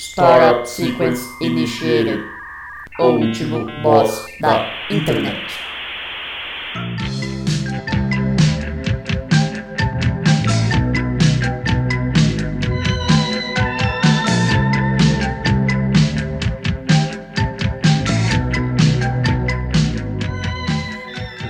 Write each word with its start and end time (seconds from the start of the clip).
Startup 0.00 0.66
Sequence 0.66 1.28
Initiated. 1.42 2.24
O 2.98 3.08
último 3.08 3.66
boss 3.82 4.24
da 4.40 4.72
internet. 4.88 5.52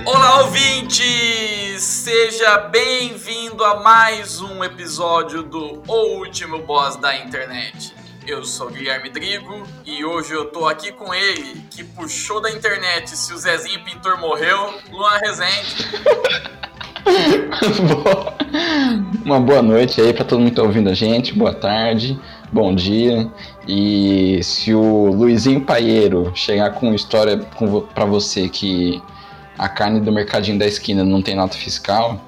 Olá, 0.05 0.41
ouvinte! 0.41 1.79
Seja 1.79 2.57
bem-vindo 2.67 3.63
a 3.63 3.79
mais 3.79 4.41
um 4.41 4.61
episódio 4.61 5.41
do 5.41 5.81
O 5.87 6.17
Último 6.17 6.59
Boss 6.63 6.97
da 6.97 7.15
Internet. 7.15 7.90
Eu 8.27 8.45
sou 8.45 8.69
Guilherme 8.69 9.09
Drigo 9.09 9.63
e 9.83 10.05
hoje 10.05 10.33
eu 10.33 10.45
tô 10.45 10.67
aqui 10.67 10.91
com 10.91 11.11
ele, 11.13 11.59
que 11.71 11.83
puxou 11.83 12.39
da 12.39 12.51
internet 12.51 13.17
se 13.17 13.33
o 13.33 13.37
Zezinho 13.37 13.83
Pintor 13.83 14.19
morreu, 14.19 14.75
Luan 14.91 15.17
Rezende. 15.17 15.87
Uma 19.25 19.39
boa 19.39 19.63
noite 19.63 19.99
aí 19.99 20.13
pra 20.13 20.23
todo 20.23 20.39
mundo 20.39 20.51
que 20.51 20.55
tá 20.55 20.61
ouvindo 20.61 20.89
a 20.89 20.93
gente, 20.93 21.33
boa 21.33 21.53
tarde, 21.53 22.19
bom 22.51 22.75
dia. 22.75 23.27
E 23.67 24.39
se 24.43 24.71
o 24.73 25.07
Luizinho 25.07 25.61
Paieiro 25.61 26.31
chegar 26.35 26.71
com 26.71 26.93
história 26.93 27.39
pra 27.93 28.05
você 28.05 28.47
que 28.47 29.01
a 29.57 29.67
carne 29.67 29.99
do 29.99 30.11
mercadinho 30.11 30.59
da 30.59 30.67
esquina 30.67 31.03
não 31.03 31.23
tem 31.23 31.35
nota 31.35 31.57
fiscal, 31.57 32.21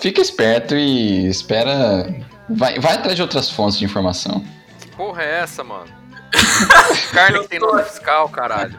fica 0.00 0.20
esperto 0.20 0.76
e 0.76 1.26
espera. 1.26 2.06
Vai, 2.48 2.78
vai 2.78 2.94
atrás 2.94 3.16
de 3.16 3.22
outras 3.22 3.50
fontes 3.50 3.78
de 3.78 3.84
informação. 3.84 4.44
Que 4.80 4.88
porra 4.88 5.22
é 5.22 5.40
essa, 5.40 5.64
mano? 5.64 5.86
Carne 7.12 7.40
que 7.40 7.48
tem 7.48 7.58
nota 7.60 7.82
fiscal, 7.84 8.28
caralho. 8.28 8.76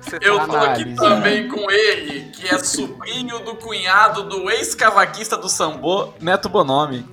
Você 0.00 0.18
Eu 0.22 0.38
tá 0.38 0.46
tô 0.46 0.56
aqui 0.56 0.66
Análise. 0.82 0.96
também 0.96 1.48
com 1.48 1.70
ele, 1.70 2.30
que 2.30 2.46
é 2.48 2.58
sobrinho 2.58 3.40
do 3.40 3.56
cunhado 3.56 4.22
do 4.28 4.48
ex-cavaquista 4.50 5.36
do 5.36 5.48
Sambô, 5.48 6.10
Neto 6.20 6.48
Bonomi. 6.48 7.04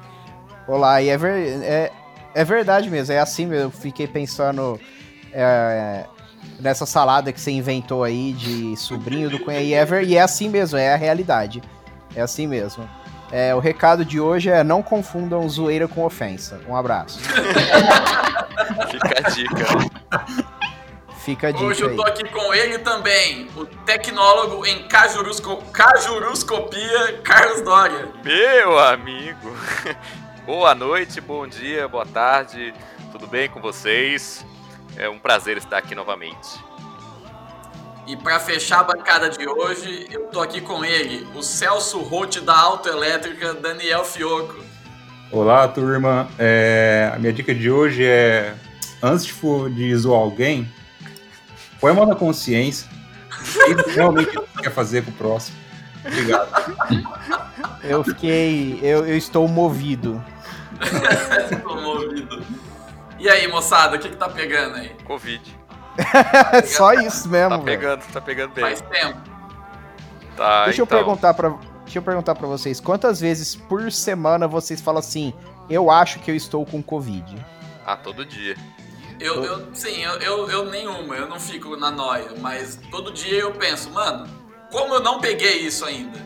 Olá, 0.68 1.02
e 1.02 1.10
é, 1.10 1.18
ver- 1.18 1.64
é, 1.64 1.92
é 2.36 2.44
verdade 2.46 2.90
mesmo, 2.90 3.14
é 3.14 3.20
assim 3.20 3.46
mesmo. 3.48 3.66
Eu 3.66 3.72
fiquei 3.72 4.08
pensando 4.08 4.80
é, 5.34 6.06
nessa 6.60 6.86
salada 6.86 7.34
que 7.34 7.42
você 7.42 7.52
inventou 7.52 8.04
aí 8.04 8.32
de 8.34 8.78
sobrinho 8.78 9.30
do 9.30 9.40
Cunha 9.40 9.60
e 9.60 9.74
Ever, 9.74 10.04
e 10.08 10.16
é 10.16 10.22
assim 10.22 10.48
mesmo, 10.48 10.78
é 10.78 10.94
a 10.94 10.98
realidade. 10.98 11.62
É 12.16 12.22
assim 12.22 12.46
mesmo. 12.46 12.88
É, 13.36 13.56
o 13.56 13.58
recado 13.58 14.06
de 14.06 14.20
hoje 14.20 14.52
é 14.52 14.64
não 14.64 14.84
confundam 14.84 15.50
zoeira 15.50 15.88
com 15.88 16.06
ofensa. 16.06 16.62
Um 16.68 16.76
abraço. 16.76 17.20
Fica 18.92 19.28
a 19.28 19.30
dica. 19.32 19.66
Fica 21.18 21.48
a 21.48 21.52
dica 21.52 21.64
Hoje 21.64 21.82
eu 21.82 21.90
aí. 21.90 21.96
tô 21.96 22.04
aqui 22.04 22.30
com 22.30 22.54
ele 22.54 22.78
também, 22.78 23.50
o 23.56 23.66
tecnólogo 23.66 24.64
em 24.68 24.88
cajurusco... 24.88 25.64
cajuruscopia, 25.72 27.22
Carlos 27.24 27.64
Doria. 27.64 28.10
Meu 28.24 28.78
amigo. 28.78 29.58
Boa 30.46 30.76
noite, 30.76 31.20
bom 31.20 31.48
dia, 31.48 31.88
boa 31.88 32.06
tarde. 32.06 32.72
Tudo 33.12 33.26
bem 33.26 33.50
com 33.50 33.60
vocês? 33.60 34.46
É 34.96 35.10
um 35.10 35.18
prazer 35.18 35.58
estar 35.58 35.78
aqui 35.80 35.96
novamente. 35.96 36.64
E 38.06 38.18
pra 38.18 38.38
fechar 38.38 38.82
a 38.82 38.84
bancada 38.84 39.30
de 39.30 39.48
hoje, 39.48 40.08
eu 40.12 40.24
tô 40.28 40.42
aqui 40.42 40.60
com 40.60 40.84
ele, 40.84 41.26
o 41.36 41.42
Celso 41.42 42.02
Roth 42.02 42.42
da 42.42 42.58
Autoelétrica, 42.58 43.54
Daniel 43.54 44.04
Fioco. 44.04 44.62
Olá, 45.32 45.68
turma. 45.70 46.28
É, 46.38 47.12
a 47.14 47.18
minha 47.18 47.32
dica 47.32 47.56
de 47.56 47.72
hoje 47.72 48.06
é: 48.06 48.56
antes 49.02 49.26
de, 49.26 49.32
for, 49.32 49.70
de 49.70 49.96
zoar 49.96 50.20
alguém, 50.20 50.70
põe 51.80 51.92
a 51.92 51.94
mão 51.94 52.06
na 52.06 52.16
consciência 52.16 52.90
e 53.68 53.92
realmente 53.92 54.38
quer 54.62 54.70
fazer 54.70 55.06
com 55.06 55.12
o 55.12 55.14
próximo. 55.14 55.58
Obrigado. 56.06 56.50
Eu 57.84 58.04
fiquei. 58.04 58.80
Eu, 58.84 59.08
eu 59.08 59.18
estou 59.18 59.48
movido. 59.48 60.24
Tô 61.64 61.82
movido. 61.82 62.44
E 63.18 63.30
aí, 63.30 63.48
moçada, 63.48 63.96
o 63.96 64.00
que 64.00 64.10
que 64.10 64.18
tá 64.18 64.28
pegando 64.28 64.76
aí? 64.76 64.90
Covid. 65.06 65.63
É 66.54 66.62
só 66.64 66.94
isso 66.94 67.30
mesmo. 67.30 67.58
Tá 67.58 67.64
pegando, 67.64 68.02
tá 68.12 68.22
pegando 68.22 68.54
bem. 68.54 68.64
Faz 68.64 68.82
tempo. 68.82 69.20
Tá, 70.36 70.66
Deixa 70.66 70.82
eu 70.82 70.86
então. 70.86 70.98
perguntar 70.98 71.34
para 71.34 71.54
Deixa 71.84 72.00
eu 72.00 72.04
perguntar 72.04 72.34
pra 72.34 72.48
vocês, 72.48 72.80
quantas 72.80 73.20
vezes 73.20 73.56
por 73.56 73.92
semana 73.92 74.48
vocês 74.48 74.82
falam 74.82 75.00
assim, 75.00 75.32
eu 75.70 75.92
acho 75.92 76.18
que 76.20 76.32
eu 76.32 76.36
estou 76.36 76.66
com 76.66 76.82
Covid? 76.82 77.36
Ah, 77.86 77.96
todo 77.98 78.26
dia. 78.26 78.56
Eu, 79.20 79.44
eu, 79.44 79.68
sim, 79.74 80.02
eu, 80.02 80.14
eu, 80.14 80.50
eu 80.50 80.72
nenhuma, 80.72 81.16
eu 81.16 81.28
não 81.30 81.40
fico 81.40 81.76
na 81.76 81.92
noia, 81.92 82.30
mas 82.40 82.80
todo 82.90 83.12
dia 83.12 83.36
eu 83.42 83.52
penso, 83.52 83.92
mano, 83.92 84.28
como 84.72 84.96
eu 84.96 85.02
não 85.02 85.20
peguei 85.20 85.58
isso 85.60 85.86
ainda? 85.86 86.18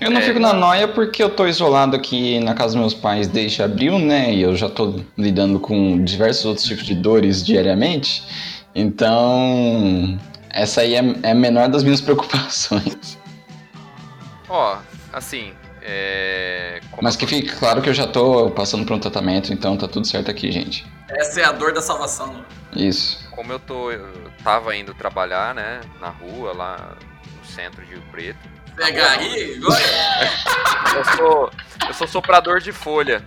Eu 0.00 0.10
não 0.10 0.20
É. 0.20 0.24
fico 0.24 0.40
na 0.40 0.52
noia 0.52 0.88
porque 0.88 1.22
eu 1.22 1.30
tô 1.30 1.46
isolado 1.46 1.94
aqui 1.96 2.40
na 2.40 2.52
casa 2.54 2.68
dos 2.74 2.76
meus 2.76 2.94
pais 2.94 3.28
desde 3.28 3.62
abril, 3.62 3.98
né? 3.98 4.32
E 4.34 4.42
eu 4.42 4.56
já 4.56 4.68
tô 4.68 5.00
lidando 5.16 5.60
com 5.60 6.02
diversos 6.02 6.44
outros 6.44 6.66
tipos 6.66 6.84
de 6.84 6.94
dores 6.94 7.44
diariamente. 7.44 8.22
Então, 8.74 10.18
essa 10.50 10.82
aí 10.82 10.94
é, 10.94 11.02
é 11.22 11.30
a 11.32 11.34
menor 11.34 11.68
das 11.68 11.82
minhas 11.82 12.00
preocupações. 12.02 13.18
Ó, 14.48 14.78
assim, 15.12 15.52
é. 15.82 16.80
como 16.90 17.02
Mas 17.02 17.16
que 17.16 17.26
fique 17.26 17.54
claro 17.56 17.80
que 17.80 17.88
eu 17.88 17.94
já 17.94 18.06
tô 18.06 18.50
passando 18.50 18.84
por 18.84 18.94
um 18.94 18.98
tratamento, 18.98 19.52
então 19.52 19.76
tá 19.76 19.88
tudo 19.88 20.06
certo 20.06 20.30
aqui, 20.30 20.50
gente. 20.50 20.86
Essa 21.08 21.40
é 21.40 21.44
a 21.44 21.52
dor 21.52 21.72
da 21.72 21.80
salvação. 21.80 22.44
Isso. 22.74 23.28
Como 23.30 23.52
eu 23.52 23.58
tô. 23.58 23.90
Eu 23.90 24.30
tava 24.44 24.76
indo 24.76 24.94
trabalhar, 24.94 25.54
né? 25.54 25.80
Na 26.00 26.08
rua, 26.08 26.52
lá 26.52 26.96
no 27.38 27.46
centro 27.46 27.84
de 27.84 27.94
Rio 27.94 28.02
Preto. 28.10 28.48
Pegaria 28.76 29.56
agora? 29.56 29.80
Eu 30.96 31.04
sou, 31.16 31.50
eu 31.88 31.94
sou 31.94 32.06
soprador 32.06 32.60
de 32.60 32.72
folha. 32.72 33.24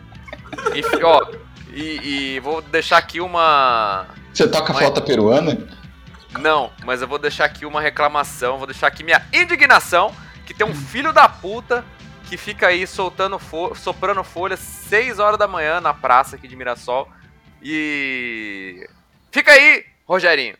E, 0.73 1.03
ó, 1.03 1.31
e, 1.71 2.35
e 2.35 2.39
vou 2.39 2.61
deixar 2.61 2.97
aqui 2.97 3.19
uma. 3.19 4.07
Você 4.33 4.47
toca 4.47 4.73
Mas- 4.73 4.81
flauta 4.81 5.01
peruana? 5.01 5.67
Não, 6.39 6.71
mas 6.83 7.01
eu 7.01 7.07
vou 7.07 7.19
deixar 7.19 7.45
aqui 7.45 7.65
uma 7.65 7.79
reclamação, 7.79 8.57
vou 8.57 8.65
deixar 8.65 8.87
aqui 8.87 9.03
minha 9.03 9.23
indignação, 9.31 10.13
que 10.45 10.53
tem 10.53 10.65
um 10.65 10.73
filho 10.73 11.13
da 11.13 11.29
puta 11.29 11.85
que 12.27 12.37
fica 12.37 12.67
aí 12.67 12.87
soltando 12.87 13.37
fo 13.37 13.75
soprando 13.75 14.23
folha 14.23 14.57
6 14.57 15.19
horas 15.19 15.37
da 15.37 15.47
manhã 15.47 15.79
na 15.79 15.93
praça 15.93 16.35
aqui 16.35 16.47
de 16.47 16.55
Mirassol. 16.55 17.07
E. 17.61 18.89
Fica 19.31 19.51
aí, 19.51 19.85
Rogerinho! 20.07 20.57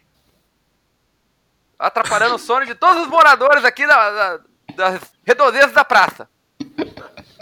Atrapalhando 1.80 2.36
o 2.36 2.40
sono 2.40 2.66
de 2.66 2.76
todos 2.76 3.02
os 3.02 3.08
moradores 3.08 3.66
aqui 3.66 3.86
da, 3.88 4.12
da, 4.12 4.40
das 4.76 5.02
redondezas 5.26 5.74
da 5.74 5.84
praça. 5.84 6.30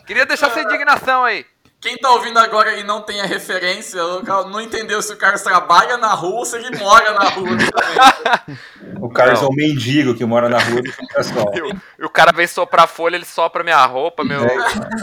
Queria 0.08 0.26
deixar 0.26 0.48
essa 0.48 0.62
indignação 0.62 1.24
aí. 1.24 1.46
Quem 1.82 1.98
tá 1.98 2.12
ouvindo 2.12 2.38
agora 2.38 2.78
e 2.78 2.84
não 2.84 3.02
tem 3.02 3.20
a 3.22 3.26
referência, 3.26 4.00
não 4.52 4.62
entendeu 4.62 5.02
se 5.02 5.12
o 5.14 5.18
Carlos 5.18 5.42
trabalha 5.42 5.98
na 5.98 6.14
rua 6.14 6.40
ou 6.40 6.46
se 6.46 6.56
ele 6.56 6.78
mora 6.78 7.12
na 7.14 7.30
rua. 7.30 7.58
O 9.02 9.10
Carlos 9.10 9.42
Não. 9.42 9.48
é 9.48 9.52
um 9.52 9.56
mendigo 9.56 10.14
que 10.14 10.24
mora 10.24 10.48
na 10.48 10.60
rua. 10.60 10.82
E 11.56 11.62
o- 11.62 11.82
e 12.00 12.06
o 12.06 12.10
cara 12.10 12.32
vem 12.32 12.46
soprar 12.46 12.88
folha, 12.88 13.16
ele 13.16 13.26
sopra 13.26 13.64
minha 13.64 13.84
roupa, 13.86 14.24
meu, 14.24 14.42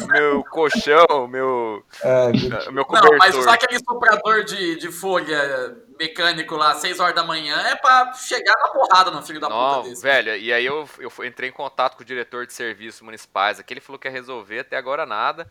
meu 0.09 0.45
colchão, 0.45 1.27
meu, 1.29 1.85
É, 2.01 2.29
meu 2.71 2.73
Não, 2.73 2.85
cobertor. 2.85 3.17
mas 3.19 3.35
usar 3.35 3.55
aquele 3.55 3.79
soprador 3.81 4.45
de, 4.45 4.77
de 4.77 4.93
folha 4.93 5.77
mecânico 5.99 6.55
lá, 6.55 6.75
6 6.77 7.01
horas 7.01 7.15
da 7.15 7.25
manhã, 7.25 7.57
é 7.67 7.75
pra 7.75 8.13
chegar 8.15 8.55
na 8.63 8.69
porrada 8.69 9.11
no 9.11 9.21
filho 9.23 9.41
da 9.41 9.49
Não, 9.49 9.77
puta 9.79 9.89
desse. 9.89 10.03
velho, 10.03 10.37
e 10.37 10.53
aí 10.53 10.65
eu, 10.65 10.89
eu 11.01 11.11
entrei 11.25 11.49
em 11.49 11.53
contato 11.53 11.97
com 11.97 12.03
o 12.03 12.07
diretor 12.07 12.47
de 12.47 12.53
serviços 12.53 13.01
municipais, 13.01 13.59
aqui 13.59 13.75
ele 13.75 13.81
falou 13.81 13.99
que 13.99 14.07
ia 14.07 14.13
resolver, 14.13 14.61
até 14.61 14.77
agora 14.77 15.05
nada. 15.05 15.51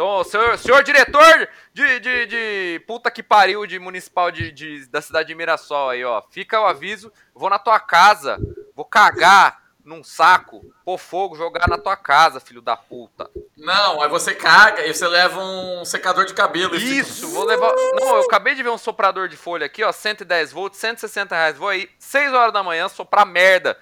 Então, 0.00 0.22
senhor, 0.22 0.56
senhor 0.56 0.84
diretor 0.84 1.48
de, 1.74 1.98
de, 1.98 2.26
de 2.26 2.84
puta 2.86 3.10
que 3.10 3.20
pariu 3.20 3.66
de 3.66 3.80
municipal 3.80 4.30
de, 4.30 4.52
de- 4.52 4.86
da 4.86 5.02
cidade 5.02 5.26
de 5.26 5.34
Mirassol 5.34 5.90
aí, 5.90 6.04
ó, 6.04 6.22
fica 6.30 6.60
o 6.60 6.66
aviso, 6.66 7.12
vou 7.34 7.50
na 7.50 7.58
tua 7.58 7.80
casa, 7.80 8.38
vou 8.76 8.84
cagar 8.84 9.60
num 9.84 10.04
saco, 10.04 10.64
pôr 10.84 10.98
fogo, 10.98 11.34
jogar 11.36 11.66
na 11.66 11.76
tua 11.76 11.96
casa, 11.96 12.38
filho 12.38 12.62
da 12.62 12.76
puta. 12.76 13.28
Não, 13.56 14.00
aí 14.00 14.08
você 14.08 14.32
caga 14.36 14.86
e 14.86 14.94
você 14.94 15.08
leva 15.08 15.40
um 15.40 15.84
secador 15.84 16.24
de 16.26 16.32
cabelo. 16.34 16.78
fica- 16.78 16.84
Isso, 16.94 17.26
vou 17.30 17.44
levar. 17.44 17.74
Não, 17.98 18.16
eu 18.18 18.22
acabei 18.22 18.54
de 18.54 18.62
ver 18.62 18.68
um 18.70 18.78
soprador 18.78 19.26
de 19.26 19.36
folha 19.36 19.66
aqui, 19.66 19.82
ó, 19.82 19.90
110 19.90 20.52
volts, 20.52 20.78
160 20.78 21.34
reais. 21.34 21.56
Vou 21.58 21.68
aí, 21.70 21.90
6 21.98 22.32
horas 22.32 22.52
da 22.52 22.62
manhã, 22.62 22.88
soprar 22.88 23.26
merda. 23.26 23.76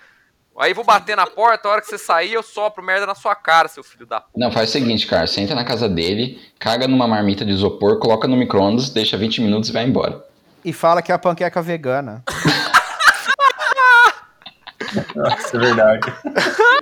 Aí 0.58 0.72
vou 0.72 0.84
bater 0.84 1.16
na 1.16 1.26
porta, 1.26 1.68
a 1.68 1.72
hora 1.72 1.80
que 1.82 1.86
você 1.86 1.98
sair, 1.98 2.32
eu 2.32 2.42
sopro 2.42 2.82
merda 2.82 3.06
na 3.06 3.14
sua 3.14 3.34
cara, 3.34 3.68
seu 3.68 3.84
filho 3.84 4.06
da 4.06 4.20
puta. 4.20 4.32
Não, 4.38 4.50
faz 4.50 4.70
o 4.70 4.72
seguinte, 4.72 5.06
cara. 5.06 5.26
Você 5.26 5.40
entra 5.40 5.54
na 5.54 5.64
casa 5.64 5.88
dele, 5.88 6.40
caga 6.58 6.88
numa 6.88 7.06
marmita 7.06 7.44
de 7.44 7.52
isopor, 7.52 7.98
coloca 7.98 8.26
no 8.26 8.36
micro-ondas, 8.36 8.88
deixa 8.88 9.16
20 9.18 9.42
minutos 9.42 9.68
e 9.68 9.72
vai 9.72 9.84
embora. 9.84 10.24
E 10.64 10.72
fala 10.72 11.02
que 11.02 11.12
é 11.12 11.14
a 11.14 11.18
panqueca 11.18 11.60
vegana. 11.60 12.22
Isso 15.38 15.56
é 15.56 15.58
verdade. 15.58 16.12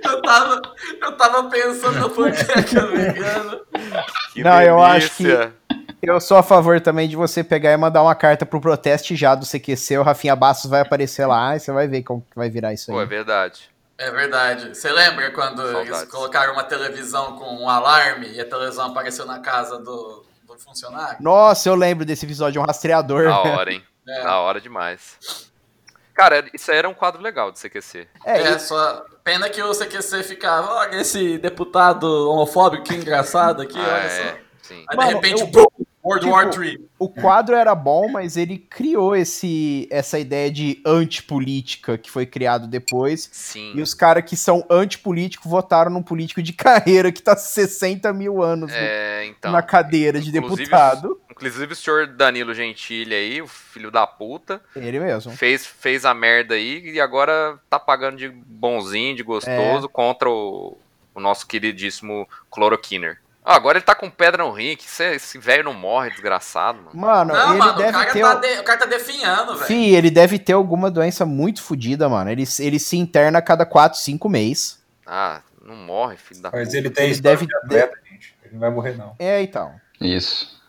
Eu 0.03 0.21
tava, 0.21 0.61
eu 1.01 1.11
tava 1.17 1.49
pensando 1.49 1.99
na 1.99 2.09
panqueca 2.09 2.87
vegana. 2.87 3.59
Que 4.33 4.43
Não, 4.43 4.61
eu 4.61 4.81
acho 4.81 5.11
que- 5.17 5.23
delícia. 5.23 5.53
Eu 6.01 6.19
sou 6.19 6.37
a 6.37 6.43
favor 6.43 6.79
também 6.81 7.07
de 7.09 7.15
você 7.15 7.43
pegar 7.43 7.71
e 7.71 7.77
mandar 7.77 8.03
uma 8.03 8.13
carta 8.15 8.45
pro 8.45 8.61
proteste 8.61 9.15
já 9.15 9.33
do 9.33 9.45
CQC, 9.45 9.97
o 9.97 10.03
Rafinha 10.03 10.35
Bastos 10.35 10.69
vai 10.69 10.81
aparecer 10.81 11.25
lá 11.25 11.55
e 11.55 11.59
você 11.59 11.71
vai 11.71 11.87
ver 11.87 12.03
como 12.03 12.21
que 12.21 12.35
vai 12.35 12.49
virar 12.49 12.73
isso 12.73 12.91
Pô, 12.91 12.99
é 12.99 13.03
aí. 13.03 13.07
verdade. 13.09 13.69
É 13.97 14.11
verdade. 14.11 14.75
Você 14.75 14.91
lembra 14.91 15.31
quando 15.31 15.61
eles 15.61 15.87
Saudades. 15.89 16.11
colocaram 16.11 16.53
uma 16.53 16.63
televisão 16.63 17.37
com 17.37 17.45
um 17.63 17.69
alarme 17.69 18.27
e 18.33 18.41
a 18.41 18.45
televisão 18.45 18.87
apareceu 18.91 19.25
na 19.25 19.39
casa 19.39 19.77
do, 19.79 20.25
do 20.45 20.57
funcionário? 20.59 21.17
Nossa, 21.21 21.69
eu 21.69 21.75
lembro 21.75 22.05
desse 22.05 22.25
episódio, 22.25 22.59
é 22.59 22.61
um 22.61 22.65
rastreador. 22.65 23.23
Da 23.23 23.39
hora, 23.39 23.71
hein? 23.73 23.83
É. 24.07 24.21
Da 24.23 24.37
hora 24.39 24.61
demais. 24.61 25.17
Cara, 26.13 26.45
isso 26.53 26.69
aí 26.71 26.77
era 26.77 26.87
um 26.87 26.93
quadro 26.93 27.19
legal 27.23 27.51
de 27.51 27.57
CQC. 27.59 28.07
É, 28.23 28.39
É, 28.39 28.51
e- 28.51 28.59
só. 28.59 29.03
Pena 29.23 29.49
que 29.49 29.59
o 29.63 29.73
CQC 29.73 30.21
ficava, 30.21 30.71
olha 30.73 30.97
esse 31.01 31.39
deputado 31.39 32.03
homofóbico, 32.29 32.83
que 32.83 32.93
engraçado 32.93 33.63
aqui, 33.63 33.79
Ah, 33.79 33.93
olha 33.95 34.09
só. 34.11 34.21
é, 34.21 34.37
sim. 34.61 34.85
Aí 34.87 34.95
Mano, 34.95 35.07
de 35.09 35.15
repente, 35.15 35.41
eu- 35.41 35.47
bum, 35.47 35.65
World 36.05 36.25
tipo, 36.25 36.35
War 36.35 36.63
III. 36.63 36.85
o 36.99 37.09
quadro 37.09 37.55
era 37.55 37.73
bom, 37.73 38.07
mas 38.11 38.37
ele 38.37 38.57
criou 38.57 39.15
esse, 39.15 39.87
essa 39.91 40.19
ideia 40.19 40.51
de 40.51 40.79
antipolítica 40.85 41.97
que 41.97 42.11
foi 42.11 42.25
criado 42.25 42.67
depois. 42.67 43.27
Sim. 43.31 43.73
E 43.75 43.81
os 43.81 43.93
caras 43.93 44.23
que 44.23 44.37
são 44.37 44.63
antipolíticos 44.69 45.49
votaram 45.49 45.89
num 45.91 46.03
político 46.03 46.41
de 46.43 46.53
carreira 46.53 47.11
que 47.11 47.21
tá 47.21 47.35
60 47.35 48.11
mil 48.13 48.43
anos 48.43 48.71
no- 48.71 48.77
É, 48.77 49.25
então. 49.25 49.51
na 49.51 49.61
cadeira 49.61 50.19
de 50.21 50.31
deputado. 50.31 51.19
Inclusive 51.31 51.73
o 51.73 51.75
senhor 51.75 52.07
Danilo 52.07 52.53
Gentili 52.53 53.13
aí, 53.13 53.41
o 53.41 53.47
filho 53.47 53.91
da 53.91 54.05
puta, 54.07 54.61
Ele 54.75 54.99
mesmo. 54.99 55.31
fez, 55.33 55.65
fez 55.65 56.05
a 56.05 56.13
merda 56.13 56.55
aí 56.55 56.91
e 56.91 57.01
agora 57.01 57.59
tá 57.69 57.77
pagando 57.79 58.15
de 58.17 58.29
bonzinho, 58.29 59.15
de 59.15 59.21
É. 59.21 59.25
gostoso 59.25 59.89
contra 59.89 60.29
o, 60.29 60.77
o 61.13 61.19
nosso 61.19 61.45
queridíssimo 61.47 62.27
Cloroquiner. 62.49 63.17
Ah, 63.47 63.55
agora 63.55 63.77
ele 63.77 63.85
tá 63.85 63.93
com 63.93 64.09
pedra 64.09 64.43
no 64.43 64.51
rim, 64.51 64.75
que 64.75 64.85
esse, 64.85 65.03
esse 65.15 65.37
velho 65.37 65.63
não 65.63 65.73
morre, 65.73 66.09
desgraçado, 66.09 66.79
mano. 66.81 66.91
Mano, 66.99 67.33
Não, 67.33 67.49
ele 67.51 67.59
mano, 67.59 67.71
o 67.73 67.75
deve 67.75 67.91
cara, 67.91 68.11
ter. 68.11 68.21
tá 68.21 68.35
o- 68.35 68.39
de- 68.41 68.59
o 68.59 68.63
cara 68.63 68.79
tá 68.79 68.85
definhando, 68.87 69.53
velho. 69.53 69.67
Fih, 69.67 69.93
ele 69.95 70.09
deve 70.09 70.39
ter 70.39 70.53
alguma 70.53 70.89
doença 70.89 71.25
muito 71.27 71.61
fodida, 71.61 72.09
mano. 72.09 72.31
Ele, 72.31 72.43
ele 72.59 72.79
se 72.79 72.97
interna 72.97 73.37
a 73.37 73.41
cada 73.43 73.63
4, 73.65 73.99
5 73.99 74.27
meses. 74.27 74.83
Ah, 75.05 75.41
não 75.63 75.75
morre, 75.75 76.17
filho 76.17 76.41
da 76.41 76.49
Mas 76.51 76.69
puta. 76.69 76.77
ele 76.77 76.89
tem 76.89 77.11
Ele 77.11 77.21
deve 77.21 77.45
de 77.45 77.55
atleta, 77.55 77.99
gente. 78.09 78.35
Ele 78.43 78.53
não 78.53 78.59
vai 78.59 78.71
morrer, 78.71 78.97
não. 78.97 79.15
É, 79.19 79.39
então. 79.43 79.75
Isso. 80.01 80.59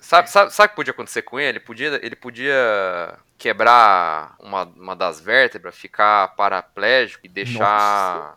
Sabe, 0.00 0.30
sabe, 0.30 0.52
sabe 0.54 0.66
o 0.66 0.70
que 0.70 0.76
podia 0.76 0.92
acontecer 0.92 1.22
com 1.22 1.40
ele? 1.40 1.58
Ele 1.58 1.60
podia, 1.60 1.98
ele 2.00 2.14
podia 2.14 3.14
quebrar 3.36 4.36
uma, 4.38 4.62
uma 4.76 4.94
das 4.94 5.20
vértebras, 5.20 5.74
ficar 5.74 6.28
paraplégico 6.36 7.26
e 7.26 7.28
deixar 7.28 8.36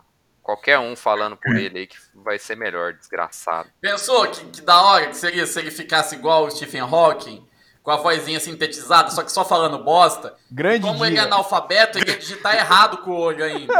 qualquer 0.50 0.78
um 0.80 0.96
falando 0.96 1.36
por 1.36 1.54
ele 1.54 1.78
aí 1.80 1.86
que 1.86 1.96
vai 2.14 2.36
ser 2.38 2.56
melhor, 2.56 2.92
desgraçado. 2.94 3.68
Pensou 3.80 4.26
que, 4.26 4.44
que 4.46 4.60
da 4.62 4.82
hora 4.82 5.06
que 5.06 5.16
seria 5.16 5.46
se 5.46 5.56
ele 5.60 5.70
ficasse 5.70 6.16
igual 6.16 6.46
o 6.46 6.50
Stephen 6.50 6.80
Hawking, 6.80 7.46
com 7.84 7.90
a 7.92 7.96
vozinha 7.96 8.40
sintetizada, 8.40 9.10
só 9.10 9.22
que 9.22 9.30
só 9.30 9.44
falando 9.44 9.78
bosta? 9.84 10.34
Grande 10.50 10.84
Como 10.86 11.04
ele 11.04 11.16
é 11.16 11.20
dia. 11.20 11.28
analfabeto, 11.32 11.98
ele 11.98 12.10
ia 12.10 12.18
digitar 12.18 12.56
errado 12.56 12.98
com 12.98 13.12
o 13.12 13.20
olho 13.20 13.44
ainda. 13.44 13.72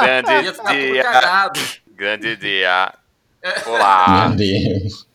Grande 0.00 0.30
Ia 0.44 0.52
ficar 0.52 0.64
tudo 0.70 0.78
dia, 0.78 1.02
cagado. 1.02 1.60
grande 1.88 2.36
dia. 2.36 2.94
Olá, 3.66 4.28
Meu 4.28 4.36
Deus. 4.36 5.08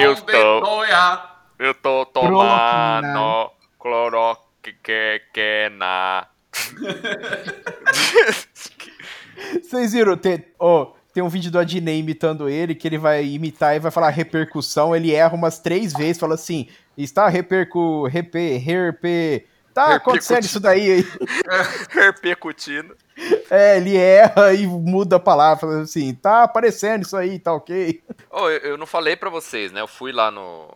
Eu 0.00 0.12
estou- 0.14 0.84
eu 1.58 1.74
tô 1.74 2.06
tomando 2.06 3.50
cloroquina. 3.78 6.26
Vocês 9.62 9.92
viram? 9.92 10.16
Tem, 10.16 10.44
ó, 10.58 10.92
tem 11.12 11.22
um 11.22 11.28
vídeo 11.28 11.50
do 11.50 11.58
Adnei 11.58 11.98
imitando 11.98 12.48
ele, 12.48 12.74
que 12.74 12.86
ele 12.86 12.98
vai 12.98 13.24
imitar 13.24 13.74
e 13.74 13.78
vai 13.78 13.90
falar 13.90 14.10
repercussão. 14.10 14.94
Ele 14.94 15.14
erra 15.14 15.34
umas 15.34 15.58
três 15.58 15.92
vezes, 15.92 16.18
fala 16.18 16.34
assim: 16.34 16.68
está 16.96 17.28
repercu. 17.28 18.06
Repe, 18.06 18.38
herpe. 18.38 19.46
Tá 19.72 19.96
acontecendo 19.96 20.44
isso 20.44 20.58
daí 20.58 20.90
aí. 20.90 21.06
Repercutindo. 21.90 22.96
É, 23.50 23.76
ele 23.76 23.96
erra 23.96 24.54
e 24.54 24.66
muda 24.66 25.16
a 25.16 25.20
palavra, 25.20 25.60
falando 25.60 25.82
assim: 25.82 26.14
tá 26.14 26.42
aparecendo 26.42 27.02
isso 27.02 27.16
aí, 27.16 27.38
tá 27.38 27.52
ok. 27.52 28.02
Ô, 28.30 28.48
eu, 28.48 28.58
eu 28.70 28.78
não 28.78 28.86
falei 28.86 29.16
pra 29.16 29.30
vocês, 29.30 29.72
né? 29.72 29.80
Eu 29.80 29.86
fui 29.86 30.12
lá 30.12 30.30
no, 30.30 30.68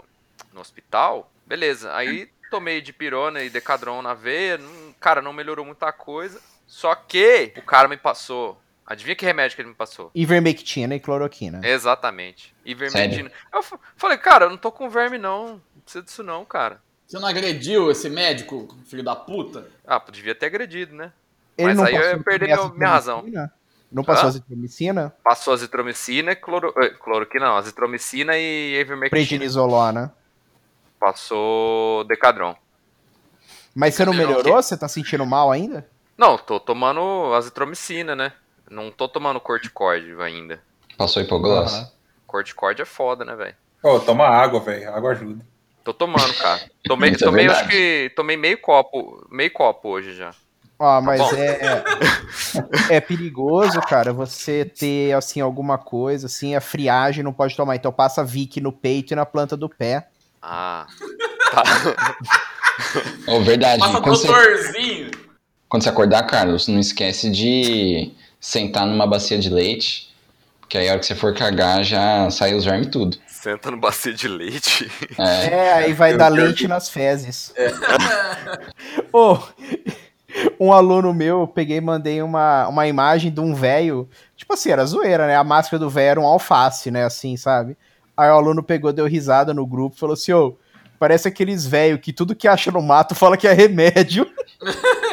no 0.52 0.60
hospital, 0.60 1.30
beleza. 1.46 1.94
Aí 1.94 2.28
tomei 2.50 2.80
de 2.80 2.92
pirona 2.92 3.42
e 3.42 3.48
decadron 3.48 4.02
na 4.02 4.12
veia. 4.12 4.58
cara, 4.98 5.22
não 5.22 5.32
melhorou 5.32 5.64
muita 5.64 5.92
coisa. 5.92 6.40
Só 6.70 6.94
que 6.94 7.52
o 7.56 7.62
cara 7.62 7.88
me 7.88 7.96
passou. 7.96 8.56
Adivinha 8.86 9.16
que 9.16 9.24
remédio 9.26 9.56
que 9.56 9.62
ele 9.62 9.70
me 9.70 9.74
passou? 9.74 10.08
Ivermectina 10.14 10.94
e 10.94 11.00
cloroquina. 11.00 11.60
Exatamente. 11.66 12.54
Ivermectina. 12.64 13.28
Eu 13.52 13.60
fa- 13.60 13.78
falei, 13.96 14.16
cara, 14.16 14.44
eu 14.44 14.50
não 14.50 14.56
tô 14.56 14.70
com 14.70 14.88
verme, 14.88 15.18
não. 15.18 15.54
Não 15.74 15.82
precisa 15.82 16.04
disso, 16.04 16.22
não, 16.22 16.44
cara. 16.44 16.80
Você 17.08 17.18
não 17.18 17.26
agrediu 17.26 17.90
esse 17.90 18.08
médico, 18.08 18.68
filho 18.86 19.02
da 19.02 19.16
puta? 19.16 19.66
Ah, 19.84 20.00
devia 20.12 20.32
ter 20.32 20.46
agredido, 20.46 20.94
né? 20.94 21.12
Ele 21.58 21.66
Mas 21.68 21.76
não 21.76 21.84
aí 21.84 21.92
eu 21.94 22.00
passou 22.00 22.16
ia 22.18 22.22
perder 22.22 22.46
meu- 22.46 22.74
minha 22.74 22.88
razão. 22.90 23.24
Não 23.90 24.04
passou 24.04 24.26
Hã? 24.26 24.28
azitromicina? 24.28 25.12
Passou 25.24 25.52
azitromicina, 25.52 26.30
e 26.30 26.36
cloro... 26.36 26.72
eh, 26.76 26.90
cloroquina 26.90 27.46
não, 27.46 27.56
azitromicina 27.56 28.38
e 28.38 28.76
ivermectina. 28.78 29.10
Prednisolona. 29.10 30.14
Passou 31.00 32.04
decadron. 32.04 32.54
Mas 33.74 33.96
você 33.96 34.04
não 34.04 34.12
Melhorou 34.12 34.34
o 34.34 34.38
melhorou? 34.38 34.62
Você 34.62 34.76
tá 34.76 34.86
sentindo 34.86 35.26
mal 35.26 35.50
ainda? 35.50 35.88
Não, 36.20 36.36
tô 36.36 36.60
tomando 36.60 37.32
azitromicina, 37.32 38.14
né? 38.14 38.34
Não 38.70 38.90
tô 38.90 39.08
tomando 39.08 39.40
corticoide 39.40 40.14
ainda. 40.20 40.60
Passou 40.98 41.22
hipoglós? 41.22 41.72
Aham. 41.72 41.88
Corticoide 42.26 42.82
é 42.82 42.84
foda, 42.84 43.24
né, 43.24 43.34
velho? 43.34 43.54
Ô, 43.82 43.98
toma 43.98 44.28
água, 44.28 44.60
velho. 44.60 44.94
Água 44.94 45.12
ajuda. 45.12 45.42
Tô 45.82 45.94
tomando, 45.94 46.34
cara. 46.34 46.60
Tomei, 46.84 47.12
Isso 47.12 47.24
é 47.24 47.26
tomei 47.26 47.46
verdade. 47.46 47.64
acho 47.66 47.70
que 47.70 48.12
tomei 48.14 48.36
meio 48.36 48.60
copo, 48.60 49.26
meio 49.30 49.50
copo 49.50 49.88
hoje 49.88 50.12
já. 50.12 50.32
Ó, 50.78 51.00
mas 51.00 51.20
bom. 51.22 51.30
é, 51.36 51.84
é 52.96 53.00
perigoso, 53.00 53.80
cara, 53.80 54.12
você 54.12 54.66
ter, 54.66 55.14
assim, 55.14 55.40
alguma 55.40 55.78
coisa, 55.78 56.26
assim, 56.26 56.54
a 56.54 56.60
friagem 56.60 57.24
não 57.24 57.32
pode 57.32 57.56
tomar. 57.56 57.76
Então 57.76 57.90
passa 57.90 58.22
Vic 58.22 58.60
no 58.60 58.72
peito 58.72 59.14
e 59.14 59.16
na 59.16 59.24
planta 59.24 59.56
do 59.56 59.70
pé. 59.70 60.06
Ah. 60.42 60.86
Tá. 61.50 61.62
Oh, 63.26 63.40
verdade. 63.40 63.80
Passa 63.80 64.00
doutorzinho. 64.00 65.09
Quando 65.70 65.84
você 65.84 65.88
acordar, 65.88 66.24
Carlos, 66.24 66.66
não 66.66 66.80
esquece 66.80 67.30
de 67.30 68.10
sentar 68.40 68.86
numa 68.86 69.06
bacia 69.06 69.38
de 69.38 69.48
leite. 69.48 70.10
Que 70.68 70.76
aí 70.76 70.88
a 70.88 70.92
hora 70.92 71.00
que 71.00 71.06
você 71.06 71.14
for 71.14 71.32
cagar, 71.32 71.84
já 71.84 72.28
sai 72.30 72.54
os 72.54 72.64
vermes 72.64 72.88
tudo. 72.88 73.16
Senta 73.26 73.70
no 73.70 73.76
bacia 73.76 74.12
de 74.12 74.26
leite. 74.26 74.90
É. 75.16 75.46
É, 75.46 75.72
aí 75.74 75.92
vai 75.92 76.12
Eu 76.12 76.18
dar 76.18 76.28
leite 76.28 76.66
nas 76.66 76.88
fezes. 76.88 77.54
Ô, 79.12 79.38
um 80.58 80.72
aluno 80.72 81.14
meu, 81.14 81.42
eu 81.42 81.48
peguei 81.48 81.76
e 81.76 81.80
mandei 81.80 82.20
uma, 82.20 82.66
uma 82.66 82.88
imagem 82.88 83.30
de 83.30 83.40
um 83.40 83.54
velho. 83.54 84.08
Tipo 84.36 84.54
assim, 84.54 84.70
era 84.70 84.84
zoeira, 84.84 85.28
né? 85.28 85.36
A 85.36 85.44
máscara 85.44 85.78
do 85.78 85.88
velho 85.88 86.10
era 86.10 86.20
um 86.20 86.26
alface, 86.26 86.90
né? 86.90 87.04
Assim, 87.04 87.36
sabe? 87.36 87.76
Aí 88.16 88.28
o 88.28 88.34
aluno 88.34 88.62
pegou, 88.62 88.92
deu 88.92 89.06
risada 89.06 89.54
no 89.54 89.64
grupo 89.64 89.96
falou 89.96 90.14
assim: 90.14 90.32
ô, 90.32 90.56
parece 90.98 91.28
aqueles 91.28 91.64
velhos 91.64 92.00
que 92.00 92.12
tudo 92.12 92.34
que 92.34 92.48
acha 92.48 92.72
no 92.72 92.82
mato 92.82 93.14
fala 93.14 93.36
que 93.36 93.46
é 93.46 93.52
remédio. 93.52 94.28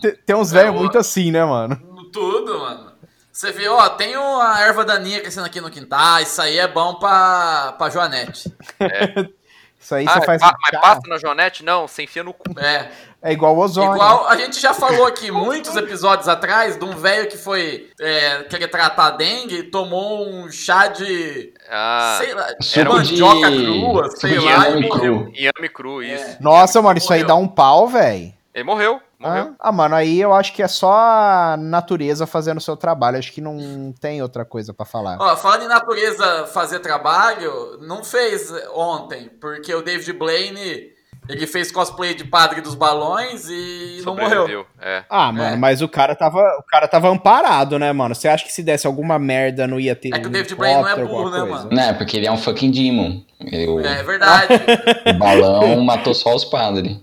tem, 0.00 0.14
tem 0.26 0.36
uns 0.36 0.50
velhos 0.50 0.74
É, 0.74 0.78
muito 0.78 0.98
assim, 0.98 1.30
né, 1.30 1.44
mano? 1.44 1.76
Tudo, 2.12 2.58
mano. 2.60 2.92
Você 3.32 3.52
vê, 3.52 3.68
ó, 3.68 3.88
tem 3.90 4.16
uma 4.16 4.60
erva 4.62 4.84
daninha 4.84 5.20
crescendo 5.20 5.46
aqui 5.46 5.60
no 5.60 5.70
quintal, 5.70 6.20
isso 6.22 6.40
aí 6.40 6.56
é 6.58 6.66
bom 6.66 6.94
pra, 6.94 7.74
pra 7.76 7.90
Joanete. 7.90 8.50
Isso 9.78 9.94
aí 9.94 10.04
Ah, 10.08 10.14
você 10.18 10.26
faz. 10.26 10.40
pa- 10.42 10.54
mas 10.60 10.80
passa 10.80 11.00
na 11.06 11.16
Jonete? 11.18 11.62
Não, 11.64 11.86
você 11.86 12.02
enfia 12.04 12.24
no 12.24 12.32
cu. 12.32 12.58
É. 12.58 12.90
É 13.22 13.32
igual 13.32 13.54
o 13.54 13.58
ozônio. 13.60 13.92
Igual 13.94 14.26
a 14.26 14.34
gente 14.36 14.58
já 14.60 14.74
falou 14.74 15.06
aqui 15.06 15.30
muitos 15.30 15.76
episódios 15.76 16.26
atrás 16.28 16.76
de 16.76 16.84
um 16.84 16.90
velho 16.96 17.28
que 17.28 17.36
foi 17.36 17.90
é, 18.00 18.42
querer 18.44 18.66
tratar 18.68 19.10
dengue 19.12 19.58
e 19.58 19.62
tomou 19.64 20.26
um 20.28 20.50
chá 20.50 20.88
de. 20.88 21.52
Ah, 21.70 22.16
sei 22.20 22.34
lá, 22.34 22.48
Suco 22.60 22.92
mandioca 22.94 23.50
de- 23.50 23.62
crua, 23.64 24.10
sei 24.10 24.30
de 24.32 24.38
lá, 24.44 24.64
cru. 24.90 25.32
cru, 25.72 26.02
isso. 26.02 26.36
Nossa, 26.40 26.82
mano, 26.82 26.98
isso 26.98 27.12
aí 27.12 27.22
dá 27.22 27.36
um 27.36 27.46
pau, 27.46 27.86
velho. 27.86 28.32
Ele 28.54 28.64
morreu, 28.64 29.00
morreu. 29.18 29.54
Ah, 29.58 29.68
ah, 29.68 29.72
mano, 29.72 29.94
aí 29.94 30.20
eu 30.20 30.34
acho 30.34 30.52
que 30.52 30.62
é 30.62 30.68
só 30.68 30.92
a 30.92 31.56
natureza 31.58 32.26
fazendo 32.26 32.58
o 32.58 32.60
seu 32.60 32.76
trabalho. 32.76 33.18
Acho 33.18 33.32
que 33.32 33.40
não 33.40 33.92
tem 34.00 34.20
outra 34.22 34.44
coisa 34.44 34.72
pra 34.74 34.84
falar. 34.86 35.16
Ó, 35.20 35.36
falando 35.36 35.64
em 35.64 35.68
natureza 35.68 36.46
fazer 36.46 36.80
trabalho, 36.80 37.78
não 37.80 38.04
fez 38.04 38.52
ontem, 38.74 39.30
porque 39.40 39.74
o 39.74 39.82
David 39.82 40.12
Blaine 40.12 40.94
ele 41.28 41.44
fez 41.44 41.72
cosplay 41.72 42.14
de 42.14 42.24
padre 42.24 42.60
dos 42.60 42.76
balões 42.76 43.48
e 43.48 44.00
não 44.06 44.14
morreu. 44.14 44.28
Sobreviveu. 44.42 44.66
É. 44.80 45.02
Ah, 45.10 45.32
mano, 45.32 45.54
É. 45.54 45.56
mas 45.56 45.82
o 45.82 45.88
cara 45.88 46.14
tava, 46.14 46.38
o 46.38 46.62
cara 46.70 46.86
tava 46.86 47.08
amparado, 47.08 47.80
né, 47.80 47.92
mano? 47.92 48.14
Você 48.14 48.28
acha 48.28 48.44
que 48.44 48.52
se 48.52 48.62
desse 48.62 48.86
alguma 48.86 49.18
merda 49.18 49.66
não 49.66 49.80
ia 49.80 49.96
ter 49.96 50.14
É 50.14 50.20
que 50.20 50.26
o 50.26 50.28
um 50.28 50.32
David 50.32 50.54
Blaine 50.54 50.82
não 50.82 50.88
é 50.88 50.94
burro, 51.04 51.30
né, 51.30 51.40
coisa? 51.40 51.46
mano? 51.64 51.68
Não, 51.72 51.82
é 51.82 51.92
porque 51.94 52.16
ele 52.16 52.26
é 52.28 52.30
um 52.32 52.38
fucking 52.38 52.70
demon. 52.70 53.22
Ele- 53.40 53.66
o, 53.66 53.80
É 53.80 54.04
verdade. 54.04 54.54
o 55.10 55.18
balão 55.18 55.80
matou 55.80 56.14
só 56.14 56.32
os 56.32 56.44
padres. 56.44 56.96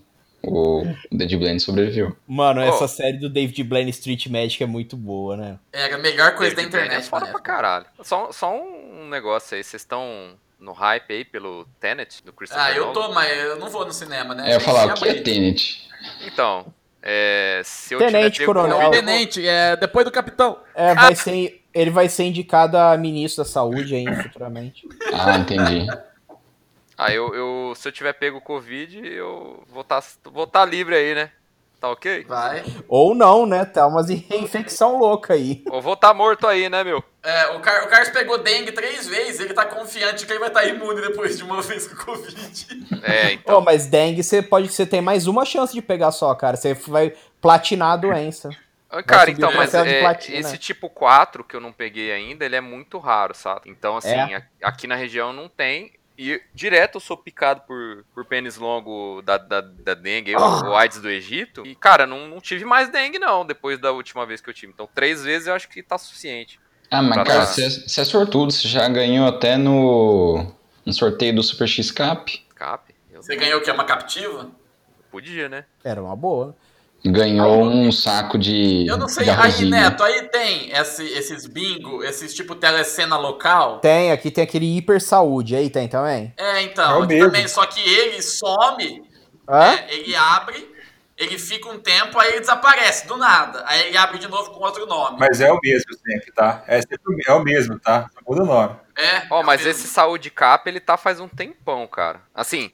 O 0.46 0.84
Dead 1.12 1.38
Blade 1.40 1.60
sobreviveu. 1.62 2.16
Mano, 2.28 2.60
Oh. 2.62 2.64
essa 2.66 2.88
série 2.88 3.18
do 3.18 3.30
David 3.30 3.64
Blaine 3.64 3.90
Street 3.92 4.28
Magic 4.28 4.62
é 4.62 4.66
muito 4.68 4.98
boa, 4.98 5.38
né? 5.38 5.58
Era 5.72 5.96
a 5.96 5.98
melhor 5.98 6.36
coisa 6.36 6.54
da 6.56 6.58
David 6.62 6.72
Blaine 6.72 6.88
internet, 6.88 7.06
É 7.06 7.10
foda 7.10 7.26
né? 7.28 7.32
pra 7.32 7.40
caralho. 7.42 7.86
Só, 8.02 8.32
só 8.32 8.54
um 8.54 9.08
negócio 9.10 9.56
aí, 9.56 9.64
vocês 9.64 9.82
estão 9.82 10.32
no 10.60 10.72
hype 10.74 11.14
aí 11.14 11.26
pelo 11.26 11.66
Tenet, 11.80 12.24
do 12.26 12.34
Christopher 12.34 12.64
Ah, 12.66 12.72
eu 12.72 12.88
Nolan. 12.88 12.94
tô, 12.94 13.14
mas 13.14 13.38
eu 13.38 13.58
não 13.58 13.70
vou 13.70 13.86
no 13.86 13.94
cinema, 13.94 14.36
né? 14.36 14.44
É, 14.46 14.50
eu 14.50 14.54
ia 14.56 14.60
falar, 14.60 14.94
o 14.94 14.94
que 14.96 15.08
é. 15.10 15.14
Tenet? 15.22 15.90
Então, 16.26 16.66
é, 17.02 17.62
se 17.64 17.94
eu 17.94 18.00
Tenente 18.00 18.32
tiver 18.36 18.46
Coronel. 18.46 18.76
É 18.82 18.82
o 18.82 18.86
Covid- 18.92 19.06
tenente, 19.06 19.48
é 19.48 19.76
depois 19.78 20.06
do 20.06 20.12
capitão. 20.12 20.60
É, 20.76 20.94
vai 20.94 21.16
ser, 21.16 21.64
ele 21.74 21.90
vai 21.90 22.10
ser 22.10 22.24
indicado 22.26 22.78
a 22.78 22.98
ministro 22.98 23.44
da 23.46 23.50
saúde 23.50 23.96
aí 23.96 24.06
futuramente. 24.24 24.88
Ah, 25.14 25.38
entendi. 25.38 25.88
Ah, 26.98 27.12
eu, 27.14 27.34
eu- 27.34 27.74
se 27.76 27.88
eu 27.88 27.92
tiver 27.92 28.14
pego 28.14 28.40
Covid, 28.42 29.00
eu 29.06 29.64
vou 29.68 29.82
estar 29.82 30.04
vou 30.26 30.46
tá 30.48 30.64
livre 30.66 30.96
aí, 30.96 31.16
né? 31.16 31.32
Tá 31.84 31.90
ok? 31.90 32.24
Vai. 32.24 32.64
Ou 32.88 33.14
não, 33.14 33.46
né? 33.46 33.66
Tá 33.66 33.86
umas 33.88 34.10
infecção 34.10 34.98
louca 34.98 35.34
aí. 35.34 35.64
Ou 35.70 35.82
vou 35.82 35.96
estar 35.96 36.14
morto 36.14 36.48
aí, 36.48 36.70
né, 36.70 36.82
meu? 36.82 37.04
É, 37.22 37.48
o, 37.48 37.60
Car 37.60 37.84
o 37.84 37.90
Carlos 37.90 38.08
pegou 38.10 38.38
dengue 38.38 38.72
três 38.72 39.06
vezes, 39.06 39.42
ele 39.42 39.54
tá 39.54 39.66
confiante 39.66 40.26
que 40.26 40.32
ele 40.32 40.40
vai 40.40 40.48
estar 40.48 40.64
imune 40.64 41.02
depois 41.02 41.38
de 41.38 41.44
uma 41.44 41.62
vez 41.62 41.86
com 41.86 41.96
Covid. 42.06 42.86
É, 43.04 43.34
então. 43.36 43.60
mas 43.60 43.86
dengue 43.86 44.24
você 44.24 44.42
pode, 44.42 44.70
você 44.70 44.86
tem 44.86 45.02
mais 45.02 45.28
uma 45.28 45.44
chance 45.44 45.74
de 45.74 45.82
pegar 45.82 46.12
só, 46.12 46.34
cara. 46.36 46.56
Você 46.56 46.74
vai 46.74 47.14
platinar 47.42 47.92
a 47.92 47.98
doença. 47.98 48.50
Ah, 48.90 49.04
Cara, 49.04 49.30
então, 49.32 49.52
mas 49.52 49.74
é, 49.74 50.04
esse 50.30 50.58
tipo 50.58 50.88
4 50.88 51.44
que 51.44 51.56
eu 51.56 51.60
não 51.60 51.74
peguei 51.74 52.12
ainda, 52.14 52.46
ele 52.46 52.56
é 52.56 52.62
muito 52.62 52.98
raro, 53.00 53.34
sabe? 53.34 53.70
Então, 53.70 53.98
assim, 53.98 54.10
É? 54.10 54.44
aqui 54.62 54.86
na 54.88 54.96
região 54.96 55.34
não 55.34 55.50
tem. 55.50 55.92
E 56.18 56.42
direto 56.54 56.96
eu 56.96 57.00
sou 57.02 57.18
picado 57.18 57.62
por, 57.62 58.06
por 58.14 58.24
pênis 58.26 58.58
longo 58.58 59.22
da, 59.24 59.38
da, 59.38 59.62
da 59.62 59.94
dengue, 59.94 60.36
Ah. 60.36 60.40
o, 60.40 60.70
o 60.70 60.76
AIDS 60.76 61.02
do 61.02 61.10
Egito. 61.10 61.66
E, 61.66 61.74
cara, 61.76 62.06
não, 62.06 62.28
não 62.28 62.40
tive 62.40 62.66
mais 62.66 62.90
dengue, 62.90 63.18
não, 63.18 63.46
depois 63.46 63.80
da 63.80 63.92
última 63.92 64.26
vez 64.26 64.40
que 64.40 64.50
eu 64.50 64.54
tive. 64.54 64.72
Então, 64.72 64.88
três 64.94 65.24
vezes 65.24 65.48
eu 65.48 65.56
acho 65.56 65.68
que 65.68 65.82
tá 65.82 65.98
suficiente. 65.98 66.60
Ah, 66.92 67.02
mas 67.02 67.16
cara, 67.16 67.40
dar- 67.40 67.46
você 67.48 67.68
você 67.70 68.02
é 68.02 68.06
sortudo, 68.06 68.52
você 68.52 68.68
já 68.68 68.88
ganhou 68.88 69.28
até 69.28 69.58
no, 69.58 70.46
no 70.86 70.94
sorteio 70.94 71.34
do 71.36 71.42
Super 71.42 71.68
X 71.68 71.90
Cap. 71.90 72.46
Cap, 72.56 72.94
Você 73.16 73.36
ganhou 73.36 73.60
o 73.60 73.64
quê? 73.64 73.72
Uma 73.72 73.84
captiva? 73.86 74.52
podia, 75.12 75.48
né? 75.50 75.66
Era 75.84 76.02
uma 76.02 76.16
boa. 76.16 76.56
Ganhou 77.06 77.64
um 77.66 77.92
saco 77.92 78.38
de. 78.38 78.88
Eu 78.88 78.98
não 78.98 79.10
sei, 79.10 79.30
aí. 79.30 79.66
Neto, 79.70 80.02
aí 80.04 80.22
tem 80.30 80.72
esse- 80.72 81.04
esses 81.04 81.46
bingo, 81.46 82.02
esses 82.02 82.34
tipo 82.34 82.56
telecena 82.56 83.18
local. 83.18 83.80
Tem, 83.80 84.10
aqui 84.12 84.32
tem 84.32 84.46
aquele 84.46 84.78
hiper 84.78 85.02
saúde. 85.02 85.54
Aí 85.54 85.70
tem 85.70 85.90
também. 85.90 86.34
É, 86.38 86.60
É 86.60 86.62
então, 86.64 87.06
mesmo. 87.06 87.26
também, 87.26 87.46
só 87.50 87.66
que 87.66 87.82
ele 87.82 88.22
some, 88.22 89.04
Hã? 89.50 89.74
é, 89.74 89.94
ele 89.94 90.16
abre, 90.16 90.66
ele 91.18 91.38
fica 91.38 91.68
um 91.70 91.78
tempo, 91.78 92.18
aí 92.18 92.30
ele 92.32 92.40
desaparece, 92.40 93.06
do 93.06 93.18
nada. 93.18 93.64
Aí 93.68 93.88
ele 93.88 93.98
abre 93.98 94.18
de 94.18 94.30
novo 94.30 94.52
com 94.52 94.64
outro 94.64 94.86
nome. 94.86 95.18
Mas 95.20 95.42
é 95.42 95.52
o 95.52 95.60
mesmo 95.62 95.94
sempre, 96.08 96.32
tá? 96.32 96.64
É, 96.68 96.80
sempre 96.80 97.00
o- 97.06 97.18
é 97.32 97.34
o 97.34 97.44
mesmo, 97.44 97.78
tá? 97.80 98.10
Só 98.14 98.22
muda 98.26 98.44
o 98.44 98.46
nome. 98.46 98.76
É, 98.98 99.24
Ó, 99.30 99.40
é 99.40 99.44
o 99.44 99.46
mas 99.46 99.60
mesmo. 99.66 99.72
esse 99.72 99.88
saúde 99.90 100.30
cap, 100.32 100.66
ele 100.70 100.80
tá 100.80 100.96
faz 100.96 101.20
um 101.20 101.28
tempão, 101.28 101.86
cara. 101.86 102.22
Assim, 102.34 102.72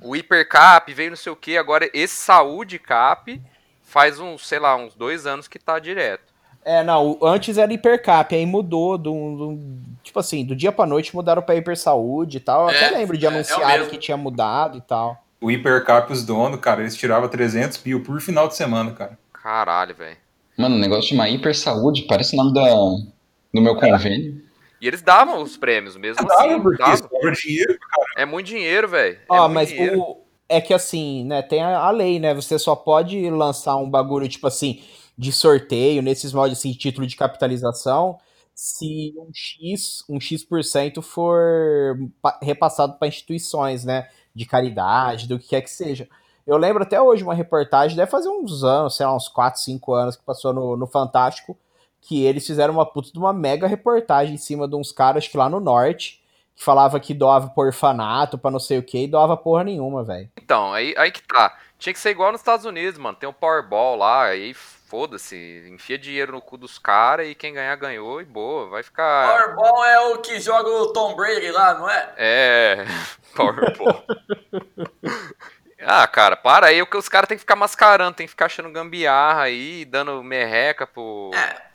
o 0.00 0.16
hipercap 0.16 0.90
veio 0.94 1.10
não 1.10 1.16
sei 1.16 1.30
o 1.30 1.36
que, 1.36 1.58
agora 1.58 1.90
esse 1.92 2.14
saúde 2.16 2.78
cap 2.78 3.38
faz 3.86 4.18
uns, 4.20 4.46
sei 4.46 4.58
lá, 4.58 4.76
uns 4.76 4.94
dois 4.94 5.26
anos 5.26 5.48
que 5.48 5.58
tá 5.58 5.78
direto. 5.78 6.34
É, 6.64 6.82
não, 6.82 7.16
antes 7.22 7.56
era 7.58 7.72
hipercap, 7.72 8.34
aí 8.34 8.44
mudou 8.44 8.98
do, 8.98 9.12
do- 9.12 9.58
tipo 10.02 10.18
assim, 10.18 10.44
do 10.44 10.54
dia 10.56 10.72
pra 10.72 10.84
noite 10.84 11.14
mudaram 11.14 11.40
pra 11.40 11.54
hiper 11.54 11.76
saúde 11.78 12.38
e 12.38 12.40
tal. 12.40 12.64
Eu 12.64 12.70
É, 12.70 12.86
até 12.86 12.96
lembro 12.98 13.16
de 13.16 13.24
é, 13.24 13.28
é 13.28 13.32
mesmo. 13.32 13.90
que 13.90 13.98
tinha 13.98 14.16
mudado 14.16 14.76
e 14.76 14.80
tal. 14.80 15.24
O 15.40 15.50
Hipercap, 15.50 16.12
os 16.12 16.24
donos, 16.24 16.58
cara, 16.60 16.80
eles 16.80 16.96
tiravam 16.96 17.28
300 17.28 17.80
mil 17.84 18.02
por 18.02 18.20
final 18.20 18.48
de 18.48 18.56
semana, 18.56 18.90
cara. 18.92 19.16
Caralho, 19.32 19.94
velho. 19.94 20.16
Mano, 20.58 20.74
o 20.74 20.78
negócio 20.78 21.10
chama 21.10 21.28
Hiper 21.28 21.56
Saúde, 21.56 22.06
parece 22.08 22.34
o 22.34 22.38
nome 22.38 22.52
da, 22.54 22.62
do 23.54 23.62
meu 23.62 23.76
convênio. 23.76 24.42
E 24.80 24.86
eles 24.86 25.02
davam 25.02 25.42
os 25.42 25.56
prêmios 25.56 25.96
mesmo 25.96 26.26
assim. 26.30 26.60
porque 26.60 26.78
davam. 26.78 27.08
dinheiro, 27.32 27.78
cara. 27.78 28.06
É 28.16 28.24
muito 28.26 28.46
dinheiro, 28.46 28.88
velho. 28.88 29.18
É 29.30 29.40
Ó, 29.40 29.42
muito 29.42 29.54
mas 29.54 29.68
dinheiro. 29.68 30.00
o. 30.00 30.25
É 30.48 30.60
que 30.60 30.72
assim, 30.72 31.24
né, 31.24 31.42
tem 31.42 31.60
a, 31.62 31.78
a 31.80 31.90
lei, 31.90 32.20
né? 32.20 32.32
Você 32.34 32.58
só 32.58 32.76
pode 32.76 33.28
lançar 33.30 33.76
um 33.76 33.90
bagulho, 33.90 34.28
tipo 34.28 34.46
assim, 34.46 34.80
de 35.18 35.32
sorteio, 35.32 36.02
nesses 36.02 36.32
modos 36.32 36.58
assim, 36.58 36.72
título 36.72 37.04
de 37.06 37.16
capitalização, 37.16 38.18
se 38.54 39.12
um 39.18 39.30
X, 39.34 40.04
um 40.08 40.20
X% 40.20 41.02
for 41.02 41.98
pa- 42.22 42.38
repassado 42.42 42.94
para 42.98 43.08
instituições, 43.08 43.84
né? 43.84 44.08
De 44.34 44.46
caridade, 44.46 45.26
do 45.26 45.38
que 45.38 45.48
quer 45.48 45.62
que 45.62 45.70
seja. 45.70 46.08
Eu 46.46 46.56
lembro 46.56 46.84
até 46.84 47.00
hoje 47.00 47.24
uma 47.24 47.34
reportagem, 47.34 47.96
deve 47.96 48.10
fazer 48.10 48.28
uns 48.28 48.62
anos, 48.62 48.96
sei 48.96 49.04
lá, 49.04 49.16
uns 49.16 49.28
4, 49.28 49.60
5 49.60 49.94
anos 49.94 50.14
que 50.14 50.22
passou 50.24 50.52
no, 50.52 50.76
no 50.76 50.86
Fantástico, 50.86 51.56
que 52.00 52.22
eles 52.24 52.46
fizeram 52.46 52.74
uma 52.74 52.86
puta 52.86 53.10
de 53.10 53.18
uma 53.18 53.32
mega 53.32 53.66
reportagem 53.66 54.34
em 54.34 54.38
cima 54.38 54.68
de 54.68 54.76
uns 54.76 54.92
caras, 54.92 55.24
acho 55.24 55.30
que 55.32 55.36
lá 55.36 55.48
no 55.48 55.58
norte, 55.58 56.20
que 56.56 56.64
falava 56.64 56.98
que 56.98 57.12
doava 57.12 57.48
por 57.48 57.66
orfanato, 57.66 58.38
pra 58.38 58.50
não 58.50 58.58
sei 58.58 58.78
o 58.78 58.82
que, 58.82 59.04
e 59.04 59.06
doava 59.06 59.36
porra 59.36 59.62
nenhuma, 59.62 60.02
velho. 60.02 60.28
Então, 60.36 60.72
aí, 60.72 60.94
aí 60.96 61.10
que 61.10 61.22
tá. 61.22 61.56
Tinha 61.78 61.92
que 61.92 62.00
ser 62.00 62.10
igual 62.10 62.32
nos 62.32 62.40
Estados 62.40 62.64
Unidos, 62.64 62.98
mano. 62.98 63.16
Tem 63.16 63.28
o 63.28 63.32
Powerball 63.32 63.96
lá, 63.96 64.24
aí 64.24 64.54
foda-se. 64.54 65.68
Enfia 65.70 65.98
dinheiro 65.98 66.32
no 66.32 66.40
cu 66.40 66.56
dos 66.56 66.78
caras 66.78 67.28
e 67.28 67.34
quem 67.34 67.52
ganhar 67.52 67.76
ganhou 67.76 68.22
e 68.22 68.24
boa. 68.24 68.70
Vai 68.70 68.82
ficar. 68.82 69.28
Powerball 69.28 69.84
é 69.84 70.00
o 70.08 70.18
que 70.18 70.40
joga 70.40 70.70
o 70.70 70.92
Tom 70.94 71.14
Brady 71.14 71.50
lá, 71.50 71.74
não 71.74 71.90
é? 71.90 72.14
É. 72.16 72.84
Powerball. 73.36 74.02
ah, 75.82 76.06
cara, 76.06 76.36
para 76.36 76.68
aí. 76.68 76.80
O 76.80 76.86
que 76.86 76.96
os 76.96 77.08
caras 77.08 77.28
tem 77.28 77.36
que 77.36 77.42
ficar 77.42 77.56
mascarando, 77.56 78.16
tem 78.16 78.26
que 78.26 78.30
ficar 78.30 78.46
achando 78.46 78.72
gambiarra 78.72 79.42
aí, 79.42 79.84
dando 79.84 80.22
merreca 80.22 80.86
pro. 80.86 81.30
É. 81.34 81.66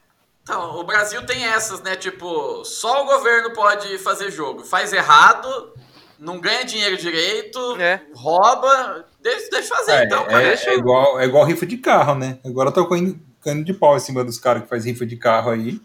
Então, 0.44 0.76
o 0.80 0.84
Brasil 0.84 1.26
tem 1.26 1.46
essas, 1.46 1.82
né? 1.82 1.96
Tipo, 1.96 2.64
só 2.66 3.04
o 3.04 3.06
governo 3.06 3.54
pode 3.54 3.98
fazer 4.00 4.32
jogo. 4.32 4.64
Faz 4.66 4.92
errado, 4.92 5.74
não 6.18 6.40
ganha 6.40 6.66
dinheiro 6.66 6.98
direito, 6.98 7.80
É. 7.80 8.02
rouba. 8.14 9.06
Deixa, 9.22 9.50
deixa 9.52 9.76
fazer, 9.76 9.92
É, 9.92 10.04
então, 10.06 10.24
é- 10.24 10.30
cara. 10.30 10.44
é 10.72 10.74
igual, 10.76 11.20
é 11.20 11.26
igual 11.26 11.46
rifa 11.46 11.66
de 11.66 11.78
carro, 11.78 12.16
né? 12.16 12.40
Agora 12.46 12.70
eu 12.70 12.74
tô 12.74 12.88
caindo 12.88 13.20
caindo 13.44 13.64
de 13.66 13.74
pau 13.74 13.98
em 13.98 14.00
cima 14.00 14.24
dos 14.24 14.38
caras 14.38 14.62
que 14.64 14.70
faz 14.70 14.86
rifa 14.86 15.04
de 15.04 15.16
carro 15.18 15.50
aí. 15.50 15.82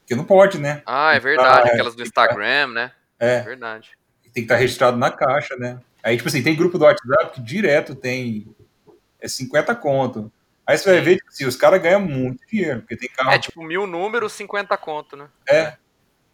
Porque 0.00 0.16
não 0.16 0.24
pode, 0.24 0.58
né? 0.58 0.82
Ah, 0.84 1.14
é 1.14 1.20
verdade. 1.20 1.68
É. 1.68 1.72
Aquelas 1.74 1.94
do 1.94 2.02
Instagram, 2.02 2.66
né? 2.68 2.90
É 3.20 3.34
É, 3.36 3.40
verdade. 3.42 3.90
tem 4.24 4.32
que 4.32 4.40
estar 4.40 4.56
registrado 4.56 4.96
na 4.96 5.10
caixa, 5.10 5.54
né? 5.56 5.78
Aí, 6.02 6.16
tipo 6.16 6.28
assim, 6.28 6.42
tem 6.42 6.56
grupo 6.56 6.76
do 6.78 6.84
WhatsApp 6.84 7.34
que 7.34 7.40
direto 7.40 7.94
tem 7.94 8.48
é 9.20 9.28
50 9.28 9.74
conto. 9.76 10.32
Aí 10.68 10.76
você 10.76 10.90
vai 10.92 11.00
ver, 11.00 11.16
tipo 11.16 11.28
assim, 11.28 11.46
os 11.46 11.56
caras 11.56 11.80
ganham 11.80 12.00
muito 12.00 12.46
dinheiro, 12.46 12.80
porque 12.80 12.94
tem 12.96 13.08
carro, 13.08 13.30
É 13.30 13.38
tipo 13.38 13.62
mil 13.62 13.86
números, 13.86 14.32
50 14.34 14.76
conto, 14.76 15.16
né? 15.16 15.26
é, 15.48 15.72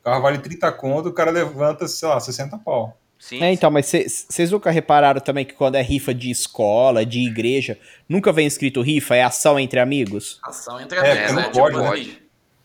o 0.00 0.05
carro 0.05 0.21
vale 0.23 0.38
30 0.38 0.73
conto, 0.73 1.09
o 1.09 1.12
cara 1.12 1.31
levanta, 1.31 1.87
sei 1.87 2.09
lá, 2.09 2.19
60 2.19 2.59
pau. 2.59 2.99
Sim. 3.17 3.41
É, 3.43 3.53
então, 3.53 3.71
mas 3.71 3.87
vocês 3.87 4.50
nunca 4.50 4.71
repararam 4.73 5.21
também 5.21 5.45
que 5.47 5.55
quando 5.55 5.76
é 5.76 5.83
rifa 5.83 6.12
de 6.12 6.31
escola, 6.31 7.07
de 7.07 7.21
igreja, 7.21 7.79
nunca 8.09 8.33
vem 8.33 8.45
escrito 8.47 8.83
rifa, 8.83 9.14
é 9.14 9.23
ação 9.23 9.59
entre 9.59 9.79
amigos? 9.79 10.41
Ação 10.43 10.81
entre 10.81 10.99
É, 10.99 11.12
amigos, 11.12 11.33
não 11.33 11.43
né? 11.43 11.50
pode, 11.55 11.76
Tipo, 11.76 11.79
né? 11.79 12.17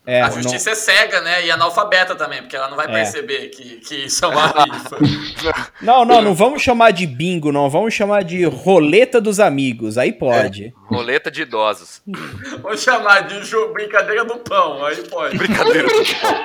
É, 0.06 0.22
a 0.22 0.28
não- 0.28 0.42
justiça 0.42 0.70
é 0.70 0.74
cega, 0.74 1.20
né? 1.20 1.44
E 1.46 1.50
analfabeta 1.50 2.16
também, 2.16 2.40
porque 2.40 2.56
ela 2.56 2.68
não 2.68 2.76
vai 2.76 2.86
É. 2.86 2.90
perceber 2.92 3.48
que, 3.50 3.76
que 3.80 3.94
isso 4.06 4.24
é 4.24 4.28
uma 4.28 4.46
rifa. 4.64 4.98
não, 5.82 6.04
não, 6.04 6.22
não 6.22 6.34
vamos 6.34 6.62
chamar 6.62 6.90
de 6.90 7.06
bingo, 7.06 7.52
não, 7.52 7.68
vamos 7.68 7.92
chamar 7.94 8.24
de 8.24 8.44
roleta 8.44 9.20
dos 9.20 9.38
amigos, 9.38 9.98
aí 9.98 10.10
pode. 10.12 10.74
Roleta 10.86 11.30
de 11.30 11.42
idosos. 11.42 12.00
Vou 12.62 12.76
chamar 12.76 13.20
de 13.28 13.40
brincadeira 13.72 14.24
do 14.24 14.38
pão, 14.38 14.84
aí 14.84 14.96
pode. 15.08 15.36
Brincadeira 15.36 15.86
do 15.86 15.94
pão. 16.20 16.44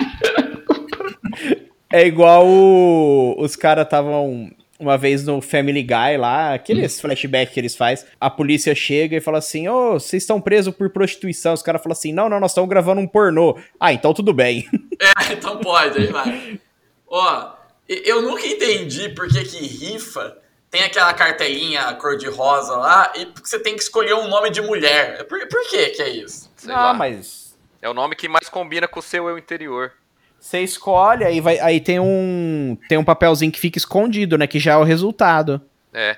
É 1.91 2.05
igual 2.05 2.45
o- 2.45 3.35
os 3.39 3.55
caras 3.55 3.85
estavam 3.85 4.51
uma 4.79 4.97
vez 4.97 5.25
no 5.25 5.41
Family 5.41 5.83
Guy 5.83 6.17
lá, 6.17 6.53
aqueles 6.53 6.99
flashback 6.99 7.53
que 7.53 7.59
eles 7.59 7.75
fazem, 7.75 8.05
a 8.19 8.29
polícia 8.29 8.75
chega 8.75 9.17
e 9.17 9.21
fala 9.21 9.37
assim, 9.37 9.67
ô, 9.67 9.93
vocês 9.93 10.23
estão 10.23 10.41
presos 10.41 10.73
por 10.73 10.89
prostituição, 10.89 11.53
os 11.53 11.61
caras 11.61 11.81
falam 11.81 11.93
assim, 11.93 12.11
não, 12.11 12.27
não, 12.27 12.39
nós 12.39 12.51
estamos 12.51 12.69
gravando 12.69 13.01
um 13.01 13.07
pornô. 13.07 13.57
Ah, 13.79 13.93
então 13.93 14.13
tudo 14.13 14.33
bem. 14.33 14.67
É, 14.97 15.33
então 15.33 15.57
pode, 15.57 15.99
aí 15.99 16.07
vai. 16.07 16.59
Ó, 17.05 17.53
eu 17.87 18.21
nunca 18.21 18.47
entendi 18.47 19.09
por 19.09 19.27
que 19.27 19.43
que 19.43 19.57
rifa 19.57 20.37
tem 20.71 20.83
aquela 20.83 21.13
cartelinha 21.13 21.93
cor-de-rosa 21.95 22.75
lá 22.77 23.11
e 23.15 23.27
você 23.43 23.59
tem 23.59 23.75
que 23.75 23.83
escolher 23.83 24.13
um 24.15 24.27
nome 24.29 24.49
de 24.49 24.61
mulher. 24.61 25.25
Por, 25.27 25.45
por 25.47 25.69
que 25.69 25.89
que 25.89 26.01
é 26.01 26.09
isso? 26.09 26.49
Sei 26.55 26.73
ah, 26.73 26.87
lá. 26.87 26.93
mas 26.93 27.57
É 27.81 27.89
o 27.89 27.93
nome 27.93 28.15
que 28.15 28.29
mais 28.29 28.47
combina 28.47 28.87
com 28.87 28.99
o 28.99 29.03
seu 29.03 29.29
eu 29.29 29.37
interior. 29.37 29.91
Você 30.39 30.59
escolhe, 30.61 31.23
aí, 31.23 31.41
vai, 31.41 31.59
aí 31.59 31.79
tem 31.79 31.99
um 31.99 32.77
tem 32.87 32.97
um 32.97 33.03
papelzinho 33.03 33.51
que 33.51 33.59
fica 33.59 33.77
escondido, 33.77 34.37
né? 34.37 34.45
Que 34.47 34.59
já 34.59 34.73
é 34.73 34.77
o 34.77 34.83
resultado. 34.83 35.61
É. 35.93 36.17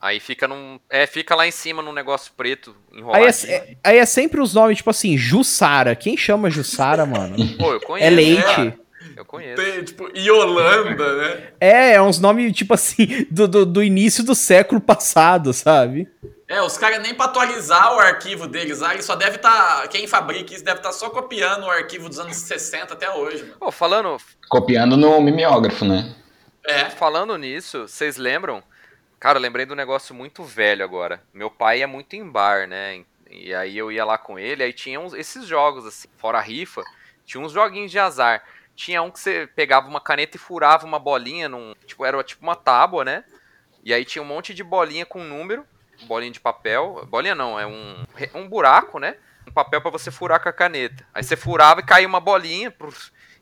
Aí 0.00 0.18
fica 0.18 0.48
num. 0.48 0.80
É, 0.90 1.06
fica 1.06 1.34
lá 1.34 1.46
em 1.46 1.50
cima 1.52 1.80
num 1.80 1.92
negócio 1.92 2.32
preto 2.36 2.74
Aí 2.92 2.98
enrolado. 2.98 3.24
é, 3.24 3.52
é- 3.54 3.76
aí 3.84 3.98
é 3.98 4.06
sempre 4.06 4.40
os 4.40 4.52
nomes, 4.54 4.78
tipo 4.78 4.90
assim, 4.90 5.16
Jussara. 5.16 5.94
Quem 5.94 6.16
chama 6.16 6.50
Jussara, 6.50 7.06
mano? 7.06 7.36
Pô, 7.56 7.72
eu 7.72 7.80
conheço. 7.80 8.06
É 8.06 8.10
leite. 8.10 8.74
Eu 9.16 9.24
conheço. 9.24 9.62
Tem, 9.62 9.84
tipo, 9.84 10.08
Iolanda, 10.16 11.16
né? 11.16 11.48
É, 11.60 11.92
é 11.94 12.02
uns 12.02 12.18
nomes, 12.18 12.52
tipo 12.52 12.74
assim, 12.74 13.26
do, 13.30 13.46
do, 13.46 13.66
do 13.66 13.82
início 13.82 14.24
do 14.24 14.34
século 14.34 14.80
passado, 14.80 15.52
sabe? 15.52 16.08
É, 16.48 16.60
os 16.60 16.76
caras 16.76 17.00
nem 17.00 17.14
pra 17.14 17.26
atualizar 17.26 17.94
o 17.94 17.98
arquivo 17.98 18.46
deles 18.46 18.80
lá, 18.80 18.92
eles 18.92 19.06
só 19.06 19.16
deve 19.16 19.36
estar. 19.36 19.88
quem 19.88 20.06
fabrica 20.06 20.52
isso 20.52 20.64
deve 20.64 20.80
estar 20.80 20.92
só 20.92 21.08
copiando 21.08 21.64
o 21.64 21.70
arquivo 21.70 22.08
dos 22.08 22.18
anos 22.18 22.36
60 22.36 22.92
até 22.92 23.10
hoje, 23.10 23.42
mano. 23.42 23.56
Pô, 23.58 23.72
falando. 23.72 24.18
Copiando 24.50 24.96
no 24.96 25.20
mimeógrafo, 25.20 25.84
né? 25.84 26.14
É. 26.66 26.90
Falando 26.90 27.36
nisso, 27.38 27.88
vocês 27.88 28.16
lembram? 28.16 28.62
Cara, 29.18 29.38
eu 29.38 29.42
lembrei 29.42 29.64
de 29.64 29.72
um 29.72 29.76
negócio 29.76 30.14
muito 30.14 30.44
velho 30.44 30.84
agora. 30.84 31.22
Meu 31.32 31.50
pai 31.50 31.78
ia 31.78 31.88
muito 31.88 32.14
em 32.14 32.28
bar, 32.28 32.68
né? 32.68 33.02
E 33.30 33.54
aí 33.54 33.78
eu 33.78 33.90
ia 33.90 34.04
lá 34.04 34.18
com 34.18 34.38
ele, 34.38 34.62
aí 34.62 34.72
tinha 34.72 35.00
uns, 35.00 35.14
esses 35.14 35.46
jogos, 35.46 35.86
assim, 35.86 36.08
fora 36.18 36.36
a 36.36 36.42
rifa, 36.42 36.82
tinha 37.24 37.42
uns 37.42 37.52
joguinhos 37.52 37.90
de 37.90 37.98
azar. 37.98 38.42
Tinha 38.74 39.02
um 39.02 39.10
que 39.10 39.20
você 39.20 39.46
pegava 39.54 39.88
uma 39.88 40.00
caneta 40.00 40.36
e 40.36 40.40
furava 40.40 40.86
uma 40.86 40.98
bolinha 40.98 41.48
num. 41.48 41.74
Tipo, 41.86 42.04
era 42.04 42.22
tipo 42.24 42.42
uma 42.42 42.56
tábua, 42.56 43.04
né? 43.04 43.24
E 43.84 43.92
aí 43.92 44.04
tinha 44.04 44.22
um 44.22 44.26
monte 44.26 44.54
de 44.54 44.62
bolinha 44.64 45.04
com 45.04 45.22
número, 45.22 45.64
bolinha 46.04 46.32
de 46.32 46.40
papel. 46.40 47.06
Bolinha 47.10 47.34
não, 47.34 47.58
é 47.58 47.66
um, 47.66 48.04
um 48.34 48.48
buraco, 48.48 48.98
né? 48.98 49.16
Um 49.48 49.52
papel 49.52 49.80
pra 49.82 49.90
você 49.90 50.10
furar 50.10 50.40
com 50.42 50.48
a 50.48 50.52
caneta. 50.52 51.04
Aí 51.12 51.22
você 51.22 51.36
furava 51.36 51.80
e 51.80 51.84
caía 51.84 52.06
uma 52.06 52.20
bolinha, 52.20 52.72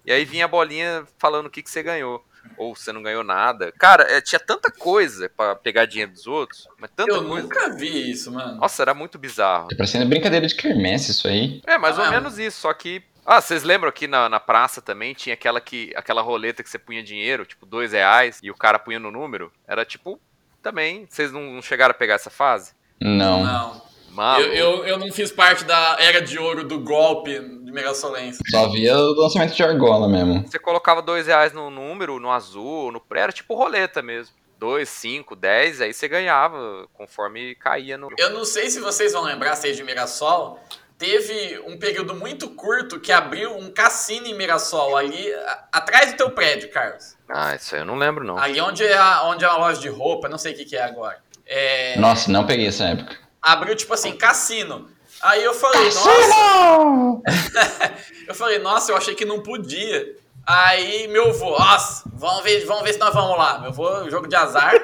e 0.05 0.11
aí 0.13 0.25
vinha 0.25 0.47
a 0.47 0.49
bolinha 0.49 1.07
falando 1.19 1.47
o 1.47 1.51
que, 1.51 1.63
que 1.63 1.71
você 1.71 1.83
ganhou. 1.83 2.25
Ou 2.57 2.75
você 2.75 2.91
não 2.91 3.03
ganhou 3.03 3.23
nada. 3.23 3.71
Cara, 3.79 4.03
é, 4.11 4.19
tinha 4.23 4.39
tanta 4.41 4.71
coisa 4.71 5.29
pra 5.29 5.55
pegar 5.55 5.85
dinheiro 5.85 6.11
dos 6.13 6.27
outros, 6.27 6.67
mas 6.79 6.91
tanta 6.97 7.13
Eu 7.13 7.27
coisa. 7.27 7.43
nunca 7.43 7.69
vi 7.77 8.11
isso, 8.11 8.33
mano. 8.33 8.57
Nossa, 8.57 8.81
era 8.83 8.95
muito 8.95 9.19
bizarro. 9.19 9.69
Tá 9.69 9.77
parecendo 9.77 10.07
brincadeira 10.07 10.47
de 10.47 10.55
quermesse 10.55 11.11
isso 11.11 11.29
aí. 11.29 11.61
É, 11.67 11.77
mais 11.77 11.99
ou 11.99 12.05
Ah, 12.05 12.11
menos 12.11 12.39
isso, 12.39 12.61
só 12.61 12.73
que. 12.73 13.03
Ah, 13.33 13.41
vocês 13.41 13.63
lembram 13.63 13.93
que 13.93 14.09
na, 14.09 14.29
na 14.29 14.41
praça 14.41 14.83
também 14.83 15.15
tinha 15.15 15.35
aquela, 15.35 15.61
que, 15.61 15.93
aquela 15.95 16.21
roleta 16.21 16.65
que 16.65 16.69
você 16.69 16.81
punha 16.81 17.01
dinheiro, 17.01 17.47
tipo, 17.47 17.65
dois 17.65 17.93
reais, 17.93 18.41
e 18.43 18.51
o 18.51 18.57
cara 18.57 18.77
punha 18.77 18.99
no 18.99 19.09
número? 19.09 19.53
Era 19.69 19.85
tipo. 19.85 20.19
Também. 20.61 21.07
Vocês 21.09 21.31
não, 21.31 21.41
não 21.43 21.63
chegaram 21.63 21.93
a 21.93 21.95
pegar 21.95 22.15
essa 22.15 22.29
fase? 22.29 22.73
Não. 23.01 23.45
Não. 23.45 23.83
Mano. 24.11 24.41
Eu, 24.41 24.53
eu, 24.53 24.85
eu 24.85 24.99
não 24.99 25.13
fiz 25.13 25.31
parte 25.31 25.65
da 25.65 25.97
era 26.01 26.21
de 26.21 26.41
ouro 26.41 26.65
do 26.65 26.81
golpe 26.81 27.39
de 27.39 27.71
Mirasolense. 27.71 28.41
Só 28.51 28.69
via 28.69 28.99
o 28.99 29.15
lançamento 29.15 29.55
de 29.55 29.63
Argola 29.63 30.09
mesmo. 30.09 30.45
Você 30.49 30.59
colocava 30.59 31.01
dois 31.01 31.29
reais 31.29 31.53
no 31.53 31.71
número, 31.71 32.19
no 32.19 32.33
azul, 32.33 32.91
no 32.91 33.01
era 33.15 33.31
tipo 33.31 33.55
roleta 33.55 34.03
mesmo. 34.03 34.35
Dois, 34.59 34.89
cinco, 34.89 35.37
dez, 35.37 35.81
aí 35.81 35.95
você 35.95 36.09
ganhava 36.09 36.89
conforme 36.93 37.55
caía 37.55 37.97
no. 37.97 38.09
Eu 38.19 38.31
não 38.31 38.45
sei 38.45 38.69
se 38.69 38.81
vocês 38.81 39.13
vão 39.13 39.23
lembrar, 39.23 39.55
seja 39.55 39.77
de 39.77 39.85
Mirassol, 39.85 40.59
teve 41.01 41.59
um 41.67 41.79
período 41.79 42.15
muito 42.15 42.51
curto 42.51 43.01
que 43.01 43.11
abriu 43.11 43.57
um 43.57 43.73
cassino 43.73 44.27
em 44.27 44.35
Mirassol, 44.35 44.95
ali 44.99 45.33
a- 45.35 45.65
atrás 45.73 46.13
do 46.13 46.17
teu 46.19 46.31
prédio, 46.31 46.71
Carlos. 46.71 47.17
Ah, 47.27 47.55
isso 47.57 47.75
aí 47.75 47.81
eu 47.81 47.87
não 47.87 47.97
lembro, 47.97 48.23
não. 48.23 48.37
Ali 48.39 48.61
onde 48.61 48.85
é, 48.85 48.95
a, 48.97 49.23
onde 49.25 49.43
é 49.43 49.49
uma 49.49 49.57
loja 49.57 49.81
de 49.81 49.89
roupa, 49.89 50.29
não 50.29 50.37
sei 50.37 50.53
o 50.53 50.57
que, 50.57 50.67
que 50.67 50.77
é 50.77 50.83
agora. 50.85 51.17
É, 51.47 51.99
Nossa, 51.99 52.31
não 52.31 52.47
peguei 52.47 52.67
essa 52.69 52.85
época. 52.85 53.17
abriu 53.41 53.75
tipo 53.75 53.95
assim, 53.95 54.13
cassino. 54.15 54.91
Aí 55.23 55.43
eu 55.43 55.55
falei, 55.55 55.85
nossa. 55.87 57.23
eu 58.29 58.35
falei, 58.35 58.59
nossa, 58.59 58.93
eu 58.93 58.97
achei 58.97 59.15
que 59.15 59.25
não 59.25 59.43
podia. 59.43 60.15
Aí 60.47 61.09
meu 61.09 61.31
avô, 61.31 61.59
nossa, 61.59 62.05
vamos 62.15 62.43
ver, 62.45 62.65
vamos 62.67 62.83
ver 62.83 62.93
se 62.93 62.99
nós 62.99 63.15
vamos 63.15 63.39
lá. 63.39 63.59
Meu 63.59 63.71
avô, 63.71 64.09
jogo 64.11 64.29
de 64.29 64.37
azar, 64.37 64.75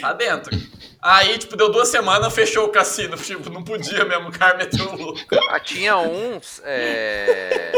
tá 0.00 0.12
dentro. 0.14 0.56
Aí, 1.00 1.38
tipo, 1.38 1.56
deu 1.56 1.70
duas 1.70 1.88
semanas, 1.88 2.32
fechou 2.34 2.66
o 2.66 2.70
cassino. 2.70 3.16
Tipo, 3.18 3.50
não 3.50 3.62
podia 3.62 4.04
mesmo, 4.04 4.28
o 4.28 4.32
cara 4.32 4.56
meteu 4.56 4.86
o 4.88 4.96
louco. 4.96 5.20
Ah, 5.50 5.60
tinha 5.60 5.96
uns. 5.96 6.60
É... 6.64 7.72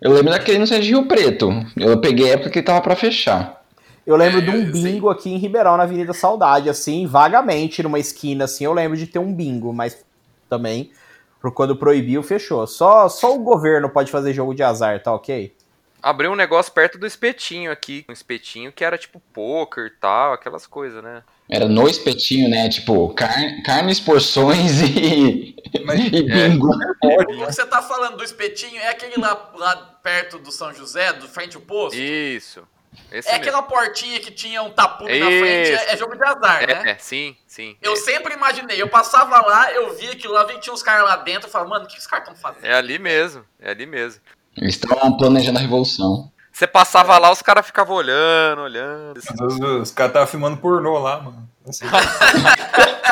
Eu 0.00 0.12
lembro 0.12 0.30
daquele 0.30 0.58
no 0.58 0.66
Sérgio 0.66 0.98
Rio 1.00 1.08
Preto. 1.08 1.50
Eu 1.76 2.00
peguei 2.00 2.30
a 2.30 2.34
época 2.34 2.50
que 2.50 2.58
ele 2.58 2.66
tava 2.66 2.80
pra 2.80 2.96
fechar. 2.96 3.62
Eu 4.06 4.16
lembro 4.16 4.38
É, 4.38 4.40
de 4.40 4.50
um 4.50 4.72
sim. 4.72 4.82
bingo 4.82 5.10
aqui 5.10 5.30
em 5.30 5.36
Ribeirão, 5.36 5.76
na 5.76 5.82
Avenida 5.82 6.12
Saudade, 6.12 6.70
assim, 6.70 7.06
vagamente, 7.06 7.82
numa 7.82 7.98
esquina, 7.98 8.44
assim, 8.44 8.64
eu 8.64 8.72
lembro 8.72 8.96
de 8.96 9.06
ter 9.06 9.18
um 9.18 9.34
bingo, 9.34 9.72
mas 9.72 10.04
também, 10.48 10.92
por 11.40 11.52
quando 11.52 11.74
proibiu, 11.76 12.22
fechou. 12.22 12.66
Só, 12.68 13.08
só 13.08 13.34
o 13.34 13.40
governo 13.40 13.90
pode 13.90 14.10
fazer 14.12 14.32
jogo 14.32 14.54
de 14.54 14.62
azar, 14.62 15.02
tá 15.02 15.12
ok? 15.12 15.52
Abriu 16.00 16.30
um 16.30 16.36
negócio 16.36 16.70
perto 16.72 16.98
do 16.98 17.06
espetinho 17.06 17.72
aqui. 17.72 18.04
Um 18.08 18.12
espetinho 18.12 18.70
que 18.70 18.84
era 18.84 18.96
tipo 18.96 19.20
poker 19.32 19.86
e 19.86 19.90
tal, 20.00 20.32
aquelas 20.34 20.66
coisas, 20.68 21.02
né? 21.02 21.24
Era 21.48 21.68
no 21.68 21.88
espetinho, 21.88 22.48
né? 22.50 22.68
Tipo, 22.68 23.08
car 23.14 23.62
carnes, 23.64 24.00
porções 24.00 24.80
e, 24.82 25.54
Mas 25.84 26.00
e 26.00 26.22
bingo. 26.22 26.70
pode, 27.00 27.32
O 27.34 27.38
né? 27.38 27.46
que 27.46 27.52
você 27.52 27.64
tá 27.66 27.80
falando 27.82 28.16
do 28.16 28.24
espetinho 28.24 28.78
é 28.80 28.88
aquele 28.88 29.14
lá, 29.20 29.52
lá 29.54 29.76
perto 30.02 30.38
do 30.38 30.50
São 30.50 30.74
José, 30.74 31.12
do 31.12 31.28
frente 31.28 31.56
ao 31.56 31.62
posto? 31.62 31.96
Isso. 31.96 32.66
Esse 33.12 33.28
É 33.28 33.32
mesmo. 33.32 33.44
aquela 33.48 33.62
portinha 33.62 34.18
que 34.18 34.30
tinha 34.30 34.62
um 34.62 34.70
tapume 34.70 35.18
na 35.18 35.26
frente, 35.26 35.70
é, 35.70 35.92
é 35.92 35.96
jogo 35.96 36.16
de 36.16 36.24
azar, 36.24 36.66
né? 36.66 36.82
É, 36.86 36.90
é, 36.92 36.96
sim, 36.98 37.36
sim. 37.46 37.76
Eu 37.82 37.92
É, 37.92 37.96
sempre 37.96 38.32
imaginei, 38.34 38.80
eu 38.80 38.88
passava 38.88 39.38
lá, 39.46 39.70
eu 39.70 39.94
via 39.94 40.12
aquilo 40.12 40.32
lá, 40.32 40.44
que 40.46 40.58
tinha 40.60 40.72
uns 40.72 40.82
caras 40.82 41.04
lá 41.04 41.16
dentro, 41.16 41.46
eu 41.46 41.52
falava, 41.52 41.70
mano, 41.70 41.84
o 41.84 41.88
que 41.88 41.98
os 41.98 42.06
caras 42.06 42.26
estão 42.28 42.40
fazendo? 42.40 42.64
é 42.64 42.74
ali 42.74 42.98
mesmo, 42.98 43.44
é 43.60 43.70
ali 43.70 43.84
mesmo. 43.86 44.20
Eles 44.56 44.74
estavam 44.74 45.14
planejando 45.16 45.58
a 45.58 45.60
revolução. 45.62 46.32
Você 46.56 46.66
passava 46.66 47.18
lá, 47.18 47.30
os 47.30 47.42
caras 47.42 47.66
ficavam 47.66 47.94
olhando, 47.96 48.62
olhando. 48.62 49.20
Vocês 49.20 49.38
Os, 49.38 49.60
os 49.60 49.90
caras 49.90 50.08
estavam 50.10 50.26
filmando 50.26 50.56
pornô 50.56 50.98
lá, 50.98 51.20
mano. 51.20 51.46
Assim, 51.68 51.84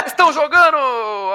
estão 0.06 0.32
jogando 0.32 0.78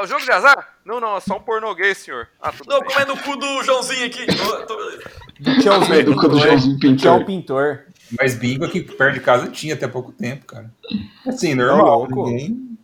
o 0.01 0.07
jogo 0.07 0.19
de 0.25 0.31
azar? 0.31 0.69
Não, 0.83 0.99
não, 0.99 1.17
é 1.17 1.19
só 1.19 1.35
um 1.37 1.39
pornô 1.39 1.75
gay, 1.75 1.93
senhor. 1.93 2.27
Ah, 2.41 2.51
tudo 2.51 2.67
Não, 2.67 2.79
bem. 2.79 2.89
comendo 2.89 3.13
o 3.13 3.17
cu 3.21 3.35
do 3.35 3.63
Joãozinho 3.63 4.07
aqui. 4.07 4.25
Tô- 4.35 4.65
tô- 4.65 4.91
Do 5.39 5.59
Tiãozinho 5.61 6.03
Do 6.15 6.27
do 6.29 6.39
Joãozinho 6.39 6.79
Pintor. 6.79 7.25
Pintor. 7.25 7.79
Mas 8.19 8.33
bingo 8.33 8.65
aqui 8.65 8.81
perto 8.81 9.13
de 9.13 9.19
casa 9.19 9.47
tinha 9.51 9.75
até 9.75 9.87
pouco 9.87 10.11
tempo, 10.11 10.47
cara. 10.47 10.65
Assim, 11.27 11.53
normal. 11.53 12.07
Ninguém. 12.09 12.75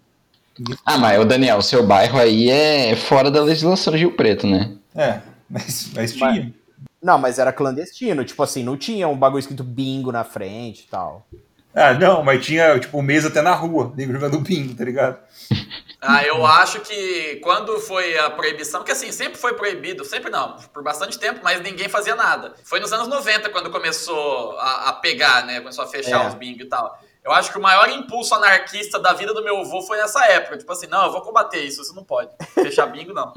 Ah, 0.86 1.00
mas 1.00 1.20
o 1.20 1.26
Daniel, 1.26 1.64
seu 1.64 1.84
bairro 1.84 2.20
aí 2.20 2.52
é 2.52 2.96
fora 2.96 3.32
da 3.32 3.42
legislação 3.42 3.92
de 3.92 3.98
Rio 4.02 4.12
Preto, 4.12 4.46
né? 4.46 4.72
É, 4.96 5.20
mas, 5.50 5.90
mas 5.96 6.14
tinha. 6.14 6.54
Não, 7.06 7.20
mas 7.20 7.38
era 7.38 7.54
clandestino, 7.54 8.26
tipo 8.26 8.41
assim, 8.41 8.63
não 8.63 8.76
tinha 8.76 9.08
um 9.08 9.15
bagulho 9.15 9.39
escrito 9.39 9.63
bingo 9.63 10.12
na 10.12 10.24
frente 10.24 10.86
e 10.86 10.88
tal. 10.88 11.28
Ah, 11.72 11.94
não, 11.94 12.24
mas 12.24 12.44
tinha, 12.44 12.80
tipo, 12.80 13.00
mesa 13.00 13.28
até 13.28 13.44
na 13.44 13.54
rua, 13.54 13.94
nego 13.96 14.12
jogando 14.12 14.39
bingo, 14.39 14.74
tá 14.74 14.84
ligado? 14.84 15.20
Ah, 16.08 16.24
eu 16.24 16.46
acho 16.46 16.82
que 16.82 17.38
quando 17.38 17.80
foi 17.80 18.15
a 18.20 18.30
proibição, 18.30 18.84
que 18.84 18.91
assim, 18.91 19.12
sempre 19.12 19.39
foi 19.39 19.56
proibido, 19.56 20.06
sempre 20.06 20.30
não, 20.30 20.56
por 20.72 20.84
bastante 20.84 21.18
tempo, 21.18 21.39
mas 21.44 21.60
ninguém 21.62 21.89
fazia 21.89 22.15
nada. 22.15 22.54
Foi 22.63 22.80
nos 22.80 22.94
anos 22.94 23.08
90 23.08 23.50
quando 23.50 23.72
começou 23.72 24.56
a, 24.60 24.89
a 24.89 24.94
pegar, 24.94 25.48
né? 25.48 25.62
Começou 25.62 25.84
a 25.84 25.88
fechar 25.88 26.26
É. 26.26 26.28
os 26.28 26.36
bingo 26.36 26.62
e 26.62 26.65
tal. 26.65 27.00
Eu 27.26 27.32
acho 27.32 27.52
que 27.52 27.58
o 27.58 27.62
maior 27.62 27.90
impulso 27.90 28.36
anarquista 28.36 29.00
da 29.00 29.12
vida 29.14 29.34
do 29.34 29.44
meu 29.44 29.58
avô 29.58 29.82
foi 29.82 29.98
nessa 29.98 30.24
época. 30.28 30.60
Tipo 30.60 30.72
assim, 30.72 30.86
não, 30.86 31.06
eu 31.06 31.12
vou 31.12 31.22
combater 31.22 31.60
isso, 31.60 31.82
isso 31.82 31.96
não 31.96 32.04
pode. 32.04 32.30
Fechar 32.54 32.86
bingo, 32.94 33.14
não. 33.14 33.34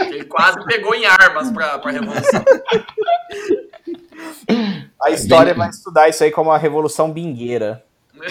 Ele 0.00 0.24
quase 0.24 0.64
pegou 0.64 0.94
em 0.94 1.04
armas 1.04 1.50
pra, 1.50 1.78
pra 1.78 1.90
revolução. 1.90 2.42
A 5.02 5.10
história 5.10 5.52
vai 5.52 5.68
estudar 5.68 6.08
isso 6.08 6.24
aí 6.24 6.30
como 6.30 6.50
a 6.50 6.56
Revolução 6.56 7.12
Bingueira. 7.12 7.84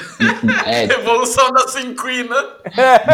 É, 0.65 0.85
Revolução 0.85 1.51
da 1.51 1.67
cinquina. 1.67 2.35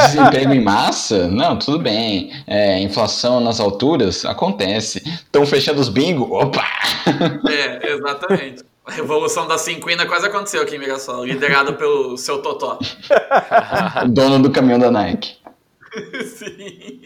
desemprego 0.05 0.53
em 0.53 0.63
massa? 0.63 1.27
Não, 1.27 1.57
tudo 1.57 1.79
bem. 1.79 2.31
É, 2.47 2.79
inflação 2.79 3.39
nas 3.39 3.59
alturas? 3.59 4.23
Acontece. 4.23 4.99
Estão 4.99 5.45
fechando 5.45 5.81
os 5.81 5.89
bingo? 5.89 6.33
Opa! 6.33 6.63
É, 7.49 7.91
exatamente. 7.91 8.63
A 8.89 8.91
Revolução 8.91 9.47
da 9.47 9.55
cinquina 9.55 10.07
quase 10.07 10.25
aconteceu 10.25 10.63
aqui 10.63 10.75
em 10.75 10.79
Mirassol, 10.79 11.23
liderada 11.23 11.73
pelo 11.73 12.17
seu 12.17 12.41
Totó. 12.41 12.79
Dono 14.09 14.41
do 14.41 14.51
caminhão 14.51 14.79
da 14.79 14.89
Nike. 14.89 15.37
Sim. 16.25 16.99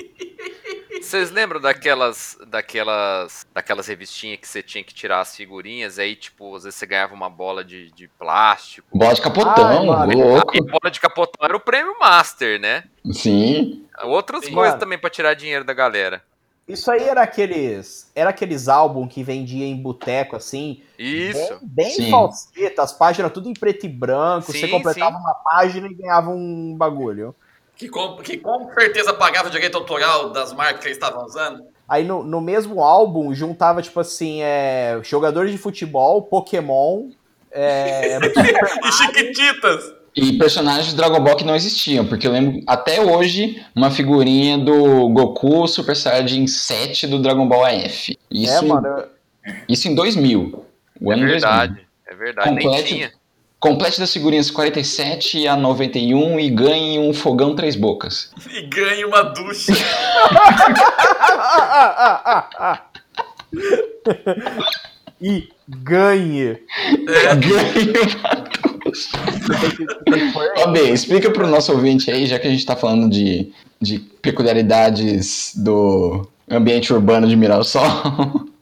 Vocês 1.01 1.29
lembram 1.29 1.59
daquelas, 1.59 2.37
daquelas, 2.47 3.45
daquelas 3.53 3.85
revistinhas 3.87 4.39
que 4.39 4.47
você 4.47 4.63
tinha 4.63 4.81
que 4.81 4.93
tirar 4.93 5.19
as 5.19 5.35
figurinhas, 5.35 5.99
aí, 5.99 6.15
tipo, 6.15 6.55
às 6.55 6.63
vezes 6.63 6.79
você 6.79 6.85
ganhava 6.85 7.13
uma 7.13 7.29
bola 7.29 7.65
de, 7.65 7.91
de 7.91 8.07
plástico. 8.07 8.87
Bola 8.97 9.13
de 9.13 9.21
capotão, 9.21 9.85
louco. 9.85 10.55
E 10.55 10.61
bola 10.61 10.89
de 10.89 11.01
capotão 11.01 11.45
era 11.45 11.57
o 11.57 11.59
prêmio 11.59 11.99
Master, 11.99 12.61
né? 12.61 12.85
Sim. 13.11 13.85
Outras 14.03 14.45
Sim. 14.45 14.53
coisas 14.53 14.75
Mano. 14.75 14.79
também 14.79 14.97
pra 14.97 15.09
tirar 15.09 15.33
dinheiro 15.33 15.65
da 15.65 15.73
galera. 15.73 16.23
Isso 16.67 16.89
aí 16.89 17.03
era 17.03 17.21
aqueles. 17.21 18.09
Era 18.15 18.29
aqueles 18.29 18.69
álbuns 18.69 19.13
que 19.13 19.23
vendia 19.23 19.65
em 19.65 19.75
boteco, 19.75 20.35
assim. 20.35 20.81
Isso. 20.97 21.59
Bem, 21.61 21.97
bem 21.97 22.09
falseta, 22.09 22.81
as 22.81 22.93
páginas 22.93 23.31
tudo 23.33 23.49
em 23.49 23.53
preto 23.53 23.85
e 23.85 23.89
branco. 23.89 24.51
Sim, 24.51 24.59
você 24.59 24.67
completava 24.69 25.15
sim. 25.15 25.21
uma 25.21 25.33
página 25.35 25.87
e 25.87 25.93
ganhava 25.93 26.29
um 26.29 26.73
bagulho. 26.75 27.35
Que 27.75 27.89
com, 27.89 28.17
que 28.17 28.37
com 28.37 28.71
certeza 28.73 29.13
pagava 29.13 29.49
o 29.49 29.51
direito 29.51 29.77
autoral 29.77 30.29
das 30.29 30.53
marcas 30.53 30.81
que 30.81 30.87
eles 30.87 30.97
estavam 30.97 31.25
usando. 31.25 31.65
Aí 31.87 32.03
no, 32.03 32.23
no 32.23 32.39
mesmo 32.39 32.81
álbum 32.81 33.33
juntava, 33.33 33.81
tipo 33.81 33.99
assim, 33.99 34.41
é, 34.41 34.99
jogadores 35.03 35.51
de 35.51 35.57
futebol, 35.57 36.21
Pokémon. 36.21 37.09
É, 37.51 38.17
E 38.23 38.91
Chiquititas. 38.91 40.02
E 40.15 40.33
personagens 40.37 40.89
de 40.91 40.95
Dragon 40.95 41.19
Ball 41.19 41.35
que 41.35 41.43
não 41.43 41.55
existiam, 41.55 42.05
porque 42.05 42.27
eu 42.27 42.31
lembro 42.31 42.61
até 42.67 43.01
hoje 43.01 43.63
uma 43.75 43.89
figurinha 43.89 44.59
do 44.59 45.09
Goku 45.09 45.67
Super 45.67 45.95
Saiyajin 45.95 46.45
7 46.45 47.07
do 47.07 47.17
Dragon 47.19 47.47
Ball 47.47 47.65
AF. 47.65 48.15
Isso, 48.29 48.53
é, 48.53 48.61
mano. 48.61 49.05
isso 49.67 49.87
em 49.87 49.95
2000. 49.95 50.63
O 51.01 51.11
É 51.11 51.15
ano 51.15 51.25
2000. 51.25 51.27
verdade. 51.27 51.87
É 52.07 52.15
verdade. 52.15 52.49
Complete-. 52.49 53.11
Complete 53.59 53.99
das 53.99 54.11
figurinhas 54.11 54.51
47 54.51 55.47
a 55.47 55.55
91 55.55 56.37
e 56.37 56.49
ganhe 56.49 56.99
um 56.99 57.13
fogão 57.13 57.55
três 57.55 57.77
bocas. 57.77 58.29
E 58.51 58.63
ganha 58.67 59.07
uma 59.07 59.21
ducha. 59.23 59.71
e 65.21 65.47
ganhe. 65.69 66.57
Ganhe 67.39 68.17
uma 68.17 68.35
Deus. 68.35 68.72
Ó, 70.57 70.67
bem, 70.67 70.93
explica 70.93 71.31
pro 71.31 71.47
nosso 71.47 71.71
ouvinte 71.71 72.09
aí, 72.11 72.25
já 72.25 72.39
que 72.39 72.47
a 72.47 72.51
gente 72.51 72.65
tá 72.65 72.75
falando 72.75 73.09
de, 73.09 73.51
de 73.81 73.99
peculiaridades 73.99 75.53
do 75.55 76.27
ambiente 76.49 76.93
urbano 76.93 77.27
de 77.27 77.35
Mirassol. 77.35 77.83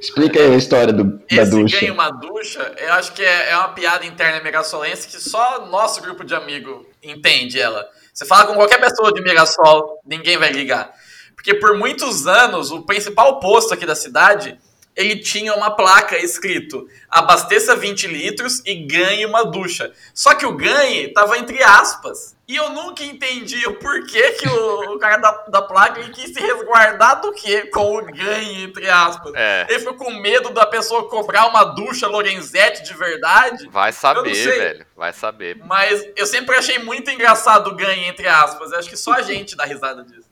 explica 0.00 0.40
aí 0.40 0.54
a 0.54 0.56
história 0.56 0.92
do, 0.92 1.04
da 1.04 1.42
Esse 1.42 1.50
ducha. 1.50 1.80
ganha 1.80 1.92
uma 1.92 2.10
ducha, 2.10 2.74
eu 2.78 2.92
acho 2.94 3.12
que 3.12 3.22
é, 3.22 3.50
é 3.50 3.56
uma 3.56 3.68
piada 3.68 4.06
interna 4.06 4.42
mirasolense 4.42 5.06
que 5.06 5.20
só 5.20 5.66
nosso 5.66 6.00
grupo 6.00 6.24
de 6.24 6.34
amigo 6.34 6.86
entende 7.02 7.60
ela. 7.60 7.86
Você 8.12 8.24
fala 8.24 8.46
com 8.46 8.54
qualquer 8.54 8.80
pessoa 8.80 9.12
de 9.12 9.20
Mirassol, 9.20 10.00
ninguém 10.06 10.38
vai 10.38 10.50
ligar. 10.50 10.90
Porque 11.34 11.54
por 11.54 11.76
muitos 11.76 12.26
anos, 12.26 12.70
o 12.70 12.82
principal 12.82 13.38
posto 13.38 13.74
aqui 13.74 13.84
da 13.84 13.94
cidade, 13.94 14.58
ele 14.96 15.16
tinha 15.16 15.54
uma 15.54 15.70
placa 15.70 16.16
escrito 16.16 16.88
abasteça 17.10 17.76
20 17.76 18.06
litros 18.06 18.62
e 18.64 18.74
ganhe 18.74 19.26
uma 19.26 19.44
ducha. 19.44 19.92
Só 20.14 20.34
que 20.34 20.46
o 20.46 20.56
ganhe 20.56 21.08
tava 21.08 21.38
entre 21.38 21.62
aspas. 21.62 22.34
E 22.48 22.54
eu 22.54 22.70
nunca 22.70 23.04
entendi 23.04 23.66
o 23.66 23.74
porquê 23.74 24.32
que 24.32 24.48
o, 24.48 24.94
o 24.94 24.98
cara 24.98 25.16
da, 25.16 25.30
da 25.48 25.62
placa 25.62 26.00
ele 26.00 26.10
quis 26.10 26.32
se 26.32 26.40
resguardar 26.40 27.20
do 27.20 27.32
quê? 27.32 27.62
Com 27.66 27.98
o 27.98 28.04
ganhe 28.06 28.62
entre 28.62 28.88
aspas. 28.88 29.32
É. 29.34 29.66
Ele 29.68 29.80
ficou 29.80 29.94
com 29.94 30.12
medo 30.12 30.50
da 30.50 30.64
pessoa 30.64 31.08
cobrar 31.08 31.46
uma 31.46 31.64
ducha 31.64 32.06
Lorenzetti 32.06 32.84
de 32.84 32.94
verdade. 32.94 33.68
Vai 33.68 33.92
saber, 33.92 34.32
velho. 34.32 34.86
Vai 34.96 35.12
saber. 35.12 35.58
Mas 35.64 36.06
eu 36.16 36.24
sempre 36.24 36.56
achei 36.56 36.78
muito 36.78 37.10
engraçado 37.10 37.68
o 37.68 37.74
ganhe 37.74 38.06
entre 38.06 38.28
aspas. 38.28 38.72
Eu 38.72 38.78
acho 38.78 38.88
que 38.88 38.96
só 38.96 39.12
a 39.12 39.22
gente 39.22 39.56
dá 39.56 39.64
risada 39.64 40.04
disso. 40.04 40.28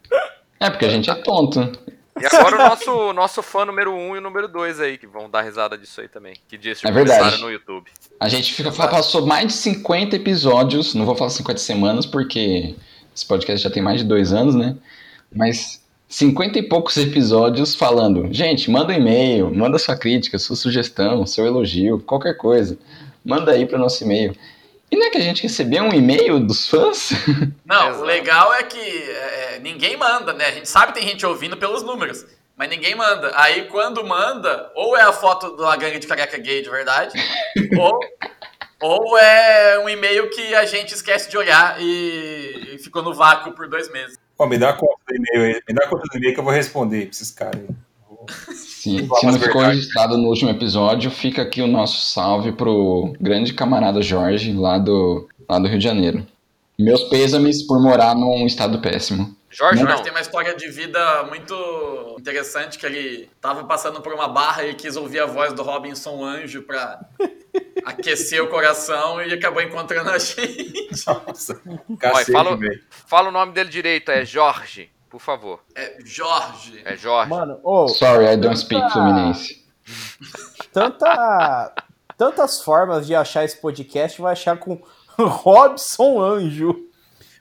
É, 0.60 0.70
porque 0.70 0.84
a 0.84 0.90
gente 0.90 1.10
é 1.10 1.14
tonto. 1.16 1.72
E 2.20 2.26
agora 2.26 2.56
o 2.56 2.58
nosso, 2.58 3.12
nosso 3.12 3.42
fã 3.42 3.64
número 3.64 3.92
1 3.92 3.96
um 3.96 4.14
e 4.14 4.18
o 4.18 4.20
número 4.20 4.46
2 4.46 4.80
aí, 4.80 4.96
que 4.96 5.06
vão 5.06 5.28
dar 5.28 5.42
risada 5.42 5.76
disso 5.76 6.00
aí 6.00 6.08
também. 6.08 6.34
Que 6.48 6.56
dias 6.56 6.80
É 6.84 6.90
verdade. 6.92 7.40
no 7.40 7.50
YouTube. 7.50 7.90
A 8.20 8.28
gente 8.28 8.52
fica, 8.54 8.70
passou 8.70 9.26
mais 9.26 9.48
de 9.48 9.52
50 9.54 10.14
episódios, 10.16 10.94
não 10.94 11.04
vou 11.04 11.16
falar 11.16 11.30
50 11.30 11.58
semanas, 11.58 12.06
porque 12.06 12.74
esse 13.14 13.26
podcast 13.26 13.64
já 13.64 13.70
tem 13.70 13.82
mais 13.82 14.00
de 14.00 14.06
dois 14.06 14.32
anos, 14.32 14.54
né? 14.54 14.76
Mas 15.34 15.82
50 16.08 16.58
e 16.60 16.62
poucos 16.62 16.96
episódios 16.96 17.74
falando, 17.74 18.32
gente, 18.32 18.70
manda 18.70 18.92
um 18.92 18.96
e-mail, 18.96 19.52
manda 19.52 19.78
sua 19.78 19.96
crítica, 19.96 20.38
sua 20.38 20.54
sugestão, 20.54 21.26
seu 21.26 21.44
elogio, 21.44 21.98
qualquer 21.98 22.36
coisa. 22.36 22.78
Manda 23.24 23.50
aí 23.50 23.66
para 23.66 23.76
o 23.76 23.80
nosso 23.80 24.04
e-mail. 24.04 24.36
E 24.94 24.96
não 24.96 25.06
é 25.08 25.10
que 25.10 25.18
a 25.18 25.22
gente 25.22 25.42
recebeu 25.42 25.82
um 25.82 25.92
e-mail 25.92 26.38
dos 26.38 26.68
fãs? 26.68 27.10
Não, 27.66 27.98
o 27.98 28.04
legal 28.04 28.54
é 28.54 28.62
que 28.62 28.78
é, 28.78 29.58
ninguém 29.58 29.96
manda, 29.96 30.32
né? 30.32 30.46
A 30.46 30.52
gente 30.52 30.68
sabe 30.68 30.92
que 30.92 31.00
tem 31.00 31.08
gente 31.08 31.26
ouvindo 31.26 31.56
pelos 31.56 31.82
números, 31.82 32.24
mas 32.56 32.70
ninguém 32.70 32.94
manda. 32.94 33.32
Aí 33.34 33.64
quando 33.64 34.06
manda, 34.06 34.70
ou 34.72 34.96
é 34.96 35.02
a 35.02 35.12
foto 35.12 35.56
da 35.56 35.74
gangue 35.74 35.98
de 35.98 36.06
careca 36.06 36.38
gay 36.38 36.62
de 36.62 36.70
verdade, 36.70 37.12
ou, 37.76 37.98
ou 38.80 39.18
é 39.18 39.80
um 39.80 39.88
e-mail 39.88 40.30
que 40.30 40.54
a 40.54 40.64
gente 40.64 40.94
esquece 40.94 41.28
de 41.28 41.36
olhar 41.36 41.74
e, 41.82 42.74
e 42.74 42.78
ficou 42.78 43.02
no 43.02 43.12
vácuo 43.12 43.50
por 43.50 43.68
dois 43.68 43.90
meses. 43.90 44.16
Ó, 44.38 44.46
me 44.46 44.58
dá 44.58 44.70
a 44.70 44.74
conta 44.74 45.00
do 45.08 45.16
e-mail 45.16 45.56
aí. 45.56 45.62
Me 45.66 45.74
dá 45.74 45.86
a 45.86 45.88
conta 45.88 46.04
do 46.08 46.16
e-mail 46.18 46.34
que 46.34 46.38
eu 46.38 46.44
vou 46.44 46.52
responder 46.52 47.00
pra 47.00 47.10
esses 47.10 47.32
caras 47.32 47.62
Fala 49.08 49.20
se 49.20 49.26
não 49.26 49.40
ficou 49.40 49.62
registrado 49.62 50.16
no 50.16 50.28
último 50.28 50.50
episódio, 50.50 51.10
fica 51.10 51.42
aqui 51.42 51.62
o 51.62 51.66
nosso 51.66 52.06
salve 52.06 52.52
pro 52.52 53.12
grande 53.20 53.52
camarada 53.52 54.02
Jorge, 54.02 54.52
lá 54.52 54.78
do, 54.78 55.28
lá 55.48 55.58
do 55.58 55.68
Rio 55.68 55.78
de 55.78 55.84
Janeiro. 55.84 56.26
Meus 56.78 57.04
pêsames 57.04 57.62
por 57.62 57.80
morar 57.80 58.14
num 58.14 58.46
estado 58.46 58.80
péssimo. 58.80 59.34
Jorge, 59.48 59.78
Jorge 59.78 59.96
não. 59.96 60.02
tem 60.02 60.10
uma 60.10 60.20
história 60.20 60.56
de 60.56 60.68
vida 60.68 61.22
muito 61.28 62.16
interessante 62.18 62.76
que 62.76 62.84
ele 62.84 63.30
tava 63.40 63.62
passando 63.62 64.00
por 64.00 64.12
uma 64.12 64.26
barra 64.26 64.64
e 64.64 64.74
quis 64.74 64.96
ouvir 64.96 65.20
a 65.20 65.26
voz 65.26 65.52
do 65.52 65.62
Robinson 65.62 66.24
Anjo 66.24 66.62
pra 66.62 66.98
aquecer 67.86 68.42
o 68.42 68.48
coração 68.48 69.22
e 69.22 69.32
acabou 69.32 69.62
encontrando 69.62 70.10
a 70.10 70.18
gente. 70.18 70.88
Nossa, 71.06 71.60
Olha, 71.64 71.96
cacete, 72.00 72.32
fala, 72.32 72.58
fala 72.88 73.28
o 73.28 73.32
nome 73.32 73.52
dele 73.52 73.70
direito, 73.70 74.10
é 74.10 74.24
Jorge, 74.24 74.90
por 75.14 75.20
favor. 75.20 75.60
É 75.76 75.98
Jorge. 76.04 76.82
É 76.84 76.96
Jorge. 76.96 77.30
Mano, 77.30 77.60
ô, 77.62 77.86
Sorry, 77.86 78.26
I 78.26 78.36
don't 78.36 78.58
speak 78.58 78.90
Fluminense. 78.90 79.64
tanta, 80.72 81.72
tantas 82.18 82.60
formas 82.60 83.06
de 83.06 83.14
achar 83.14 83.44
esse 83.44 83.56
podcast, 83.60 84.20
vai 84.20 84.32
achar 84.32 84.58
com 84.58 84.82
Robson 85.16 86.20
Anjo. 86.20 86.88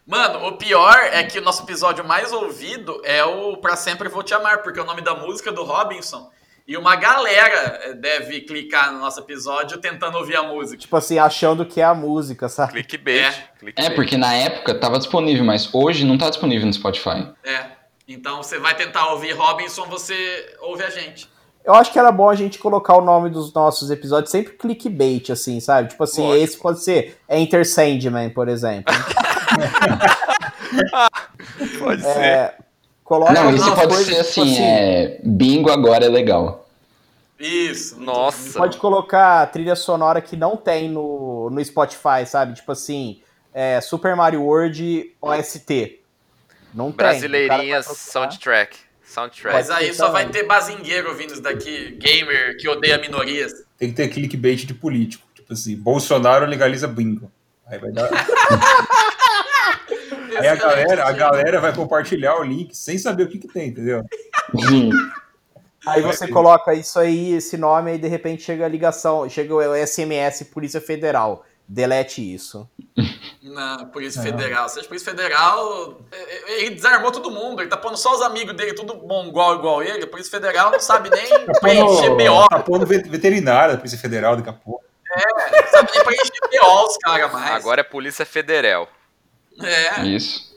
Mano, 0.06 0.50
o 0.50 0.56
pior 0.56 1.00
é 1.12 1.24
que 1.24 1.40
o 1.40 1.42
nosso 1.42 1.64
episódio 1.64 2.06
mais 2.06 2.32
ouvido 2.32 3.02
é 3.04 3.26
o 3.26 3.58
Pra 3.58 3.76
Sempre 3.76 4.08
Vou 4.08 4.22
Te 4.22 4.36
Amar, 4.36 4.62
porque 4.62 4.80
é 4.80 4.84
o 4.84 4.86
nome 4.86 5.02
da 5.02 5.16
música 5.16 5.52
do 5.52 5.64
Robinson. 5.64 6.30
E 6.66 6.78
uma 6.78 6.96
galera 6.96 7.82
eh, 7.84 7.94
deve 7.94 8.40
clicar 8.42 8.94
no 8.94 9.00
nosso 9.00 9.20
episódio 9.20 9.80
tentando 9.80 10.18
ouvir 10.18 10.38
a 10.38 10.44
música. 10.44 10.78
Tipo 10.78 10.96
assim, 10.96 11.20
achando 11.20 11.66
que 11.66 11.82
é 11.82 11.84
a 11.84 11.94
música, 11.94 12.48
sabe? 12.48 12.84
Clickbait. 12.84 13.20
É. 13.20 13.32
clickbait. 13.60 13.92
É, 13.92 13.94
porque 13.94 14.16
na 14.16 14.34
época 14.34 14.74
tava 14.74 14.98
disponível, 14.98 15.44
mas 15.44 15.70
hoje 15.74 16.06
não 16.06 16.18
tá 16.18 16.30
disponível 16.30 16.66
no 16.66 16.74
Spotify. 16.74 17.28
É. 17.44 17.66
Então 18.08 18.42
você 18.42 18.60
vai 18.60 18.76
tentar 18.76 19.12
ouvir 19.12 19.34
Robinson, 19.34 19.86
você 19.86 20.56
ouve 20.62 20.84
a 20.84 20.90
gente. 20.90 21.30
Eu 21.66 21.74
acho 21.74 21.92
que 21.92 22.00
era 22.00 22.12
bom 22.12 22.30
a 22.30 22.36
gente 22.36 22.60
colocar 22.60 22.98
o 22.98 23.02
nome 23.02 23.30
dos 23.30 23.54
nossos 23.54 23.90
episódios 23.90 24.32
sempre 24.32 24.54
clickbait, 24.54 25.30
assim, 25.32 25.60
sabe? 25.62 25.90
Tipo 25.90 26.04
assim, 26.04 26.22
Lógico. 26.22 26.44
esse 26.44 26.58
pode 26.58 26.84
ser 26.84 27.18
Enter 27.30 27.66
Sandman, 27.66 28.30
por 28.30 28.50
exemplo. 28.50 28.94
Pode 31.80 32.02
ser. 32.02 32.56
Coloca 33.04 33.34
Não, 33.34 33.54
isso 33.54 33.76
pode 33.76 33.94
coisas, 33.94 34.06
ser 34.06 34.34
tipo 34.34 34.42
assim, 34.42 34.64
é, 34.64 35.20
bingo 35.24 35.70
agora 35.70 36.06
é 36.06 36.10
legal. 36.10 36.68
Isso. 37.40 38.00
Nossa. 38.00 38.58
Pode 38.58 38.78
colocar 38.78 39.46
trilha 39.48 39.76
sonora 39.76 40.22
que 40.22 40.38
não 40.38 40.56
tem 40.56 40.90
no, 40.90 41.50
no 41.50 41.64
Spotify, 41.64 42.26
sabe? 42.26 42.54
Tipo 42.54 42.72
assim, 42.72 43.22
é, 43.54 43.82
Super 43.82 44.16
Mario 44.16 44.44
World 44.44 45.14
OST. 45.22 46.00
Não 46.74 46.86
tem. 46.86 46.96
Brasileirinhas 46.96 47.86
soundtrack. 47.86 48.78
Soundtrack. 49.04 49.56
Mas 49.56 49.70
aí 49.70 49.94
só 49.94 50.10
vai 50.10 50.30
ter 50.30 50.44
bazingueiro 50.44 51.10
ouvindo 51.10 51.34
isso 51.34 51.42
daqui, 51.42 51.98
gamer 52.00 52.58
que 52.58 52.68
odeia 52.68 52.98
minorias. 52.98 53.52
Tem 53.78 53.90
que 53.90 53.96
ter 53.96 54.08
clickbait 54.08 54.66
de 54.66 54.74
político. 54.74 55.28
Tipo 55.36 55.54
assim, 55.54 55.76
Bolsonaro 55.76 56.46
legaliza 56.46 56.88
bingo. 56.88 57.32
Aí 57.68 57.78
vai 57.78 57.92
dar. 57.92 58.10
Aí 60.40 60.48
a 60.48 60.56
galera, 60.56 61.08
a 61.08 61.12
galera 61.12 61.60
vai 61.62 61.74
compartilhar 61.74 62.36
o 62.40 62.44
link 62.44 62.76
sem 62.76 62.98
saber 62.98 63.24
o 63.24 63.28
que, 63.28 63.38
que 63.38 63.48
tem, 63.48 63.70
entendeu? 63.70 64.04
Sim. 64.68 64.90
Aí 65.86 66.02
você 66.02 66.28
coloca 66.28 66.74
isso 66.74 66.98
aí, 66.98 67.34
esse 67.34 67.58
nome, 67.58 67.92
aí 67.92 67.98
de 67.98 68.08
repente 68.08 68.42
chega 68.44 68.66
a 68.66 68.70
ligação, 68.70 69.28
chega 69.30 69.54
o 69.54 69.76
SMS 69.86 70.44
Polícia 70.44 70.80
Federal. 70.82 71.46
Delete 71.68 72.22
isso. 72.34 72.70
Na 73.42 73.86
Polícia 73.86 74.22
Federal. 74.22 74.68
Seja 74.70 74.88
Polícia 74.88 75.12
Federal, 75.12 76.02
ele 76.48 76.72
desarmou 76.76 77.12
todo 77.12 77.32
mundo. 77.32 77.62
Ele 77.62 77.70
tá 77.70 77.78
pondo 77.78 77.98
só 77.98 78.14
os 78.16 78.22
amigos 78.22 78.56
dele, 78.56 78.74
tudo 78.74 78.96
mongol 79.08 79.56
igual 79.56 79.82
ele. 79.84 80.04
A 80.04 80.08
Polícia 80.08 80.32
Federal 80.32 80.72
não 80.72 80.80
sabe 80.80 81.10
nem 81.10 81.46
Tá 81.46 81.60
preencher 81.60 82.10
pondo, 82.10 82.18
BO. 82.18 82.48
tá 82.50 82.60
pondo 82.60 82.86
ve- 82.86 83.04
veterinário 83.04 83.74
da 83.74 83.78
Polícia 83.78 83.98
Federal 84.00 84.36
daqui 84.36 84.50
a 84.50 84.54
pouco. 84.54 84.84
Não 85.16 85.68
sabe 85.70 85.92
nem 85.94 86.04
preencher 86.04 86.32
BO 86.62 86.86
os 86.88 86.98
caras 86.98 87.32
mais. 87.32 87.56
Agora 87.56 87.82
é 87.82 87.84
Polícia 87.84 88.26
Federal. 88.26 88.88
É. 89.62 90.06
Isso. 90.08 90.54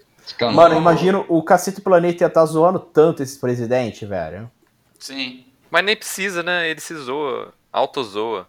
Mano, 0.53 0.77
imagina 0.77 1.25
o 1.29 1.43
Cacete 1.43 1.81
Planeta 1.81 2.25
ia 2.25 2.29
estar 2.29 2.45
zoando 2.47 2.79
tanto 2.81 3.23
esse 3.23 3.39
presidente, 3.39 4.05
velho. 4.05 4.51
Sim. 4.99 5.45
Mas 5.71 5.85
nem 5.85 5.97
precisa, 5.97 6.43
né? 6.43 6.69
Ele 6.69 6.81
se 6.81 6.95
zoa. 6.97 7.53
Autozoa. 7.73 8.49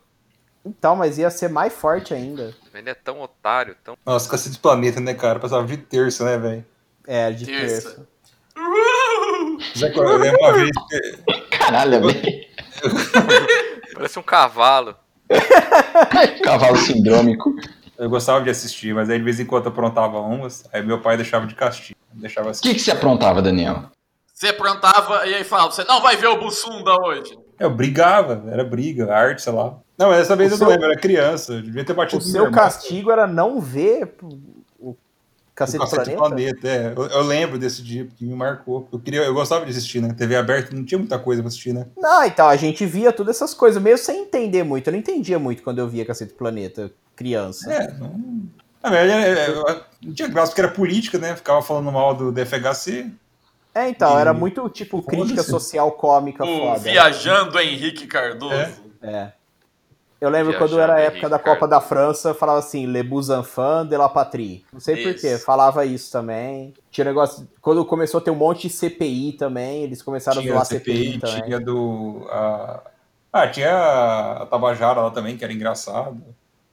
Então, 0.66 0.96
mas 0.96 1.18
ia 1.18 1.30
ser 1.30 1.50
mais 1.50 1.72
forte 1.74 2.14
ainda. 2.14 2.54
Ele 2.74 2.90
é 2.90 2.94
tão 2.94 3.22
otário, 3.22 3.76
tão. 3.84 3.98
Nossa, 4.06 4.30
cacete 4.30 4.56
do 4.58 4.62
planeta, 4.62 5.00
né, 5.00 5.14
cara? 5.14 5.40
Passava 5.40 5.66
de 5.66 5.78
terça, 5.78 6.26
né, 6.26 6.38
velho? 6.38 6.66
É, 7.06 7.32
de 7.32 7.46
Terça. 7.46 7.90
terça. 7.92 8.08
Zé, 9.78 9.94
Eu 9.96 10.18
lembro 10.18 10.40
uma 10.42 10.54
vez 10.54 10.70
que 10.90 11.58
Caralho, 11.58 12.02
velho. 12.08 12.48
Parece 13.94 14.20
um 14.20 14.24
cavalo. 14.24 14.96
Cavalo 16.44 16.78
sindrômico. 16.78 17.54
Eu 17.98 18.10
gostava 18.10 18.44
de 18.44 18.50
assistir, 18.50 18.94
mas 18.94 19.10
aí 19.10 19.18
de 19.18 19.24
vez 19.24 19.40
em 19.40 19.46
quando 19.46 19.68
aprontava 19.68 20.20
umas, 20.20 20.64
aí 20.74 20.84
meu 20.84 21.00
pai 21.02 21.18
deixava 21.18 21.46
de 21.48 21.56
castigo. 21.56 21.98
Deixava 22.14 22.48
O 22.48 22.52
assim. 22.52 22.62
que, 22.62 22.74
que 22.74 22.80
você 22.80 22.92
aprontava, 22.92 23.42
Daniel? 23.42 23.84
Você 24.34 24.50
aprontava 24.50 25.26
e 25.28 25.34
aí 25.34 25.44
falava, 25.44 25.72
você 25.72 25.84
não 25.84 26.02
vai 26.02 26.16
ver 26.16 26.28
o 26.28 26.40
Bussunda 26.40 26.96
hoje. 27.02 27.38
Eu 27.60 27.72
brigava, 27.72 28.44
era 28.52 28.64
briga, 28.64 29.12
arte, 29.14 29.42
sei 29.42 29.52
lá. 29.54 29.78
Não, 29.98 30.10
mas 30.10 30.20
dessa 30.20 30.36
vez 30.36 30.52
O 30.52 30.54
eu 30.54 30.58
seu- 30.60 30.66
não 30.66 30.72
lembro, 30.74 30.86
eu 30.88 30.92
era 30.92 31.00
criança, 31.02 31.54
eu 31.54 31.62
devia 31.62 31.84
ter 31.84 31.94
batido 31.94 32.22
O 32.22 32.26
seu 32.26 32.44
irmão. 32.46 32.52
castigo 32.52 33.12
era 33.12 33.26
não 33.26 33.60
ver 33.60 34.16
Cacete 35.58 35.80
Cacete 35.80 36.12
do 36.12 36.18
Planeta? 36.18 36.60
Planeta, 36.62 36.68
é. 36.68 36.94
Eu, 36.96 37.06
eu 37.08 37.22
lembro 37.24 37.58
desse 37.58 37.82
dia, 37.82 38.06
porque 38.06 38.24
me 38.24 38.36
marcou. 38.36 38.88
Eu, 38.94 39.00
queria, 39.00 39.22
eu 39.22 39.34
gostava 39.34 39.66
de 39.66 39.72
assistir, 39.72 40.00
né? 40.00 40.14
TV 40.16 40.36
aberta, 40.36 40.76
não 40.76 40.86
tinha 40.86 41.00
muita 41.00 41.18
coisa 41.18 41.42
pra 41.42 41.48
assistir, 41.48 41.74
né? 41.74 41.88
Não, 41.98 42.24
então, 42.24 42.48
a 42.48 42.56
gente 42.56 42.86
via 42.86 43.12
todas 43.12 43.38
essas 43.38 43.56
coisas, 43.56 43.82
meio 43.82 43.98
sem 43.98 44.22
entender 44.22 44.64
muito. 44.64 44.88
Eu 44.88 44.92
não 44.92 45.00
entendia 45.00 45.40
muito 45.40 45.64
quando 45.64 45.80
eu 45.80 45.88
via 45.88 46.06
Cacete 46.06 46.34
Planeta, 46.34 46.92
criança. 47.16 47.74
É, 47.74 47.92
não. 47.94 48.44
Na 48.84 48.90
verdade, 48.92 49.12
é, 49.26 49.46
é, 49.46 49.50
eu- 49.50 49.82
não 50.04 50.14
tinha 50.14 50.28
graça, 50.28 50.52
porque 50.52 50.62
era 50.62 50.70
política, 50.72 51.18
né? 51.18 51.36
Ficava 51.36 51.62
falando 51.64 51.92
mal 51.92 52.14
do 52.14 52.32
DFHC. 52.32 53.10
É, 53.74 53.90
então, 53.90 54.16
E- 54.16 54.22
era 54.22 54.34
muito, 54.34 54.70
tipo, 54.70 55.02
crítica 55.02 55.42
social 55.42 55.92
cômica 55.94 56.46
O 56.46 56.58
foda. 56.60 56.80
Viajando 56.80 57.60
Henrique 57.60 58.06
Cardoso. 58.06 58.54
É. 58.54 58.72
É. 59.02 59.32
Eu 60.20 60.30
lembro 60.30 60.58
quando 60.58 60.80
era 60.80 60.96
a 60.96 61.00
época 61.00 61.30
da. 61.30 61.38
Copa 61.40 61.68
da 61.68 61.80
França, 61.80 62.34
falava 62.34 62.60
assim, 62.60 62.86
Le 62.88 63.04
Busanfan 63.04 63.86
de 63.86 63.96
la 63.96 64.10
Patrie. 64.10 64.66
Não 64.74 64.80
sei 64.80 65.04
porquê, 65.04 65.38
falava 65.38 65.86
isso 65.86 66.12
também. 66.12 66.74
Tinha 66.90 67.06
negócio. 67.06 67.48
Quando 67.62 67.86
começou 67.86 68.18
a 68.20 68.22
ter 68.22 68.32
um 68.32 68.36
monte 68.36 68.68
de 68.68 68.74
CPI 68.74 69.34
também, 69.34 69.84
eles 69.84 70.02
começaram 70.02 70.42
Tinha 70.42 70.54
a 70.54 70.62
a 70.62 70.64
zoar 70.64 70.80
CPI, 70.80 71.04
CPI, 71.14 71.20
também. 71.20 71.44
tinha 71.44 71.60
do. 71.60 72.26
a- 72.32 72.82
Ah, 73.32 73.48
tinha 73.48 73.72
a 74.42 74.46
Tabajara 74.48 75.02
lá 75.02 75.12
também, 75.12 75.38
que 75.38 75.44
era 75.44 75.54
engraçado. 75.54 76.18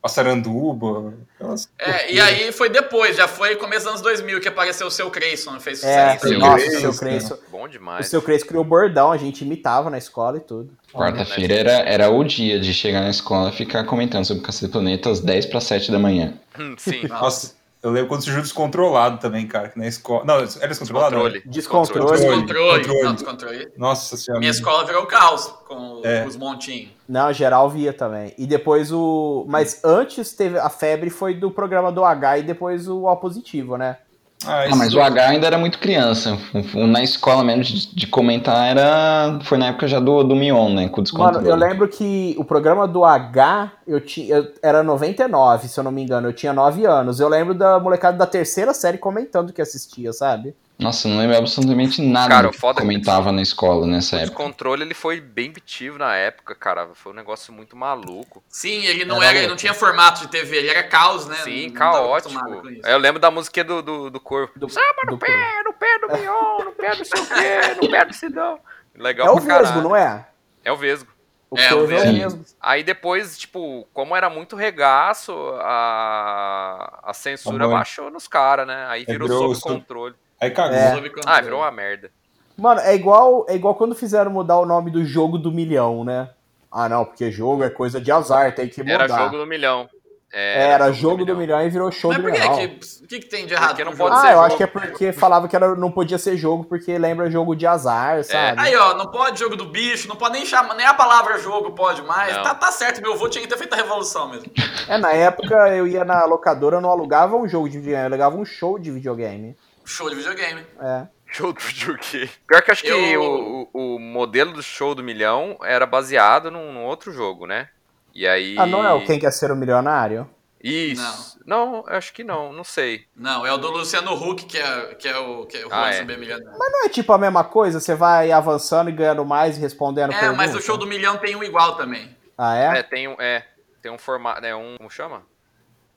A 0.04 0.08
Saranduba. 0.08 1.14
aquelas 1.34 1.66
É, 1.78 2.12
e 2.12 2.20
aí 2.20 2.52
foi 2.52 2.68
depois, 2.68 3.16
já 3.16 3.26
foi 3.26 3.56
começo 3.56 3.84
dos 3.84 3.88
anos 3.88 4.02
2000 4.02 4.38
que 4.38 4.48
apareceu 4.48 4.86
o 4.86 4.90
seu 4.90 5.10
Creyson, 5.10 5.58
fez 5.58 5.82
É, 5.82 6.10
sucesso. 6.10 6.28
Sim, 6.28 6.36
nossa, 6.36 6.66
o 6.66 6.80
seu 6.80 6.94
Crespo. 6.94 7.38
Bom 7.50 7.64
O 7.64 7.68
demais. 7.68 8.06
seu 8.06 8.20
Crespo 8.20 8.48
criou 8.48 8.62
bordão, 8.64 9.10
a 9.10 9.16
gente 9.16 9.42
imitava 9.46 9.88
na 9.88 9.96
escola 9.96 10.36
e 10.36 10.40
tudo. 10.40 10.70
Quarta-feira 10.92 11.54
era, 11.54 11.72
era 11.88 12.10
o 12.10 12.22
dia 12.22 12.60
de 12.60 12.74
chegar 12.74 13.00
na 13.00 13.08
escola 13.08 13.48
e 13.48 13.52
ficar 13.52 13.84
comentando 13.84 14.26
sobre 14.26 14.42
o 14.42 14.46
Cacete 14.46 14.66
do 14.66 14.72
Planeta 14.72 15.10
às 15.10 15.20
10 15.20 15.46
para 15.46 15.60
7 15.60 15.90
da 15.90 15.98
manhã. 15.98 16.34
Sim. 16.76 17.08
Nossa, 17.08 17.54
eu 17.84 17.90
lembro 17.92 18.08
quando 18.08 18.22
surgiu 18.22 18.42
descontrolado 18.42 19.18
também, 19.18 19.46
cara, 19.46 19.68
que 19.68 19.78
na 19.78 19.86
escola. 19.86 20.24
Não, 20.24 20.34
era 20.36 20.46
descontrolado? 20.68 21.14
Controle. 21.16 21.42
Descontrole. 21.46 22.10
Descontrole, 22.12 22.78
Controle. 22.80 23.02
não, 23.04 23.14
descontrole. 23.14 23.68
Nossa 23.76 24.16
senhora. 24.16 24.40
Minha 24.40 24.50
escola 24.50 24.84
virou 24.84 25.06
caos 25.06 25.46
com 25.68 26.00
É. 26.02 26.26
os 26.26 26.36
montinhos. 26.36 26.90
Não, 27.08 27.32
geral 27.32 27.68
via 27.68 27.92
também. 27.92 28.32
E 28.38 28.46
depois 28.46 28.90
o. 28.90 29.44
Mas 29.48 29.84
antes 29.84 30.32
teve. 30.32 30.58
A 30.58 30.70
febre 30.70 31.10
foi 31.10 31.34
do 31.34 31.50
programa 31.50 31.92
do 31.92 32.04
H 32.04 32.38
e 32.38 32.42
depois 32.42 32.88
o 32.88 33.04
O 33.04 33.16
positivo, 33.16 33.76
né? 33.76 33.98
Ah, 34.46 34.64
Ah, 34.70 34.76
mas 34.76 34.94
o 34.94 35.00
H 35.00 35.28
ainda 35.28 35.46
era 35.46 35.58
muito 35.58 35.78
criança. 35.78 36.38
Na 36.74 37.02
escola 37.02 37.42
mesmo 37.44 37.62
de, 37.64 37.94
de 37.94 38.06
comentar 38.06 38.68
era. 38.68 39.38
Foi 39.44 39.56
na 39.58 39.68
época 39.68 39.86
já 39.88 40.00
do, 40.00 40.22
do 40.22 40.34
Mion, 40.36 40.72
né? 40.74 40.88
Com 40.88 41.00
o. 41.00 41.04
Mano, 41.18 41.40
eu 41.46 41.56
lembro 41.56 41.88
que 41.88 42.34
o 42.38 42.44
programa 42.44 42.86
do 42.86 43.04
H, 43.04 43.72
eu 43.86 44.00
tinha. 44.00 44.36
eu- 44.36 44.52
era 44.62 44.82
99, 44.82 45.68
se 45.68 45.78
eu 45.78 45.84
não 45.84 45.90
me 45.90 46.02
engano. 46.02 46.28
Eu 46.28 46.32
tinha 46.32 46.52
9 46.52 46.84
anos. 46.86 47.20
Eu 47.20 47.28
lembro 47.28 47.54
da 47.54 47.78
molecada 47.78 48.16
da 48.18 48.26
terceira 48.26 48.72
série 48.74 48.98
comentando 48.98 49.52
que 49.52 49.62
assistia, 49.62 50.12
sabe? 50.12 50.54
Nossa, 50.76 51.06
eu 51.06 51.12
não 51.12 51.20
lembro 51.20 51.36
absolutamente 51.36 52.02
nada 52.02 52.28
Cara, 52.28 52.42
do 52.42 52.48
o 52.48 52.52
que 52.52 52.58
foda 52.58 52.80
é 52.80 52.82
que- 52.82 52.88
comentava 52.88 53.30
na 53.30 53.40
escola 53.40 53.86
nessa 53.86 54.16
O 54.16 54.18
época. 54.18 54.30
descontrole 54.36 54.82
ele 54.82 54.92
foi 54.92 55.20
bem 55.20 55.52
ativo 55.56 55.98
na 55.98 56.16
época, 56.16 56.52
cara. 56.56 56.88
Foi 56.94 57.12
um 57.12 57.14
negócio 57.14 57.52
muito 57.52 57.76
maluco. 57.76 58.42
Sim, 58.48 58.84
ele 58.84 59.04
não 59.04 59.16
Era 59.18 59.26
era, 59.26 59.38
ele 59.38 59.46
não 59.46 59.56
tinha 59.56 59.72
formato 59.72 60.22
de 60.22 60.28
TV, 60.28 60.56
ele 60.56 60.68
era 60.70 60.82
caos, 60.82 61.26
né? 61.28 61.36
Sim, 61.36 61.66
Não- 61.68 61.68
não 61.68 61.74
caótico. 61.74 62.34
com 62.60 62.70
isso. 62.70 62.86
Eu 62.88 62.98
lembro 62.98 63.20
da 63.20 63.30
musiquinha 63.30 63.64
do, 63.64 63.80
do, 63.82 64.10
do 64.10 64.18
corpo. 64.20 64.58
Do, 64.58 64.68
Samba 64.68 64.86
do- 65.06 65.12
no 65.12 65.18
pé, 65.18 65.62
no 65.64 65.72
pé 65.72 65.98
do 66.00 66.08
Mion, 66.18 66.64
no 66.64 66.72
pé 66.72 66.96
do 66.96 67.04
sei 67.04 67.20
o 67.20 67.26
quê, 67.26 67.74
no 67.80 67.90
pé 67.90 68.04
do 68.04 68.12
Sidão. 68.12 68.58
Legal 68.96 69.28
É 69.28 69.30
o 69.30 69.34
pra 69.34 69.42
Vesgo, 69.44 69.62
caralho. 69.64 69.82
não 69.82 69.94
é? 69.96 70.26
É 70.64 70.72
o 70.72 70.76
Vesgo. 70.76 71.12
O 71.50 71.56
É, 71.56 71.72
o 71.72 71.78
é 71.78 71.82
o 71.82 71.86
Vesgo. 71.86 72.12
mesmo. 72.12 72.44
Aí 72.60 72.82
depois, 72.82 73.38
tipo, 73.38 73.86
como 73.92 74.16
era 74.16 74.28
muito 74.28 74.56
regaço, 74.56 75.32
a, 75.60 77.00
a 77.04 77.14
censura 77.14 77.64
A 77.64 77.68
mãe. 77.68 77.76
baixou 77.76 78.10
nos 78.10 78.26
caras, 78.26 78.66
né? 78.66 78.86
Aí 78.88 79.04
virou 79.04 79.28
sob 79.28 79.54
sob- 79.54 79.74
controle. 79.76 80.14
Aí 80.40 80.50
cagou. 80.50 80.76
É. 80.76 81.10
Ah, 81.26 81.40
virou 81.40 81.60
uma 81.60 81.70
merda. 81.70 82.10
Mano, 82.56 82.80
é 82.80 82.94
igual, 82.94 83.44
é 83.48 83.54
igual 83.54 83.74
quando 83.74 83.94
fizeram 83.94 84.30
mudar 84.30 84.58
o 84.58 84.66
nome 84.66 84.90
do 84.90 85.04
jogo 85.04 85.38
do 85.38 85.50
milhão, 85.50 86.04
né? 86.04 86.30
Ah, 86.70 86.88
não, 86.88 87.04
porque 87.04 87.30
jogo 87.30 87.62
é 87.64 87.70
coisa 87.70 88.00
de 88.00 88.10
azar, 88.10 88.54
tem 88.54 88.68
que 88.68 88.82
mudar. 88.82 88.94
Era 88.94 89.08
jogo 89.08 89.38
do 89.38 89.46
milhão. 89.46 89.88
É, 90.36 90.70
Era 90.72 90.90
jogo 90.90 91.24
do 91.24 91.36
milhão 91.36 91.62
e 91.64 91.70
virou 91.70 91.92
show 91.92 92.10
Mas 92.10 92.18
do 92.18 92.24
por 92.24 92.32
que, 92.32 92.40
milhão. 92.40 92.56
que, 92.56 92.64
o 93.04 93.06
que, 93.06 93.18
que 93.20 93.26
tem 93.26 93.46
de 93.46 93.54
errado 93.54 93.68
Porque 93.68 93.84
não 93.84 93.94
pode 93.96 94.16
Ah, 94.16 94.20
ser 94.20 94.26
eu 94.26 94.32
jogo. 94.32 94.44
acho 94.46 94.56
que 94.56 94.62
é 94.64 94.66
porque 94.66 95.12
falava 95.12 95.46
que 95.46 95.54
era, 95.54 95.76
não 95.76 95.92
podia 95.92 96.18
ser 96.18 96.36
jogo 96.36 96.64
porque 96.64 96.98
lembra 96.98 97.30
jogo 97.30 97.54
de 97.54 97.64
azar, 97.68 98.24
sabe? 98.24 98.60
Aí, 98.60 98.74
ó, 98.74 98.94
não 98.94 99.12
pode 99.12 99.38
jogo 99.38 99.54
do 99.54 99.66
bicho, 99.66 100.08
não 100.08 100.16
pode 100.16 100.32
nem 100.34 100.44
chamar, 100.44 100.74
nem 100.74 100.84
a 100.86 100.92
palavra 100.92 101.38
jogo 101.38 101.70
pode 101.70 102.02
mais. 102.02 102.34
Não. 102.36 102.42
Tá, 102.42 102.52
tá 102.52 102.72
certo, 102.72 103.00
meu 103.00 103.12
avô 103.12 103.28
tinha 103.28 103.42
que 103.42 103.48
ter 103.48 103.56
feito 103.56 103.72
a 103.74 103.76
revolução 103.76 104.28
mesmo. 104.30 104.50
É, 104.88 104.98
na 104.98 105.12
época 105.12 105.54
eu 105.70 105.86
ia 105.86 106.04
na 106.04 106.24
locadora, 106.26 106.76
eu 106.76 106.80
não 106.80 106.90
alugava 106.90 107.36
um 107.36 107.48
jogo 107.48 107.68
de 107.68 107.78
videogame, 107.78 108.02
eu 108.02 108.06
alugava 108.08 108.36
um 108.36 108.44
show 108.44 108.78
de 108.78 108.90
videogame. 108.90 109.56
Show 109.84 110.10
de 110.10 110.16
videogame. 110.16 110.66
É. 110.80 111.06
Show 111.26 111.52
do 111.52 111.60
videogame. 111.60 112.30
Pior 112.46 112.60
que 112.62 112.70
eu 112.70 112.72
acho 112.72 112.82
que 112.82 112.88
Eu- 112.88 113.22
o, 113.22 113.68
o, 113.72 113.94
o 113.96 113.98
modelo 114.00 114.52
do 114.52 114.62
show 114.62 114.94
do 114.94 115.02
milhão 115.02 115.56
era 115.62 115.86
baseado 115.86 116.50
num, 116.50 116.72
num 116.72 116.84
outro 116.84 117.12
jogo, 117.12 117.46
né? 117.46 117.68
E 118.14 118.26
aí. 118.26 118.56
Ah, 118.58 118.66
não 118.66 118.84
é 118.84 118.92
o 118.92 119.04
Quem 119.04 119.18
Quer 119.18 119.32
Ser 119.32 119.50
o 119.50 119.56
Milionário? 119.56 120.28
Isso. 120.62 121.38
Não. 121.44 121.84
eu 121.86 121.96
acho 121.96 122.12
que 122.14 122.24
não, 122.24 122.50
não 122.52 122.64
sei. 122.64 123.04
Não, 123.14 123.44
é 123.44 123.52
o 123.52 123.58
do 123.58 123.70
Luciano 123.70 124.14
Huck, 124.14 124.46
que 124.46 124.56
é, 124.56 124.94
que 124.94 125.06
é 125.06 125.18
o, 125.18 125.44
que 125.44 125.58
é 125.58 125.66
o 125.66 125.68
Ah, 125.70 125.92
é. 125.92 126.02
Milionário. 126.04 126.58
Mas 126.58 126.72
não 126.72 126.84
é 126.86 126.88
tipo 126.88 127.12
a 127.12 127.18
mesma 127.18 127.44
coisa? 127.44 127.78
Você 127.80 127.94
vai 127.94 128.32
avançando 128.32 128.88
e 128.88 128.92
ganhando 128.92 129.24
mais 129.26 129.58
e 129.58 129.60
respondendo 129.60 130.12
É, 130.12 130.18
perguntas? 130.20 130.36
mas 130.36 130.54
o 130.54 130.62
show 130.62 130.78
do 130.78 130.86
milhão 130.86 131.18
tem 131.18 131.36
um 131.36 131.42
igual 131.44 131.76
também. 131.76 132.16
Ah, 132.38 132.56
É, 132.56 132.78
é? 132.78 132.82
tem 132.82 133.06
um. 133.08 133.14
É, 133.20 133.46
tem 133.82 133.92
um 133.92 133.98
formato. 133.98 134.44
É 134.46 134.56
um. 134.56 134.76
Como 134.78 134.88
chama? 134.90 135.22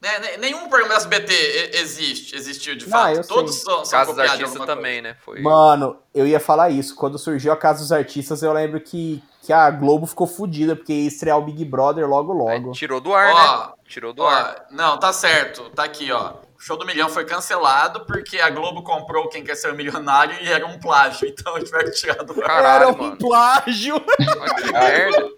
É, 0.03 0.19
ne- 0.19 0.37
nenhum 0.37 0.67
programa 0.69 0.95
SBT 0.95 1.33
e- 1.33 1.77
existe, 1.79 2.35
existiu 2.35 2.75
de 2.75 2.85
Não, 2.87 2.91
fato. 2.91 3.15
eu 3.17 3.23
Todos 3.27 3.55
sei. 3.55 3.63
são, 3.63 3.83
são 3.85 3.99
Casa 3.99 4.13
dos 4.13 4.19
Artistas 4.31 4.65
também, 4.65 5.01
né? 5.01 5.15
Foi. 5.25 5.41
Mano, 5.41 5.97
eu 6.13 6.27
ia 6.27 6.39
falar 6.39 6.69
isso. 6.69 6.93
Quando 6.95 7.17
surgiu 7.17 7.51
a 7.51 7.57
Casa 7.57 7.79
dos 7.79 7.91
Artistas, 7.91 8.43
eu 8.43 8.53
lembro 8.53 8.79
que, 8.79 9.23
que 9.47 9.53
a 9.53 9.71
Globo 9.71 10.05
ficou 10.05 10.27
fodida, 10.27 10.75
porque 10.75 10.91
ia 10.91 11.07
estrear 11.07 11.37
o 11.37 11.41
Big 11.41 11.63
Brother 11.63 12.05
logo 12.05 12.33
logo. 12.33 12.71
É, 12.71 12.73
tirou 12.73 12.99
do 12.99 13.13
ar, 13.15 13.31
Ó, 13.33 13.67
né? 13.67 13.73
Tirou 13.87 14.11
do 14.11 14.21
Ó, 14.21 14.27
ar. 14.27 14.65
não, 14.69 14.99
tá 14.99 15.13
certo. 15.13 15.69
Tá 15.69 15.85
aqui, 15.85 16.11
ó. 16.11 16.33
O 16.57 16.59
show 16.61 16.75
do 16.75 16.85
milhão 16.85 17.07
foi 17.07 17.23
cancelado 17.23 18.01
porque 18.05 18.41
a 18.41 18.49
Globo 18.49 18.83
comprou 18.83 19.29
Quem 19.29 19.45
Quer 19.45 19.55
Ser 19.55 19.73
Milionário 19.73 20.35
e 20.41 20.49
era 20.51 20.67
um 20.67 20.77
plágio. 20.77 21.25
Então 21.31 21.57
tiveram 21.63 21.85
que 21.85 21.91
tirar 21.95 22.21
do 22.25 22.33
ar. 22.41 22.45
Caralho, 22.47 22.83
Era 22.83 22.91
um 22.93 22.97
mano. 22.97 23.15
plágio! 23.17 23.95
Olha 23.95 24.55
que 24.55 24.67
merda. 24.73 25.29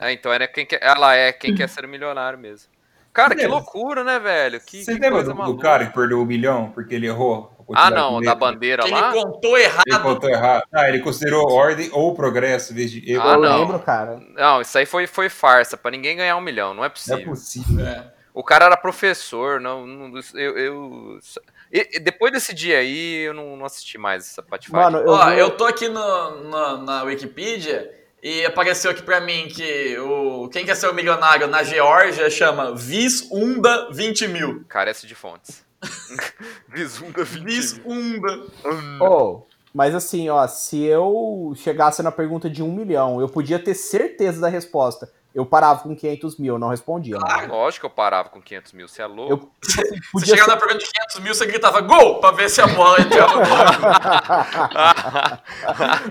É, 0.00 0.12
então 0.12 0.32
era 0.32 0.48
quem 0.48 0.64
quer, 0.64 0.78
ela 0.82 1.14
é 1.14 1.32
quem 1.34 1.54
quer 1.54 1.68
ser 1.68 1.86
milionário 1.86 2.38
mesmo. 2.38 2.70
Cara, 3.12 3.36
que 3.36 3.46
loucura, 3.46 4.02
né, 4.02 4.18
velho? 4.18 4.58
Que, 4.58 4.82
Você 4.82 4.94
que 4.94 5.00
lembra 5.00 5.22
coisa 5.22 5.34
do, 5.34 5.52
do 5.52 5.58
cara 5.58 5.84
que 5.84 5.92
perdeu 5.92 6.22
o 6.22 6.24
milhão 6.24 6.70
porque 6.70 6.94
ele 6.94 7.06
errou? 7.08 7.51
Ah, 7.74 7.90
não, 7.90 8.12
da 8.14 8.18
letra? 8.18 8.34
bandeira 8.34 8.82
ele 8.84 8.92
lá? 8.94 9.12
contou 9.12 9.58
errado. 9.58 9.82
Ele 9.86 9.98
contou 9.98 10.30
errado. 10.30 10.64
Ah, 10.72 10.88
ele 10.88 11.00
considerou 11.00 11.50
ordem 11.50 11.88
ou 11.92 12.14
progresso 12.14 12.72
em 12.72 12.76
vez 12.76 12.90
de 12.90 13.10
erro. 13.12 13.22
Ah, 13.28 13.32
eu 13.34 13.40
não. 13.40 13.58
lembro, 13.60 13.78
cara. 13.80 14.20
Não, 14.34 14.60
isso 14.60 14.76
aí 14.78 14.86
foi, 14.86 15.06
foi 15.06 15.28
farsa, 15.28 15.76
pra 15.76 15.90
ninguém 15.90 16.16
ganhar 16.16 16.36
um 16.36 16.40
milhão, 16.40 16.74
não 16.74 16.84
é 16.84 16.86
Não 16.86 16.86
é 16.86 16.90
possível. 16.90 17.24
possível. 17.24 17.86
É. 17.86 18.12
O 18.34 18.42
cara 18.42 18.64
era 18.64 18.76
professor, 18.78 19.60
não, 19.60 19.86
não- 19.86 20.18
eu, 20.34 20.56
eu- 20.58 21.18
e- 21.70 22.00
depois 22.00 22.32
desse 22.32 22.54
dia 22.54 22.78
aí 22.78 23.24
eu 23.24 23.34
não, 23.34 23.56
não 23.58 23.66
assisti 23.66 23.98
mais 23.98 24.24
essa 24.26 24.42
patifagem. 24.42 24.90
Mano, 24.92 25.06
eu, 25.06 25.12
Ó, 25.12 25.30
eu 25.32 25.50
tô 25.50 25.64
aqui 25.66 25.86
no, 25.88 26.30
no- 26.44 26.78
na 26.78 27.02
Wikipedia 27.02 27.90
e 28.22 28.42
apareceu 28.46 28.90
aqui 28.90 29.02
pra 29.02 29.20
mim 29.20 29.48
que 29.48 29.98
o 29.98 30.48
Quem 30.48 30.64
Quer 30.64 30.76
Ser 30.76 30.88
o 30.88 30.94
Milionário 30.94 31.46
na 31.46 31.62
Geórgia 31.62 32.30
chama 32.30 32.74
Visunda 32.74 33.88
20 33.92 34.26
mil. 34.28 34.64
Carece 34.66 35.06
de 35.06 35.14
fontes. 35.14 35.62
Visunda 36.68 37.24
20 37.24 37.44
mil. 37.44 37.54
Visunda. 37.54 38.42
Oh, 39.00 39.42
mas 39.74 39.94
assim, 39.94 40.28
ó, 40.28 40.46
se 40.46 40.82
eu 40.82 41.54
chegasse 41.56 42.02
na 42.02 42.12
pergunta 42.12 42.50
de 42.50 42.62
um 42.62 42.70
milhão, 42.72 43.20
eu 43.20 43.28
podia 43.28 43.58
ter 43.58 43.74
certeza 43.74 44.40
da 44.40 44.48
resposta. 44.48 45.10
Eu 45.34 45.46
parava 45.46 45.80
com 45.80 45.96
500 45.96 46.36
mil, 46.36 46.58
não 46.58 46.68
respondia. 46.68 47.16
Claro. 47.16 47.52
Lógico 47.52 47.80
que 47.80 47.86
eu 47.86 47.90
parava 47.90 48.28
com 48.28 48.42
500 48.42 48.72
mil, 48.74 48.86
você 48.86 49.00
é 49.00 49.06
louco. 49.06 49.32
Eu 49.32 49.50
Você 49.64 49.82
podia 50.12 50.36
chegava 50.36 50.50
ser... 50.50 50.54
na 50.54 50.60
pergunta 50.60 50.84
de 50.84 50.90
500 50.92 51.20
mil, 51.20 51.34
você 51.34 51.46
gritava 51.46 51.80
gol 51.80 52.20
pra 52.20 52.32
ver 52.32 52.50
se 52.50 52.60
a 52.60 52.66
bola 52.66 53.00
entrava. 53.00 53.40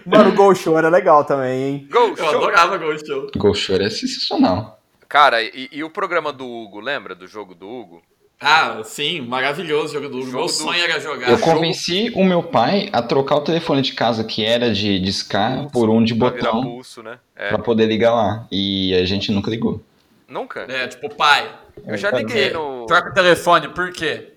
Mano, 0.07 0.31
o 0.31 0.36
Gol 0.36 0.55
Show 0.55 0.75
era 0.75 0.89
legal 0.89 1.23
também, 1.23 1.63
hein? 1.63 1.88
Gol, 1.91 2.10
Eu 2.10 2.17
show! 2.17 2.29
adorava 2.29 2.79
gol 2.79 2.97
show. 2.97 3.27
Gol 3.38 3.53
Choro 3.53 3.84
é 3.84 3.91
sensacional. 3.91 4.79
Cara, 5.07 5.43
e, 5.43 5.69
e 5.71 5.84
o 5.84 5.89
programa 5.91 6.34
do 6.34 6.47
Hugo, 6.47 6.79
lembra 6.79 7.13
do 7.13 7.27
jogo 7.27 7.53
do 7.53 7.69
Hugo? 7.69 8.01
Ah, 8.43 8.82
sim, 8.84 9.21
maravilhoso 9.21 9.89
o 9.97 10.01
jogo 10.01 10.10
do 10.10 10.17
Hugo. 10.17 10.25
Jogo 10.25 10.38
Meu 10.39 10.45
do- 10.47 10.51
sonho 10.51 10.84
era 10.84 10.99
jogar. 10.99 11.30
Eu 11.30 11.38
convenci 11.39 12.12
o 12.15 12.23
meu 12.23 12.41
pai 12.41 12.89
a 12.91 13.01
trocar 13.01 13.36
o 13.36 13.41
telefone 13.41 13.84
de 13.84 13.93
casa 13.93 14.23
que 14.23 14.43
era 14.43 14.73
de 14.73 14.99
discar 14.99 15.69
por 15.71 15.89
um 15.91 16.04
de 16.04 16.15
botão 16.15 16.63
pulso, 16.63 17.04
né? 17.04 17.19
É. 17.36 17.49
pra 17.49 17.60
poder 17.60 17.86
ligar 17.86 18.13
lá. 18.13 18.47
E 18.51 18.95
a 18.95 19.06
gente 19.06 19.32
nunca 19.32 19.51
ligou. 19.51 19.80
Nunca? 20.27 20.62
É, 20.67 20.88
tipo, 20.88 21.13
pai. 21.13 21.54
Eu 21.86 21.95
já 21.97 22.10
liguei 22.10 22.49
no. 22.51 22.86
Troca 22.88 23.12
o 23.12 23.13
telefone, 23.13 23.67
por 23.69 23.91
quê? 23.91 24.30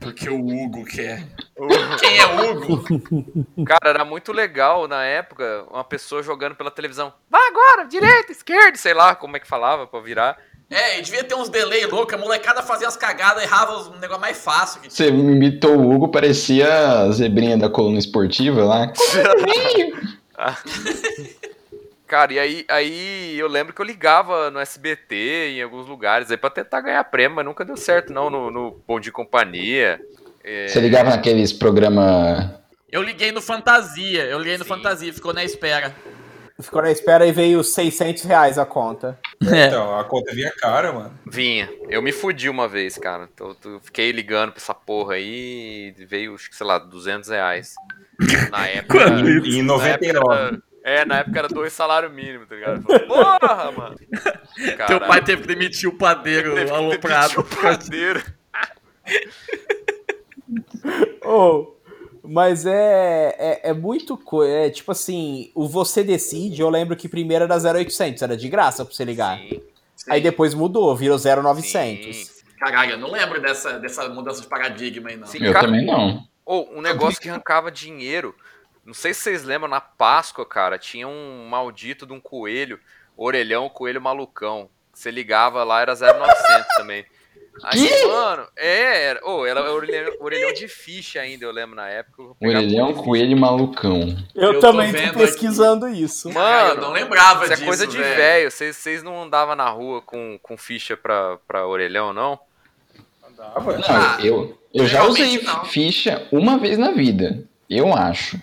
Porque 0.00 0.28
o 0.30 0.38
Hugo 0.38 0.84
quer. 0.84 1.26
Quem 2.00 2.18
é 2.18 2.26
Hugo? 2.26 2.82
Cara, 3.64 3.90
era 3.90 4.04
muito 4.04 4.32
legal 4.32 4.88
na 4.88 5.04
época 5.04 5.64
uma 5.70 5.84
pessoa 5.84 6.22
jogando 6.22 6.54
pela 6.54 6.70
televisão. 6.70 7.12
Vai 7.30 7.46
agora, 7.48 7.84
direita, 7.88 8.32
esquerda, 8.32 8.76
sei 8.76 8.94
lá 8.94 9.14
como 9.14 9.36
é 9.36 9.40
que 9.40 9.46
falava 9.46 9.86
pra 9.86 10.00
virar. 10.00 10.36
É, 10.70 10.98
e 10.98 11.02
devia 11.02 11.22
ter 11.22 11.34
uns 11.34 11.48
delay 11.48 11.86
louco, 11.86 12.14
a 12.14 12.18
molecada 12.18 12.62
fazia 12.62 12.88
as 12.88 12.96
cagadas, 12.96 13.42
errava 13.42 13.76
os 13.76 14.00
negócio 14.00 14.20
mais 14.20 14.42
fácil 14.42 14.80
que 14.80 14.88
tinha. 14.88 15.08
Você 15.08 15.14
imitou 15.14 15.76
o 15.76 15.94
Hugo, 15.94 16.08
parecia 16.08 16.68
a 16.68 17.10
zebrinha 17.10 17.56
da 17.56 17.68
coluna 17.68 17.98
esportiva 17.98 18.64
lá. 18.64 18.92
Cara, 22.06 22.32
e 22.32 22.38
aí, 22.38 22.64
aí 22.68 23.38
eu 23.38 23.48
lembro 23.48 23.72
que 23.72 23.80
eu 23.80 23.84
ligava 23.84 24.50
no 24.50 24.60
SBT 24.60 25.54
em 25.56 25.62
alguns 25.62 25.86
lugares 25.86 26.30
aí 26.30 26.36
pra 26.36 26.50
tentar 26.50 26.80
ganhar 26.80 27.02
prêmio, 27.04 27.36
mas 27.36 27.44
nunca 27.44 27.64
deu 27.64 27.76
certo, 27.76 28.12
não, 28.12 28.30
no, 28.30 28.50
no 28.50 28.80
Bom 28.86 29.00
de 29.00 29.10
Companhia. 29.10 30.00
É, 30.42 30.68
Você 30.68 30.80
ligava 30.80 31.10
naqueles 31.10 31.52
programa 31.52 32.60
Eu 32.92 33.02
liguei 33.02 33.32
no 33.32 33.40
Fantasia, 33.40 34.24
eu 34.24 34.38
liguei 34.38 34.58
no 34.58 34.64
Sim. 34.64 34.68
Fantasia, 34.68 35.12
ficou 35.12 35.32
na 35.32 35.42
espera. 35.42 35.94
Ficou 36.60 36.82
na 36.82 36.90
espera 36.92 37.26
e 37.26 37.32
veio 37.32 37.64
600 37.64 38.22
reais 38.24 38.58
a 38.58 38.64
conta. 38.64 39.18
É. 39.52 39.66
Então, 39.66 39.98
a 39.98 40.04
conta 40.04 40.32
vinha 40.32 40.52
cara, 40.56 40.92
mano. 40.92 41.18
Vinha. 41.26 41.68
Eu 41.88 42.00
me 42.00 42.12
fudi 42.12 42.48
uma 42.48 42.68
vez, 42.68 42.96
cara. 42.96 43.28
Então, 43.32 43.56
eu 43.64 43.80
fiquei 43.80 44.12
ligando 44.12 44.52
pra 44.52 44.60
essa 44.62 44.74
porra 44.74 45.14
aí 45.14 45.92
e 45.98 46.04
veio, 46.04 46.34
acho 46.34 46.48
que, 46.48 46.54
sei 46.56 46.66
lá, 46.66 46.78
200 46.78 47.28
reais. 47.30 47.74
Na 48.52 48.66
época. 48.68 48.98
Quando? 48.98 49.28
Em 49.28 49.62
na 49.62 49.74
época 49.88 50.12
99. 50.12 50.62
é, 50.84 51.04
na 51.04 51.18
época 51.18 51.38
era 51.40 51.48
dois 51.48 51.72
salários 51.72 52.12
mínimos, 52.12 52.48
tá 52.48 52.54
ligado? 52.54 52.82
Falei, 52.82 53.00
Porra, 53.00 53.72
mano. 53.72 53.96
Teu 54.54 54.76
Caralho. 54.76 55.06
pai 55.08 55.24
teve 55.24 55.42
que 55.42 55.48
demitir 55.48 55.88
o 55.88 55.98
padeiro 55.98 56.54
Teve 56.54 56.70
aloprado. 56.70 57.34
demitir 57.34 57.40
o 57.40 57.62
padeiro. 57.62 58.22
Oh, 61.24 61.73
mas 62.24 62.64
é, 62.66 63.34
é, 63.38 63.70
é 63.70 63.72
muito 63.72 64.16
coisa. 64.16 64.52
É 64.52 64.70
tipo 64.70 64.90
assim, 64.92 65.50
o 65.54 65.68
você 65.68 66.02
decide. 66.02 66.62
Eu 66.62 66.70
lembro 66.70 66.96
que 66.96 67.08
primeiro 67.08 67.44
era 67.44 67.56
0800, 67.56 68.22
era 68.22 68.36
de 68.36 68.48
graça 68.48 68.84
pra 68.84 68.94
você 68.94 69.04
ligar. 69.04 69.38
Sim, 69.38 69.60
Aí 70.08 70.20
depois 70.20 70.54
mudou, 70.54 70.94
virou 70.96 71.18
0900. 71.18 72.16
sim. 72.16 72.34
Caralho, 72.58 72.92
eu 72.92 72.98
não 72.98 73.10
lembro 73.10 73.42
dessa, 73.42 73.78
dessa 73.78 74.08
mudança 74.08 74.40
de 74.40 74.46
paradigma 74.46 75.10
aí, 75.10 75.16
não. 75.16 75.26
Sim. 75.26 75.38
Eu 75.44 75.52
Cara- 75.52 75.66
também 75.66 75.84
não. 75.84 76.26
Ou 76.46 76.70
um 76.74 76.80
negócio 76.80 77.20
que 77.20 77.28
arrancava 77.28 77.70
dinheiro. 77.70 78.34
Não 78.84 78.94
sei 78.94 79.12
se 79.14 79.20
vocês 79.20 79.44
lembram, 79.44 79.68
na 79.68 79.80
Páscoa, 79.80 80.44
cara, 80.46 80.78
tinha 80.78 81.06
um 81.08 81.46
maldito 81.48 82.06
de 82.06 82.12
um 82.12 82.20
coelho, 82.20 82.78
orelhão, 83.16 83.68
coelho 83.68 84.00
malucão. 84.00 84.68
Você 84.92 85.10
ligava 85.10 85.64
lá, 85.64 85.80
era 85.80 85.94
0900 85.94 86.76
também. 86.76 87.04
Aí, 87.62 88.06
mano, 88.06 88.46
é, 88.56 89.04
era, 89.06 89.20
oh, 89.24 89.46
era 89.46 89.72
orelhão, 89.72 90.12
orelhão 90.18 90.52
de 90.52 90.66
ficha 90.66 91.20
ainda, 91.20 91.44
eu 91.44 91.52
lembro 91.52 91.76
na 91.76 91.88
época. 91.88 92.22
Orelhão, 92.42 92.92
coelho 92.94 93.36
malucão. 93.36 94.00
Eu, 94.34 94.54
Eu 94.54 94.54
tô 94.54 94.60
também 94.60 94.92
tô, 94.92 94.98
vendo 94.98 95.14
pesquisando 95.18 95.88
isso. 95.88 96.30
Caralho, 96.30 96.68
eu 96.70 96.74
Mano, 96.76 96.80
não 96.88 96.92
lembrava 96.92 97.44
Isso 97.44 97.52
é 97.52 97.56
disso, 97.56 97.66
coisa 97.66 97.86
de 97.86 97.96
velho. 97.96 98.50
Vocês 98.50 98.76
vocês 98.76 99.02
não 99.02 99.22
andavam 99.22 99.54
na 99.54 99.68
rua 99.70 100.02
com, 100.02 100.38
com 100.42 100.56
ficha 100.56 100.96
pra, 100.96 101.38
pra 101.46 101.66
orelhão, 101.66 102.12
não? 102.12 102.38
Andava. 103.26 103.72
Não, 103.78 103.84
Ah, 103.88 104.18
eu, 104.20 104.58
eu 104.72 104.86
já 104.86 105.04
usei 105.04 105.40
não. 105.42 105.64
ficha 105.64 106.26
uma 106.32 106.58
vez 106.58 106.76
na 106.76 106.90
vida. 106.90 107.44
Eu 107.70 107.94
acho. 107.94 108.38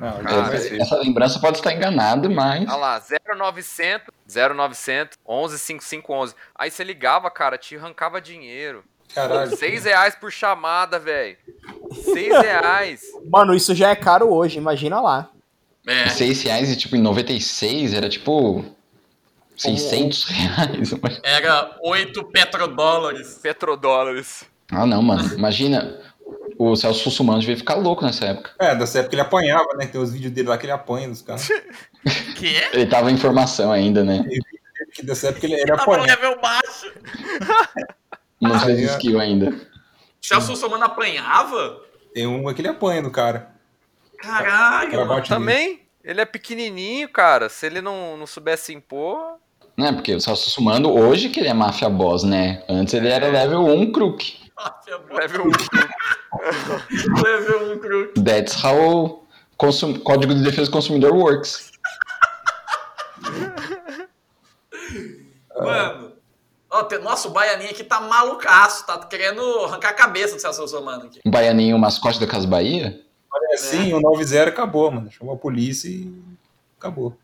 Não, 0.00 0.42
mas- 0.42 0.72
Essa 0.72 0.96
lembrança 0.96 1.38
pode 1.38 1.58
estar 1.58 1.72
enganada, 1.74 2.28
mas. 2.28 2.66
Olha 2.68 2.76
lá, 2.76 3.02
0900, 3.36 4.08
0900, 4.26 5.18
11 5.26 5.58
5511. 5.58 6.34
Aí 6.54 6.70
você 6.70 6.82
ligava, 6.82 7.30
cara, 7.30 7.58
te 7.58 7.76
arrancava 7.76 8.20
dinheiro. 8.20 8.82
caralho. 9.14 9.54
6 9.56 9.84
reais 9.84 10.14
por 10.14 10.30
chamada, 10.32 10.98
velho. 10.98 11.36
6 11.92 12.32
reais. 12.42 13.02
Mano, 13.30 13.54
isso 13.54 13.74
já 13.74 13.90
é 13.90 13.96
caro 13.96 14.32
hoje, 14.32 14.56
imagina 14.58 15.00
lá. 15.00 15.28
É. 15.86 16.08
6 16.08 16.42
reais 16.44 16.70
e 16.70 16.76
tipo 16.76 16.96
em 16.96 17.02
96 17.02 17.92
era 17.92 18.08
tipo. 18.08 18.64
600 19.56 20.24
reais. 20.24 20.90
Era 21.22 21.76
8 21.82 22.24
petrodólares. 22.24 23.38
Petrodólares. 23.42 24.44
Ah, 24.72 24.86
não, 24.86 25.02
mano. 25.02 25.34
Imagina. 25.34 25.98
O 26.62 26.76
Celso 26.76 27.06
Russumano 27.06 27.40
devia 27.40 27.56
ficar 27.56 27.76
louco 27.76 28.04
nessa 28.04 28.26
época. 28.26 28.50
É, 28.58 28.74
dessa 28.74 28.98
época 28.98 29.14
ele 29.14 29.22
apanhava, 29.22 29.68
né? 29.78 29.86
Tem 29.86 29.98
os 29.98 30.12
vídeos 30.12 30.30
dele 30.30 30.48
lá 30.48 30.58
que 30.58 30.66
ele 30.66 30.72
apanha 30.72 31.08
dos 31.08 31.22
caras. 31.22 31.48
Que 32.36 32.54
é? 32.54 32.70
Ele 32.74 32.84
tava 32.84 33.10
em 33.10 33.16
formação 33.16 33.72
ainda, 33.72 34.04
né? 34.04 34.22
Que 34.92 35.02
dessa 35.02 35.28
época 35.28 35.46
ele, 35.46 35.54
ele 35.54 35.64
Tava 35.64 35.82
apanha. 35.82 36.04
level 36.04 36.38
baixo. 36.38 36.92
Não 38.38 38.60
fez 38.60 38.90
skill 38.90 39.18
ainda. 39.18 39.58
Celso 40.20 40.50
Russomano 40.50 40.84
apanhava? 40.84 41.80
Tem 42.12 42.26
uma 42.26 42.52
que 42.52 42.60
ele 42.60 42.68
apanha 42.68 43.00
do 43.02 43.10
cara. 43.10 43.52
Caralho, 44.18 45.06
mano. 45.06 45.22
Também, 45.26 45.80
ele 46.04 46.20
é 46.20 46.26
pequenininho, 46.26 47.08
cara. 47.08 47.48
Se 47.48 47.64
ele 47.64 47.80
não, 47.80 48.18
não 48.18 48.26
soubesse 48.26 48.74
impor... 48.74 49.38
Né? 49.78 49.92
Porque 49.92 50.14
o 50.14 50.20
Celso 50.20 50.44
Russumano, 50.44 50.90
hoje 50.90 51.30
que 51.30 51.40
ele 51.40 51.48
é 51.48 51.54
máfia 51.54 51.88
boss, 51.88 52.22
né? 52.22 52.62
Antes 52.68 52.92
ele 52.92 53.08
era 53.08 53.28
level 53.28 53.64
1 53.64 53.92
crook. 53.92 54.49
Máfia 54.62 54.98
boa. 54.98 55.20
Leve 55.20 55.38
um... 55.40 55.50
Level 57.22 57.72
1 57.72 57.78
cru. 57.78 58.12
That's 58.22 58.54
how 58.62 59.26
consum... 59.56 59.98
Código 60.00 60.34
de 60.34 60.42
Defesa 60.42 60.66
do 60.66 60.72
Consumidor 60.72 61.14
works. 61.14 61.72
Mano. 65.56 66.12
Ó, 66.70 66.84
tem, 66.84 67.00
nossa, 67.00 67.26
o 67.26 67.32
Baianinho 67.32 67.70
aqui 67.70 67.82
tá 67.82 68.00
malucaço. 68.00 68.86
Tá 68.86 68.98
querendo 68.98 69.42
arrancar 69.64 69.88
a 69.90 69.94
cabeça 69.94 70.36
do 70.36 70.40
Celso 70.40 70.60
Russomano 70.62 71.06
aqui. 71.06 71.20
Um 71.24 71.30
baianinho, 71.30 71.78
mascote 71.78 72.20
da 72.20 72.26
Casa 72.26 72.46
Bahia? 72.46 73.00
É 73.50 73.54
assim, 73.54 73.92
o 73.92 74.00
9-0 74.00 74.48
acabou, 74.48 74.90
mano. 74.90 75.10
Chamou 75.10 75.34
a 75.34 75.38
polícia 75.38 75.88
e 75.88 76.12
acabou. 76.78 77.16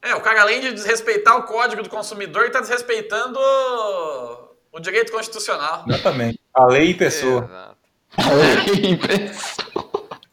É, 0.00 0.14
o 0.14 0.20
cara 0.20 0.42
além 0.42 0.60
de 0.60 0.72
desrespeitar 0.72 1.36
o 1.36 1.42
código 1.44 1.82
do 1.82 1.90
consumidor, 1.90 2.44
ele 2.44 2.52
tá 2.52 2.60
desrespeitando 2.60 3.38
o, 4.74 4.80
direito 4.80 5.12
constitucional. 5.12 5.84
Exatamente. 5.88 6.40
A 6.52 6.66
lei 6.66 6.90
em 6.90 6.94
pessoa. 6.94 7.48
Exato. 7.48 7.74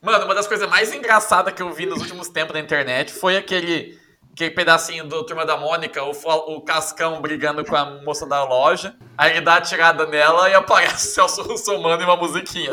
Mano, 0.02 0.26
uma 0.26 0.34
das 0.34 0.48
coisas 0.48 0.68
mais 0.68 0.92
engraçadas 0.94 1.54
que 1.54 1.62
eu 1.62 1.72
vi 1.72 1.86
nos 1.86 2.02
últimos 2.02 2.28
tempos 2.28 2.54
na 2.56 2.60
internet 2.60 3.14
foi 3.14 3.38
aquele, 3.38 4.00
aquele 4.34 4.50
pedacinho 4.50 5.06
do 5.08 5.24
Turma 5.24 5.46
da 5.46 5.56
Mônica, 5.56 6.04
o, 6.04 6.12
o 6.56 6.62
Cascão 6.62 7.22
brigando 7.22 7.64
com 7.64 7.76
a 7.76 8.02
moça 8.02 8.26
da 8.26 8.44
loja. 8.44 8.96
Aí 9.16 9.32
ele 9.32 9.42
dá 9.42 9.58
a 9.58 9.62
tirada 9.62 10.08
nela 10.08 10.50
e 10.50 10.56
aparece 10.56 11.08
o 11.08 11.12
Celso 11.12 11.44
Russomano 11.44 12.02
e 12.02 12.06
uma 12.06 12.18
musiquinha. 12.18 12.72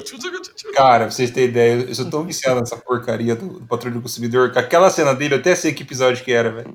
Cara, 0.74 1.04
pra 1.04 1.10
vocês 1.10 1.30
terem 1.30 1.50
ideia, 1.50 1.84
eu 1.86 1.94
sou 1.94 2.08
tão 2.08 2.24
viciado 2.24 2.60
nessa 2.60 2.78
porcaria 2.78 3.36
do, 3.36 3.60
do 3.60 3.66
Patrulho 3.66 3.96
do 3.96 4.02
Consumidor 4.02 4.50
que 4.50 4.58
aquela 4.58 4.88
cena 4.88 5.14
dele, 5.14 5.34
eu 5.34 5.38
até 5.38 5.54
sei 5.54 5.74
que 5.74 5.82
episódio 5.82 6.24
que 6.24 6.32
era, 6.32 6.50
velho. 6.50 6.74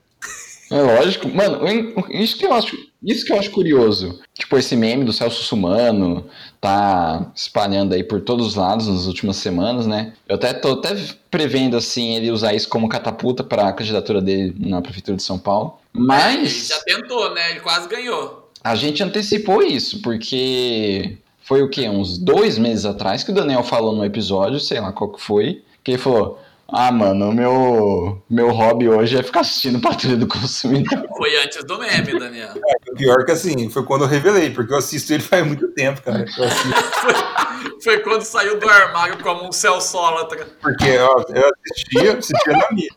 É 0.74 0.82
lógico. 0.82 1.30
Mano, 1.30 1.62
isso 2.10 2.38
que 2.38 2.46
eu 2.46 2.54
acho, 2.54 2.76
isso 3.04 3.24
que 3.26 3.32
eu 3.32 3.38
acho 3.38 3.52
curioso. 3.52 4.20
Tipo, 4.34 4.58
esse 4.58 4.76
meme 4.76 5.06
do 5.06 5.14
Celso 5.14 5.44
Sumano 5.44 6.26
tá 6.60 7.32
espalhando 7.36 7.94
aí 7.94 8.04
por 8.04 8.22
todos 8.22 8.48
os 8.48 8.56
lados 8.56 8.88
nas 8.88 9.06
últimas 9.06 9.36
semanas, 9.38 9.86
né? 9.86 10.14
Eu 10.28 10.36
até 10.36 10.52
tô 10.54 10.72
até 10.74 10.96
prevendo, 11.30 11.78
assim, 11.78 12.16
ele 12.16 12.32
usar 12.32 12.54
isso 12.54 12.68
como 12.68 12.90
catapulta 12.90 13.44
pra 13.44 13.72
candidatura 13.72 14.20
dele 14.20 14.56
na 14.58 14.82
Prefeitura 14.82 15.16
de 15.18 15.24
São 15.24 15.38
Paulo. 15.38 15.78
Ele 15.94 16.04
Mas 16.06 16.70
já 16.70 16.80
tentou, 16.80 17.34
né? 17.36 17.52
Ele 17.52 17.60
quase 17.60 17.88
ganhou. 17.88 18.50
a 18.64 18.76
gente 18.76 19.04
antecipou 19.04 19.62
isso, 19.62 20.02
porque 20.02 21.18
foi 21.44 21.62
o 21.62 21.70
quê? 21.70 21.88
Uns 21.88 22.18
dois 22.18 22.58
meses 22.58 22.86
atrás 22.86 23.24
que 23.24 23.32
o 23.32 23.36
Daniel 23.36 23.64
falou 23.64 23.96
no 23.96 24.04
episódio, 24.04 24.60
sei 24.60 24.80
lá 24.80 24.92
qual 24.92 25.12
que 25.12 25.22
foi, 25.22 25.62
que 25.84 25.92
ele 25.92 25.98
falou. 25.98 26.40
Ah, 26.68 26.92
mano, 26.92 27.30
o 27.30 27.34
meu, 27.34 28.24
meu 28.30 28.50
hobby 28.52 28.90
hoje 28.90 29.18
é 29.18 29.22
ficar 29.24 29.42
assistindo 29.42 29.80
Patrulha 29.82 30.18
do 30.18 30.28
Consumidor. 30.28 31.08
Foi 31.16 31.36
antes 31.44 31.64
do 31.66 31.78
meme, 31.78 32.18
Daniel. 32.18 32.54
O 32.92 32.96
pior 32.96 33.24
que 33.26 33.32
assim, 33.32 33.70
foi 33.70 33.84
quando 33.84 34.04
eu 34.04 34.08
revelei, 34.08 34.50
porque 34.50 34.74
eu 34.74 34.78
assisto 34.78 35.14
ele 35.14 35.22
faz 35.22 35.46
muito 35.46 35.68
tempo, 35.74 36.02
cara. 36.02 36.26
Eu 36.38 36.44
assisto, 36.46 37.84
Foi 37.84 38.00
quando 38.00 38.24
saiu 38.24 38.60
do 38.60 38.68
armário 38.68 39.22
como 39.22 39.48
um 39.48 39.52
Celsólatra. 39.52 40.48
porque 40.62 40.98
ó, 40.98 41.24
eu 41.30 41.52
assistia, 41.72 42.18
assistia 42.18 42.54
na 42.58 42.72
minha. 42.72 42.90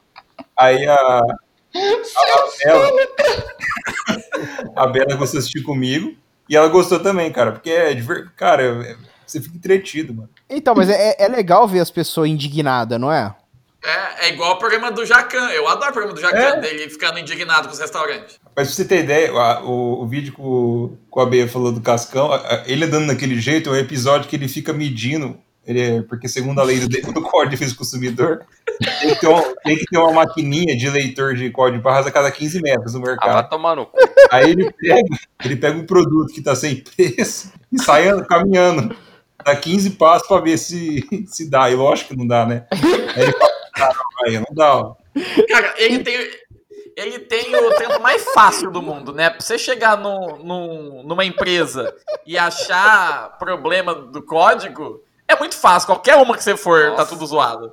Aí 0.58 0.86
a. 0.86 0.96
A 1.76 2.64
Bela. 2.64 2.90
A 4.74 4.86
Bela 4.86 5.14
começou 5.14 5.36
a 5.36 5.40
assistir 5.40 5.62
comigo. 5.62 6.14
E 6.48 6.56
ela 6.56 6.68
gostou 6.68 7.00
também, 7.00 7.30
cara. 7.32 7.52
Porque 7.52 7.70
é 7.70 7.92
de 7.92 8.00
ver- 8.00 8.30
Cara, 8.36 8.62
é- 8.62 8.96
você 9.26 9.40
fica 9.40 9.56
entretido, 9.56 10.14
mano. 10.14 10.30
Então, 10.48 10.74
mas 10.74 10.88
é, 10.88 11.16
é 11.18 11.28
legal 11.28 11.66
ver 11.66 11.80
as 11.80 11.90
pessoas 11.90 12.30
indignadas, 12.30 12.98
não 13.00 13.12
é? 13.12 13.34
É, 13.86 14.26
é 14.26 14.32
igual 14.32 14.54
o 14.54 14.58
programa 14.58 14.90
do 14.90 15.06
Jacan. 15.06 15.48
Eu 15.50 15.68
adoro 15.68 15.90
o 15.90 15.92
programa 15.92 16.14
do 16.14 16.20
Jacan, 16.20 16.38
É. 16.56 16.60
dele 16.60 16.90
ficando 16.90 17.18
indignado 17.20 17.68
com 17.68 17.74
os 17.74 17.78
restaurantes. 17.80 18.36
Mas 18.56 18.66
pra 18.68 18.74
você 18.74 18.84
ter 18.84 19.04
ideia, 19.04 19.30
a- 19.30 19.62
o, 19.62 20.02
o 20.02 20.06
vídeo 20.08 20.32
que 20.34 20.40
o, 20.40 20.96
que 21.12 21.18
o 21.18 21.20
AB 21.22 21.46
falou 21.48 21.70
do 21.70 21.80
Cascão, 21.80 22.32
a- 22.32 22.36
a- 22.36 22.62
ele 22.66 22.84
andando 22.84 23.06
daquele 23.06 23.38
jeito, 23.40 23.68
é 23.70 23.72
um 23.72 23.76
episódio 23.76 24.28
que 24.28 24.34
ele 24.34 24.48
fica 24.48 24.72
medindo. 24.72 25.38
Ele 25.64 25.80
é- 25.80 26.02
porque 26.02 26.28
segundo 26.28 26.60
a 26.60 26.64
lei 26.64 26.78
do, 26.80 26.88
do 26.88 27.22
Código 27.22 27.44
de 27.44 27.50
Defesa 27.50 27.72
do 27.74 27.78
Consumidor, 27.78 28.40
tem 29.00 29.14
que, 29.14 29.20
ter 29.20 29.28
um- 29.28 29.54
tem 29.64 29.76
que 29.76 29.84
ter 29.86 29.98
uma 29.98 30.12
maquininha 30.12 30.76
de 30.76 30.88
leitor 30.90 31.34
de 31.34 31.50
código 31.50 31.78
de 31.78 31.82
barras 31.84 32.06
a 32.06 32.10
cada 32.10 32.30
15 32.30 32.60
metros 32.62 32.94
no 32.94 33.00
Ah, 33.00 33.02
vai 33.02 33.10
mercado. 33.12 33.48
tomar 33.50 33.76
no 33.76 33.86
cu. 33.86 33.96
Aí 34.32 34.50
ele 34.50 34.68
pega, 34.72 35.18
ele 35.44 35.56
pega 35.56 35.78
um 35.78 35.86
produto 35.86 36.32
que 36.32 36.40
tá 36.42 36.56
sem 36.56 36.76
preço 36.76 37.52
e 37.72 37.80
sai 37.80 38.08
caminhando. 38.26 38.96
Dá 39.44 39.54
15 39.54 39.90
passos 39.90 40.26
pra 40.26 40.40
ver 40.40 40.56
se, 40.58 41.04
se 41.28 41.48
dá. 41.48 41.70
E 41.70 41.74
lógico 41.76 42.10
que 42.10 42.16
não 42.16 42.26
dá, 42.26 42.44
né? 42.46 42.64
Aí 42.72 43.22
ele 43.22 43.32
fala, 43.32 43.55
aí 44.24 44.38
não 44.38 44.46
dá. 44.52 44.92
Cara, 45.48 45.74
ele 45.78 46.00
tem, 46.02 46.14
ele 46.96 47.18
tem 47.20 47.54
o 47.56 47.74
tempo 47.76 48.00
mais 48.00 48.24
fácil 48.32 48.70
do 48.70 48.82
mundo, 48.82 49.12
né? 49.12 49.30
Pra 49.30 49.40
você 49.40 49.58
chegar 49.58 49.96
no, 49.98 50.36
no- 50.38 51.02
numa 51.02 51.24
empresa 51.24 51.94
e 52.26 52.36
achar 52.36 53.36
problema 53.38 53.94
do 53.94 54.22
código, 54.22 55.02
é 55.28 55.36
muito 55.36 55.56
fácil. 55.56 55.86
Qualquer 55.88 56.16
uma 56.16 56.36
que 56.36 56.42
você 56.42 56.56
for, 56.56 56.90
tá 56.92 56.98
Nossa. 56.98 57.06
tudo 57.06 57.26
zoado. 57.26 57.72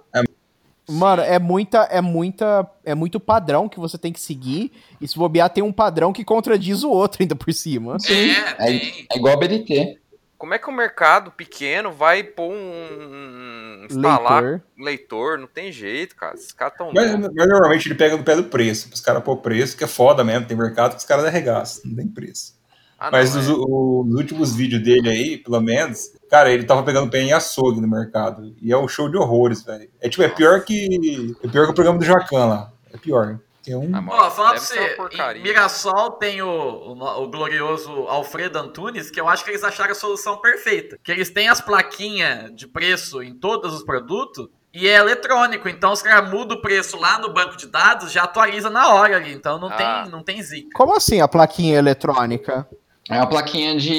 Mano, 0.89 1.21
é 1.21 1.39
muita, 1.39 1.83
é 1.83 2.01
muita, 2.01 2.69
é 2.83 2.93
muito 2.93 3.17
padrão 3.17 3.69
que 3.69 3.79
você 3.79 3.97
tem 3.97 4.11
que 4.11 4.19
seguir. 4.19 4.69
E 4.99 5.07
se 5.07 5.17
bobear, 5.17 5.49
tem 5.49 5.63
um 5.63 5.71
padrão 5.71 6.11
que 6.11 6.25
contradiz 6.25 6.83
o 6.83 6.89
outro 6.89 7.21
ainda 7.23 7.35
por 7.35 7.53
cima. 7.53 7.95
É, 8.09 8.13
É, 8.13 8.53
tem. 8.79 9.07
é 9.09 9.17
igual 9.17 9.33
a 9.33 9.37
BNT. 9.37 9.97
Como 10.43 10.53
é 10.53 10.59
que 10.59 10.69
o 10.69 10.73
mercado 10.73 11.31
pequeno 11.31 11.89
vai 11.89 12.21
pôr 12.21 12.51
um, 12.51 13.85
instalar 13.89 14.43
Leitor. 14.43 14.61
leitor. 14.77 15.39
não 15.39 15.47
tem 15.47 15.71
jeito, 15.71 16.17
cara. 16.17 16.35
Esses 16.35 16.51
caras 16.51 16.77
tão 16.77 16.91
Mas, 16.93 17.17
mas 17.17 17.47
normalmente 17.47 17.87
ele 17.87 17.95
pega 17.95 18.17
no 18.17 18.25
pé 18.25 18.35
do 18.35 18.43
preço. 18.43 18.89
Os 18.93 18.99
caras 18.99 19.23
pôr 19.23 19.37
preço, 19.37 19.77
que 19.77 19.85
é 19.85 19.87
foda 19.87 20.21
mesmo. 20.21 20.45
Tem 20.45 20.57
mercado 20.57 20.95
que 20.95 20.97
os 20.97 21.05
caras 21.05 21.23
arregaçam, 21.23 21.83
não 21.85 21.95
tem 21.95 22.09
preço. 22.09 22.59
Ah, 22.99 23.09
não, 23.09 23.19
Mas 23.19 23.33
é. 23.33 23.39
os, 23.39 23.47
os 23.47 24.15
últimos 24.15 24.53
vídeos 24.53 24.83
dele 24.83 25.07
aí, 25.07 25.37
pelo 25.37 25.61
menos, 25.61 26.11
cara, 26.29 26.51
ele 26.51 26.65
tava 26.65 26.83
pegando 26.83 27.09
pé 27.09 27.21
em 27.21 27.31
açougue 27.31 27.79
no 27.79 27.87
mercado. 27.87 28.53
E 28.61 28.69
é 28.69 28.77
um 28.77 28.85
show 28.85 29.07
de 29.07 29.15
horrores, 29.15 29.63
velho. 29.63 29.89
É 30.01 30.09
tipo, 30.09 30.23
é 30.23 30.27
pior 30.27 30.59
que. 30.65 31.37
É 31.41 31.47
pior 31.47 31.67
que 31.67 31.71
o 31.71 31.73
programa 31.73 31.99
do 31.99 32.03
Jacan 32.03 32.47
lá. 32.47 32.73
É 32.93 32.97
pior. 32.97 33.39
É 33.67 33.77
um. 33.77 33.91
Ó, 34.09 34.29
falar 34.31 34.51
pra 34.51 34.59
você, 34.59 34.97
em 35.35 35.41
Mirassol 35.41 36.11
tem 36.11 36.41
o, 36.41 36.47
o, 36.49 37.23
o 37.23 37.27
glorioso 37.29 37.89
Alfredo 38.09 38.59
Antunes, 38.59 39.09
que 39.09 39.19
eu 39.21 39.29
acho 39.29 39.43
que 39.43 39.51
eles 39.51 39.63
acharam 39.63 39.91
a 39.91 39.95
solução 39.95 40.37
perfeita. 40.37 40.97
Que 41.03 41.11
eles 41.11 41.29
têm 41.29 41.47
as 41.47 41.61
plaquinhas 41.61 42.53
de 42.53 42.67
preço 42.67 43.21
em 43.23 43.33
todos 43.33 43.73
os 43.73 43.83
produtos 43.83 44.47
e 44.73 44.87
é 44.87 44.95
eletrônico. 44.95 45.69
Então 45.69 45.93
os 45.93 46.01
caras 46.01 46.29
mudam 46.29 46.57
o 46.57 46.61
preço 46.61 46.97
lá 46.97 47.19
no 47.19 47.31
banco 47.33 47.55
de 47.55 47.67
dados, 47.67 48.11
já 48.11 48.23
atualiza 48.23 48.69
na 48.69 48.89
hora 48.93 49.15
ali. 49.15 49.31
Então 49.33 49.57
não, 49.59 49.69
Ah. 49.69 50.01
tem, 50.03 50.11
não 50.11 50.23
tem 50.23 50.41
zica. 50.41 50.69
Como 50.73 50.95
assim 50.95 51.21
a 51.21 51.27
plaquinha 51.27 51.77
eletrônica? 51.77 52.67
É 53.09 53.15
uma 53.17 53.27
plaquinha 53.27 53.77
de. 53.77 53.93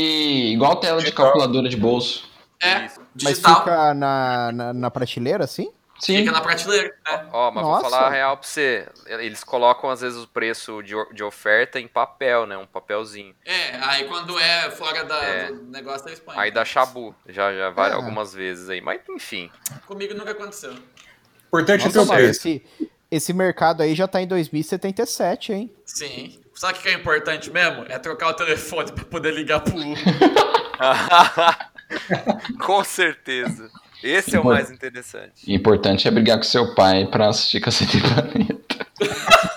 igual 0.53 0.77
tela 0.77 1.03
de 1.03 1.13
calculadora 1.13 1.69
de 1.69 1.77
bolso. 1.77 2.25
É, 2.61 2.87
Isso. 2.87 3.01
Mas 3.01 3.07
digital. 3.35 3.57
fica 3.61 3.95
na, 3.95 4.53
na, 4.53 4.73
na 4.73 4.91
prateleira, 4.91 5.45
assim? 5.45 5.71
Sim. 6.01 6.19
Fica 6.19 6.33
na 6.33 6.41
prateleira. 6.41 6.95
É. 7.07 7.25
Ó, 7.33 7.51
mas 7.51 7.63
Nossa. 7.65 7.83
vou 7.83 7.91
falar 7.91 8.07
a 8.09 8.11
real 8.11 8.37
pra 8.37 8.47
você. 8.47 8.87
Eles 9.07 9.43
colocam, 9.45 9.89
às 9.91 10.01
vezes, 10.01 10.23
o 10.23 10.29
preço 10.29 10.83
de, 10.83 10.95
de 11.15 11.23
oferta 11.23 11.79
em 11.81 11.87
papel, 11.89 12.47
né? 12.47 12.57
Um 12.59 12.67
papelzinho. 12.67 13.35
É, 13.45 13.77
aí 13.81 14.05
quando 14.09 14.39
é 14.39 14.71
fora 14.73 15.05
da, 15.05 15.17
É. 15.23 15.47
do 15.53 15.63
negócio, 15.65 16.09
eles 16.09 16.19
põem. 16.21 16.37
Aí 16.39 16.51
dá 16.51 16.65
chabu. 16.65 17.15
Já, 17.29 17.53
já 17.55 17.71
vai 17.71 17.91
É. 17.91 17.95
algumas 17.95 18.35
vezes 18.35 18.69
aí. 18.69 18.81
Mas, 18.81 19.01
enfim. 19.09 19.51
Comigo 19.87 20.15
nunca 20.15 20.33
aconteceu. 20.33 20.75
importante 21.47 21.87
é 21.87 21.91
ter 21.91 21.99
Nossa, 21.99 22.13
o 22.13 22.17
preço. 22.17 22.49
esse, 22.49 22.67
esse 23.11 23.33
mercado 23.33 23.83
aí 23.83 23.95
já 23.95 24.09
tá 24.09 24.21
em 24.21 24.27
2077, 24.27 25.53
hein? 25.53 25.73
Sim. 25.87 26.41
Sabe 26.55 26.79
o 26.79 26.83
que 26.83 26.89
é 26.89 26.93
importante 26.95 27.51
mesmo? 27.51 27.85
É 27.89 27.99
trocar 27.99 28.29
o 28.29 28.35
telefone 28.35 28.93
pra 28.93 29.05
poder 29.05 29.33
ligar 29.33 29.61
pro. 29.61 29.75
Com 32.65 32.85
certeza. 32.85 33.71
Esse 34.05 34.37
é 34.37 34.41
o 34.41 34.45
mais 34.45 34.71
interessante. 34.71 35.49
O 35.49 35.51
importante 35.51 36.07
é 36.07 36.11
brigar 36.11 36.37
com 36.37 36.45
seu 36.45 36.75
pai 36.75 37.07
pra 37.07 37.29
assistir 37.29 37.61
Cacete 37.61 37.99
Planeta. 38.01 38.87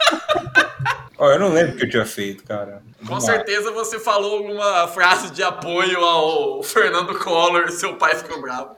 Ó, 1.20 1.32
eu 1.32 1.40
não 1.40 1.50
lembro 1.50 1.74
o 1.74 1.78
que 1.78 1.84
eu 1.86 1.90
tinha 1.90 2.06
feito, 2.06 2.44
cara. 2.44 2.82
Com 3.00 3.06
Vamos 3.08 3.26
lá. 3.26 3.34
certeza 3.34 3.72
você 3.72 4.00
falou 4.00 4.38
alguma 4.38 4.88
frase 4.88 5.32
de 5.32 5.44
apoio 5.44 6.00
ao 6.00 6.64
Fernando 6.64 7.18
Collor 7.18 7.66
e 7.68 7.72
seu 7.72 7.96
pai 7.96 8.16
ficou 8.16 8.42
bravo. 8.42 8.76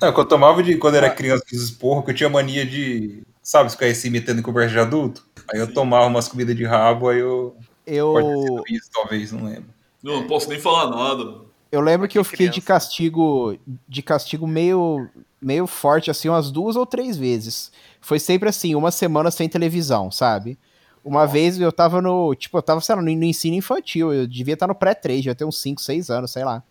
Não, 0.00 0.12
que 0.12 0.18
eu 0.20 0.24
tomava 0.24 0.62
de 0.62 0.76
quando 0.76 0.96
era 0.96 1.08
criança 1.10 1.44
dos 1.50 1.62
esporros, 1.62 2.04
que 2.04 2.10
eu 2.10 2.14
tinha 2.14 2.28
mania 2.28 2.66
de. 2.66 3.22
Sabe, 3.42 3.70
ficar 3.70 3.94
se 3.94 4.10
metendo 4.10 4.40
em 4.40 4.42
conversa 4.42 4.72
de 4.72 4.80
adulto? 4.80 5.24
Aí 5.52 5.60
eu 5.60 5.72
tomava 5.72 6.06
umas 6.06 6.26
comidas 6.26 6.56
de 6.56 6.64
rabo, 6.64 7.08
aí 7.08 7.20
eu. 7.20 7.56
Pode 7.56 7.86
ter 7.86 7.94
Eu, 7.94 8.42
sido 8.42 8.62
isso, 8.70 8.90
talvez, 8.92 9.30
não 9.32 9.44
lembro. 9.44 9.66
Não, 10.02 10.20
não 10.20 10.26
posso 10.26 10.48
nem 10.48 10.58
falar 10.58 10.90
nada. 10.90 11.45
Eu 11.76 11.82
lembro 11.82 12.08
que 12.08 12.18
eu 12.18 12.24
fiquei 12.24 12.46
criança. 12.46 12.54
de 12.54 12.60
castigo, 12.62 13.58
de 13.86 14.02
castigo 14.02 14.46
meio, 14.46 15.06
meio 15.40 15.66
forte, 15.66 16.10
assim, 16.10 16.26
umas 16.26 16.50
duas 16.50 16.74
ou 16.74 16.86
três 16.86 17.18
vezes. 17.18 17.70
Foi 18.00 18.18
sempre 18.18 18.48
assim, 18.48 18.74
uma 18.74 18.90
semana 18.90 19.30
sem 19.30 19.46
televisão, 19.46 20.10
sabe? 20.10 20.58
Uma 21.04 21.20
Nossa. 21.20 21.32
vez 21.34 21.60
eu 21.60 21.70
tava 21.70 22.00
no, 22.00 22.34
tipo, 22.34 22.56
eu 22.56 22.62
tava, 22.62 22.80
sei 22.80 22.94
lá, 22.94 23.02
no, 23.02 23.14
no 23.14 23.24
ensino 23.24 23.56
infantil, 23.56 24.10
eu 24.10 24.26
devia 24.26 24.54
estar 24.54 24.66
no 24.66 24.74
pré-3, 24.74 25.22
já 25.24 25.34
ter 25.34 25.44
uns 25.44 25.60
5, 25.60 25.82
6 25.82 26.08
anos, 26.08 26.30
sei 26.30 26.44
lá. 26.44 26.62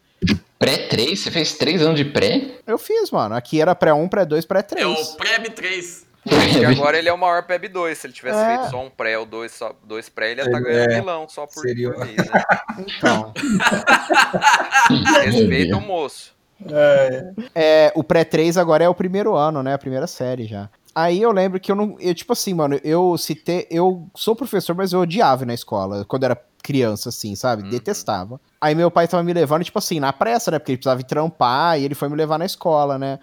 Pré-3? 0.58 1.16
Você 1.16 1.30
fez 1.30 1.53
3 1.53 1.84
anos 1.84 1.97
de 1.97 2.06
pré? 2.06 2.56
Eu 2.66 2.80
fiz, 2.80 3.12
mano. 3.12 3.36
Aqui 3.36 3.62
era 3.62 3.76
pré-1, 3.76 4.10
pré-2, 4.10 4.47
pré-3. 4.47 4.80
É 4.80 4.88
o 4.88 4.95
pré-3. 5.18 6.05
Porque 6.28 6.66
agora 6.66 6.98
ele 6.98 7.08
é 7.08 7.14
o 7.14 7.18
maior 7.18 7.44
PEB 7.44 7.70
2. 7.70 7.98
Se 7.98 8.08
ele 8.08 8.14
tivesse 8.14 8.40
é. 8.40 8.58
feito 8.58 8.72
só 8.72 8.84
um 8.84 8.90
pré 8.90 9.18
ou 9.18 9.26
dois, 9.26 9.52
só, 9.52 9.74
dois 9.84 10.10
pré, 10.10 10.32
ele 10.32 10.42
ia 10.42 10.46
estar 10.46 10.58
tá 10.58 10.64
ganhando 10.64 10.92
é. 10.92 11.00
milão 11.00 11.30
só 11.30 11.46
por, 11.46 11.62
Seria... 11.62 11.92
por 11.92 12.06
mês. 12.06 12.18
Né? 12.18 12.44
Então. 12.80 13.34
Respeita 15.24 15.78
o 15.78 15.82
moço. 15.82 16.34
É. 16.72 17.34
é. 17.54 17.92
o 17.96 18.04
pré 18.04 18.24
3 18.24 18.58
agora 18.58 18.84
é 18.84 18.90
o 18.90 18.96
primeiro 18.96 19.36
ano, 19.36 19.62
né? 19.62 19.74
A 19.74 19.78
primeira 19.78 20.08
série 20.08 20.46
já. 20.46 20.70
Aí 20.96 21.22
eu 21.22 21.32
lembro 21.32 21.60
que 21.60 21.72
eu 21.72 21.76
não. 21.76 21.98
Eu, 22.00 22.16
tipo 22.16 22.34
assim, 22.34 22.54
mano, 22.54 22.80
eu 22.84 23.18
citei. 23.18 23.68
Eu 23.70 24.08
sou 24.16 24.36
professor, 24.36 24.74
mas 24.74 24.94
eu 24.94 25.02
odiava 25.02 25.46
na 25.46 25.54
escola. 25.54 26.06
Quando 26.06 26.24
era 26.24 26.42
criança, 26.64 27.10
assim, 27.10 27.36
sabe? 27.36 27.64
Uhum. 27.64 27.70
Detestava. 27.70 28.42
Aí 28.60 28.74
meu 28.74 28.90
pai 28.90 29.08
tava 29.08 29.22
me 29.22 29.34
levando, 29.34 29.64
tipo 29.64 29.78
assim, 29.78 30.00
na 30.00 30.12
pressa, 30.12 30.50
né? 30.50 30.58
Porque 30.58 30.72
ele 30.72 30.78
precisava 30.78 31.04
trampar 31.04 31.80
e 31.80 31.84
ele 31.84 31.94
foi 31.94 32.10
me 32.10 32.16
levar 32.16 32.40
na 32.40 32.46
escola, 32.46 32.98
né? 32.98 33.20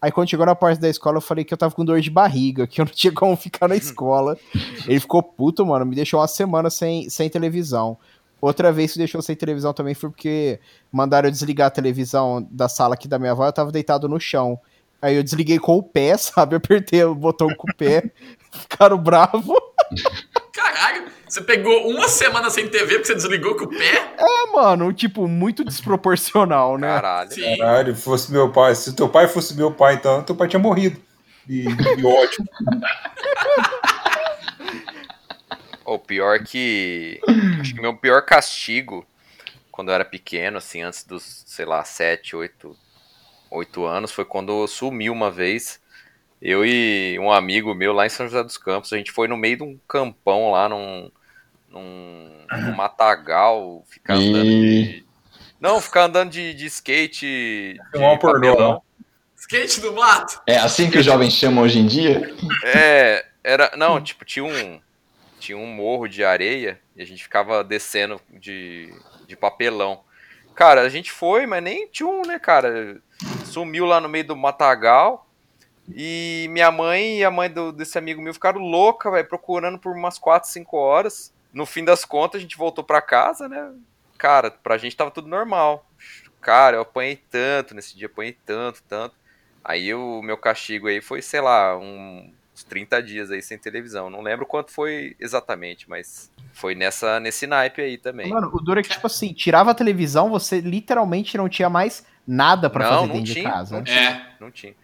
Aí 0.00 0.12
quando 0.12 0.28
chegou 0.28 0.44
na 0.44 0.54
porta 0.54 0.80
da 0.80 0.88
escola, 0.88 1.16
eu 1.16 1.22
falei 1.22 1.44
que 1.44 1.52
eu 1.52 1.58
tava 1.58 1.74
com 1.74 1.84
dor 1.84 2.00
de 2.00 2.10
barriga, 2.10 2.66
que 2.66 2.80
eu 2.80 2.84
não 2.84 2.92
tinha 2.92 3.12
como 3.12 3.34
ficar 3.36 3.68
na 3.68 3.76
escola. 3.76 4.36
ele 4.86 5.00
ficou 5.00 5.22
puto, 5.22 5.64
mano, 5.64 5.86
me 5.86 5.96
deixou 5.96 6.20
uma 6.20 6.28
semana 6.28 6.70
sem, 6.70 7.08
sem 7.08 7.30
televisão. 7.30 7.96
Outra 8.40 8.70
vez 8.70 8.92
que 8.92 8.98
deixou 8.98 9.22
sem 9.22 9.34
televisão 9.34 9.72
também 9.72 9.94
foi 9.94 10.10
porque 10.10 10.60
mandaram 10.92 11.28
eu 11.28 11.32
desligar 11.32 11.68
a 11.68 11.70
televisão 11.70 12.46
da 12.50 12.68
sala 12.68 12.94
aqui 12.94 13.08
da 13.08 13.18
minha 13.18 13.32
avó, 13.32 13.46
eu 13.46 13.52
tava 13.52 13.72
deitado 13.72 14.08
no 14.08 14.20
chão. 14.20 14.60
Aí 15.00 15.16
eu 15.16 15.22
desliguei 15.22 15.58
com 15.58 15.76
o 15.76 15.82
pé, 15.82 16.16
sabe? 16.18 16.56
Apertei 16.56 17.02
o 17.04 17.14
botão 17.14 17.48
com 17.56 17.70
o 17.70 17.74
pé. 17.74 18.10
Ficaram 18.52 18.98
bravos. 18.98 19.56
Caralho, 20.56 21.04
você 21.28 21.42
pegou 21.42 21.86
uma 21.90 22.08
semana 22.08 22.48
sem 22.48 22.66
TV 22.66 22.94
porque 22.94 23.08
você 23.08 23.14
desligou 23.14 23.54
com 23.56 23.64
o 23.64 23.68
pé? 23.68 24.14
É, 24.16 24.50
mano, 24.50 24.90
tipo, 24.90 25.28
muito 25.28 25.62
desproporcional, 25.62 26.78
né? 26.78 26.88
Caralho. 26.88 27.30
Sim. 27.30 27.58
Caralho, 27.58 27.94
fosse 27.94 28.32
meu 28.32 28.50
pai. 28.50 28.74
Se 28.74 28.96
teu 28.96 29.06
pai 29.06 29.28
fosse 29.28 29.54
meu 29.54 29.70
pai, 29.70 29.96
então, 29.96 30.22
teu 30.22 30.34
pai 30.34 30.48
tinha 30.48 30.58
morrido. 30.58 30.98
E, 31.46 31.66
e 31.66 32.06
ótimo. 32.06 32.48
O 35.84 35.98
pior 35.98 36.42
que. 36.42 37.20
Acho 37.60 37.74
que 37.74 37.80
meu 37.80 37.94
pior 37.94 38.22
castigo, 38.22 39.06
quando 39.70 39.90
eu 39.90 39.94
era 39.94 40.04
pequeno, 40.06 40.56
assim, 40.56 40.80
antes 40.80 41.04
dos, 41.04 41.44
sei 41.46 41.66
lá, 41.66 41.84
7, 41.84 42.34
8, 42.34 42.76
8 43.50 43.84
anos, 43.84 44.10
foi 44.10 44.24
quando 44.24 44.62
eu 44.62 44.66
sumi 44.66 45.10
uma 45.10 45.30
vez. 45.30 45.78
Eu 46.40 46.64
e 46.64 47.18
um 47.18 47.32
amigo 47.32 47.74
meu 47.74 47.92
lá 47.92 48.06
em 48.06 48.10
São 48.10 48.26
José 48.26 48.42
dos 48.42 48.58
Campos, 48.58 48.92
a 48.92 48.96
gente 48.96 49.10
foi 49.10 49.26
no 49.26 49.36
meio 49.36 49.56
de 49.56 49.62
um 49.62 49.78
campão 49.88 50.50
lá, 50.50 50.68
num, 50.68 51.10
num, 51.68 52.46
num 52.50 52.76
matagal, 52.76 53.82
ficar 53.88 54.14
andando 54.14 54.44
de. 54.44 55.04
Não, 55.60 55.80
ficar 55.80 56.04
andando 56.04 56.30
de, 56.30 56.52
de 56.54 56.66
skate. 56.66 57.26
De 57.26 57.80
Filmar 57.90 58.12
um 58.12 58.18
pornô. 58.18 58.82
Skate 59.36 59.80
do 59.80 59.92
mato. 59.94 60.40
É 60.46 60.58
assim 60.58 60.90
que 60.90 60.98
os 60.98 61.04
jovens 61.04 61.32
chamam 61.32 61.64
hoje 61.64 61.78
em 61.78 61.86
dia? 61.86 62.34
É, 62.64 63.24
era. 63.42 63.72
Não, 63.76 64.00
tipo, 64.00 64.24
tinha 64.24 64.44
um. 64.44 64.80
Tinha 65.38 65.56
um 65.56 65.66
morro 65.66 66.08
de 66.08 66.24
areia 66.24 66.80
e 66.96 67.02
a 67.02 67.06
gente 67.06 67.22
ficava 67.22 67.62
descendo 67.62 68.20
de, 68.30 68.92
de 69.26 69.36
papelão. 69.36 70.00
Cara, 70.54 70.80
a 70.80 70.88
gente 70.88 71.12
foi, 71.12 71.46
mas 71.46 71.62
nem 71.62 71.86
tinha 71.86 72.08
um, 72.08 72.22
né, 72.22 72.38
cara? 72.38 73.00
Sumiu 73.44 73.84
lá 73.84 74.00
no 74.00 74.08
meio 74.08 74.26
do 74.26 74.34
matagal. 74.34 75.25
E 75.94 76.46
minha 76.50 76.70
mãe 76.70 77.18
e 77.18 77.24
a 77.24 77.30
mãe 77.30 77.50
do- 77.50 77.72
desse 77.72 77.96
amigo 77.98 78.20
meu 78.20 78.34
ficaram 78.34 78.60
loucas, 78.60 79.12
velho, 79.12 79.28
procurando 79.28 79.78
por 79.78 79.94
umas 79.96 80.18
4, 80.18 80.48
5 80.50 80.76
horas. 80.76 81.32
No 81.52 81.64
fim 81.64 81.84
das 81.84 82.04
contas, 82.04 82.38
a 82.38 82.42
gente 82.42 82.56
voltou 82.56 82.82
pra 82.84 83.00
casa, 83.00 83.48
né? 83.48 83.70
Cara, 84.18 84.50
pra 84.50 84.78
gente 84.78 84.96
tava 84.96 85.10
tudo 85.10 85.28
normal. 85.28 85.86
Cara, 86.40 86.76
eu 86.76 86.82
apanhei 86.82 87.16
tanto 87.30 87.74
nesse 87.74 87.96
dia, 87.96 88.06
apanhei 88.06 88.36
tanto, 88.44 88.82
tanto. 88.88 89.14
Aí 89.64 89.92
o 89.94 90.22
meu 90.22 90.36
castigo 90.36 90.86
aí 90.88 91.00
foi, 91.00 91.20
sei 91.22 91.40
lá, 91.40 91.76
um- 91.78 92.30
uns 92.54 92.62
30 92.64 93.02
dias 93.02 93.30
aí 93.30 93.42
sem 93.42 93.58
televisão. 93.58 94.08
Não 94.10 94.22
lembro 94.22 94.46
quanto 94.46 94.70
foi 94.72 95.14
exatamente, 95.20 95.88
mas 95.90 96.30
foi 96.52 96.74
nessa, 96.74 97.18
nesse 97.20 97.46
naipe 97.46 97.80
aí 97.82 97.98
também. 97.98 98.28
Mano, 98.28 98.50
o 98.52 98.60
duro 98.60 98.80
é 98.80 98.82
que, 98.82 98.88
tipo 98.88 99.06
assim, 99.06 99.32
tirava 99.32 99.70
a 99.72 99.74
televisão, 99.74 100.30
você 100.30 100.60
literalmente 100.60 101.36
não 101.36 101.48
tinha 101.48 101.68
mais 101.68 102.06
nada 102.26 102.70
pra 102.70 102.84
Não, 102.84 102.90
fazer 102.90 103.06
não 103.06 103.12
dentro 103.14 103.26
de 103.26 103.34
tinha, 103.34 103.50
casa. 103.50 103.76
não 103.80 103.92
É. 103.92 104.26
Não 104.40 104.50
tinha. 104.50 104.74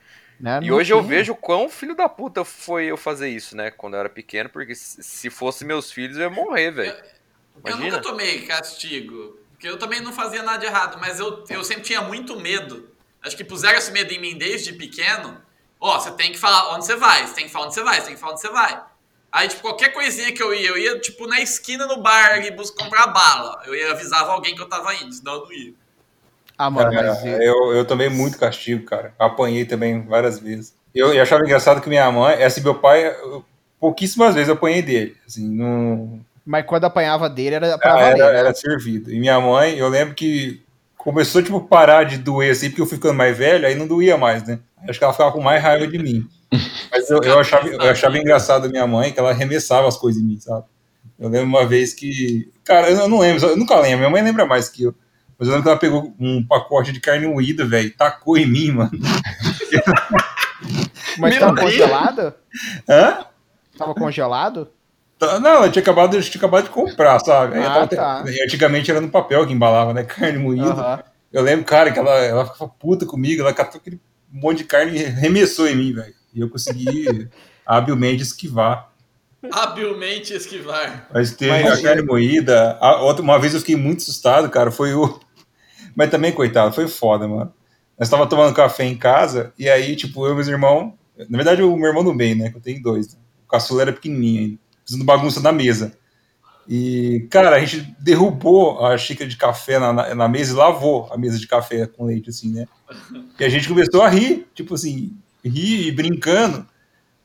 Né? 0.42 0.58
E 0.60 0.68
Não 0.68 0.76
hoje 0.76 0.92
eu 0.92 1.00
vejo 1.00 1.36
quão 1.36 1.68
filho 1.70 1.94
da 1.94 2.08
puta 2.08 2.44
foi 2.44 2.86
eu 2.86 2.96
fazer 2.96 3.28
isso, 3.28 3.56
né? 3.56 3.70
Quando 3.70 3.94
eu 3.94 4.00
era 4.00 4.08
pequeno, 4.08 4.50
porque 4.50 4.74
se 4.74 5.00
se 5.00 5.30
fosse 5.30 5.64
meus 5.64 5.92
filhos 5.92 6.16
eu 6.16 6.24
ia 6.24 6.30
morrer, 6.30 6.72
velho. 6.72 6.92
Eu 7.64 7.70
Imagina. 7.70 7.84
nunca 7.84 8.02
tomei 8.02 8.42
castigo. 8.44 9.38
Porque 9.52 9.68
eu 9.68 9.78
também 9.78 10.00
não 10.00 10.12
fazia 10.12 10.42
nada 10.42 10.58
de 10.58 10.66
errado, 10.66 10.98
mas 11.00 11.20
eu, 11.20 11.44
eu 11.48 11.62
sempre 11.62 11.84
tinha 11.84 12.02
muito 12.02 12.40
medo. 12.40 12.90
Acho 13.22 13.36
que 13.36 13.44
puseram 13.44 13.78
esse 13.78 13.92
medo 13.92 14.12
em 14.12 14.20
mim 14.20 14.36
desde 14.36 14.72
pequeno. 14.72 15.40
Ó, 15.78 16.00
você 16.00 16.10
tem 16.10 16.32
que 16.32 16.38
falar 16.38 16.74
onde 16.74 16.86
você 16.86 16.96
vai, 16.96 17.24
você 17.24 17.34
tem 17.34 17.44
que 17.44 17.52
falar 17.52 17.66
onde 17.66 17.74
você 17.74 17.82
vai, 17.84 18.00
você 18.00 18.06
tem 18.06 18.14
que 18.14 18.20
falar 18.20 18.32
onde 18.32 18.40
você 18.40 18.50
vai. 18.50 18.82
Aí, 19.30 19.48
tipo, 19.48 19.62
qualquer 19.62 19.92
coisinha 19.92 20.32
que 20.32 20.42
eu 20.42 20.52
ia, 20.52 20.70
eu 20.70 20.76
ia, 20.76 20.98
tipo, 20.98 21.28
na 21.28 21.40
esquina 21.40 21.86
no 21.86 22.02
bar 22.02 22.32
ali 22.32 22.50
comprar 22.76 23.06
bala. 23.06 23.62
Eu 23.64 23.74
ia 23.76 23.92
avisava 23.92 24.32
alguém 24.32 24.56
que 24.56 24.60
eu 24.60 24.68
tava 24.68 24.92
indo, 24.96 25.12
senão 25.12 25.34
eu 25.34 25.44
não 25.44 25.52
ia. 25.52 25.74
Ah, 26.56 26.70
mano, 26.70 26.90
Cara, 26.92 27.04
mas 27.04 27.24
eu- 27.24 27.72
eu, 27.72 27.84
tomei 27.84 28.08
muito 28.08 28.38
castigo, 28.38 28.84
cara. 28.84 29.14
Apanhei 29.18 29.64
também 29.64 30.02
várias 30.02 30.38
vezes. 30.38 30.74
Eu, 30.94 31.12
eu 31.12 31.22
achava 31.22 31.42
engraçado 31.42 31.80
que 31.80 31.88
minha 31.88 32.10
mãe, 32.10 32.42
assim, 32.42 32.60
meu 32.60 32.74
pai, 32.74 33.06
eu- 33.06 33.44
pouquíssimas 33.80 34.34
vezes 34.34 34.48
eu 34.48 34.54
apanhei 34.54 34.82
dele. 34.82 35.16
Assim, 35.26 35.48
não, 35.48 36.20
mas 36.44 36.66
quando 36.66 36.84
apanhava 36.84 37.28
dele 37.30 37.56
era 37.56 37.78
pra 37.78 37.90
Ah, 37.94 37.98
valer, 37.98 38.20
era, 38.20 38.32
né? 38.32 38.38
era 38.40 38.54
servido. 38.54 39.12
E 39.12 39.18
minha 39.18 39.40
mãe, 39.40 39.76
eu 39.76 39.88
lembro 39.88 40.14
que 40.14 40.60
começou, 40.96 41.42
tipo, 41.42 41.60
parar 41.60 42.04
de 42.04 42.18
doer 42.18 42.50
assim, 42.52 42.68
porque 42.68 42.82
eu 42.82 42.86
fui 42.86 42.96
ficando 42.96 43.14
mais 43.14 43.36
velho, 43.36 43.66
aí 43.66 43.74
não 43.74 43.86
doía 43.86 44.16
mais, 44.16 44.44
né? 44.46 44.58
Acho 44.88 44.98
que 44.98 45.04
ela 45.04 45.12
ficava 45.12 45.32
com 45.32 45.40
mais 45.40 45.62
raiva 45.62 45.86
de 45.86 45.98
mim. 45.98 46.26
Mas 46.90 47.08
eu, 47.10 47.22
eu, 47.22 47.38
achava, 47.38 47.68
eu 47.68 47.90
achava 47.90 48.18
engraçado 48.18 48.66
a 48.66 48.68
minha 48.68 48.86
mãe 48.86 49.12
que 49.12 49.18
ela 49.18 49.30
arremessava 49.30 49.86
as 49.88 49.96
coisas 49.96 50.20
em 50.20 50.26
mim, 50.26 50.38
sabe? 50.40 50.64
Eu 51.18 51.28
lembro 51.28 51.46
uma 51.46 51.64
vez 51.66 51.94
que. 51.94 52.50
Cara, 52.64 52.90
eu 52.90 53.08
não 53.08 53.20
lembro, 53.20 53.44
eu 53.46 53.56
nunca 53.56 53.76
lembro, 53.78 53.98
minha 53.98 54.10
mãe 54.10 54.22
lembra 54.22 54.44
mais 54.44 54.68
que 54.68 54.84
eu. 54.84 54.94
Mas 55.42 55.48
eu 55.48 55.54
lembro 55.56 55.62
que 55.64 55.68
ela 55.70 55.78
pegou 55.78 56.14
um 56.20 56.40
pacote 56.46 56.92
de 56.92 57.00
carne 57.00 57.26
moída, 57.26 57.66
velho, 57.66 57.92
tacou 57.96 58.38
em 58.38 58.46
mim, 58.46 58.70
mano. 58.70 58.92
Mas 61.18 61.32
Meu 61.32 61.40
tava 61.40 61.54
Deus. 61.54 61.64
congelado? 61.72 62.34
Hã? 62.88 63.24
Tava 63.76 63.92
congelado? 63.94 64.68
Tá- 65.18 65.40
Não, 65.40 65.64
eu 65.64 65.72
tinha 65.72 65.82
acabado, 65.82 66.16
eu 66.16 66.22
tinha 66.22 66.38
acabado 66.38 66.64
de 66.64 66.70
comprar, 66.70 67.18
sabe? 67.18 67.58
Ah, 67.58 67.86
tava- 67.86 67.88
tá. 67.88 68.24
Antigamente 68.44 68.88
era 68.88 69.00
no 69.00 69.08
papel 69.10 69.44
que 69.44 69.52
embalava, 69.52 69.92
né? 69.92 70.04
Carne 70.04 70.38
moída. 70.38 70.66
Aham. 70.70 71.02
Eu 71.32 71.42
lembro, 71.42 71.64
cara, 71.64 71.90
que 71.90 71.98
ela, 71.98 72.14
ela 72.18 72.44
ficava 72.46 72.70
puta 72.78 73.04
comigo, 73.04 73.42
ela 73.42 73.52
catou 73.52 73.80
aquele 73.80 74.00
monte 74.30 74.58
de 74.58 74.64
carne 74.64 74.96
e 75.00 75.06
arremessou 75.06 75.66
em 75.66 75.74
mim, 75.74 75.92
velho. 75.92 76.14
E 76.32 76.40
eu 76.40 76.48
consegui 76.48 77.28
habilmente 77.66 78.22
esquivar. 78.22 78.90
Habilmente 79.52 80.32
esquivar. 80.34 81.08
Mas 81.12 81.32
teve 81.32 81.50
Mas- 81.64 81.80
a 81.80 81.82
carne 81.82 82.02
moída. 82.02 82.78
A 82.80 83.02
outra, 83.02 83.24
uma 83.24 83.40
vez 83.40 83.54
eu 83.54 83.60
fiquei 83.60 83.74
muito 83.74 83.98
assustado, 84.02 84.48
cara. 84.48 84.70
Foi 84.70 84.94
o. 84.94 85.18
Mas 85.94 86.10
também, 86.10 86.32
coitado, 86.32 86.74
foi 86.74 86.88
foda, 86.88 87.26
mano. 87.28 87.52
Nós 87.98 88.08
tava 88.08 88.26
tomando 88.26 88.54
café 88.54 88.84
em 88.84 88.96
casa, 88.96 89.52
e 89.58 89.68
aí, 89.68 89.94
tipo, 89.94 90.26
eu 90.26 90.32
e 90.32 90.34
meus 90.34 90.48
irmãos. 90.48 90.92
Na 91.28 91.36
verdade, 91.36 91.62
o 91.62 91.76
meu 91.76 91.88
irmão 91.88 92.02
do 92.02 92.14
meio, 92.14 92.36
né? 92.36 92.50
Que 92.50 92.56
eu 92.56 92.60
tenho 92.60 92.82
dois. 92.82 93.12
Né? 93.12 93.20
O 93.44 93.48
caçula 93.50 93.82
era 93.82 93.92
pequenininho 93.92 94.40
ainda, 94.40 94.58
fazendo 94.86 95.04
bagunça 95.04 95.40
na 95.40 95.52
mesa. 95.52 95.92
E, 96.68 97.26
cara, 97.30 97.54
a 97.54 97.60
gente 97.60 97.94
derrubou 97.98 98.84
a 98.84 98.96
xícara 98.96 99.28
de 99.28 99.36
café 99.36 99.78
na, 99.78 99.92
na, 99.92 100.14
na 100.14 100.28
mesa 100.28 100.52
e 100.52 100.56
lavou 100.56 101.08
a 101.12 101.18
mesa 101.18 101.38
de 101.38 101.46
café 101.46 101.86
com 101.86 102.06
leite, 102.06 102.30
assim, 102.30 102.52
né? 102.52 102.66
E 103.38 103.44
a 103.44 103.48
gente 103.48 103.68
começou 103.68 104.02
a 104.02 104.08
rir, 104.08 104.48
tipo 104.54 104.74
assim, 104.74 105.16
rir 105.44 105.88
e 105.88 105.92
brincando. 105.92 106.66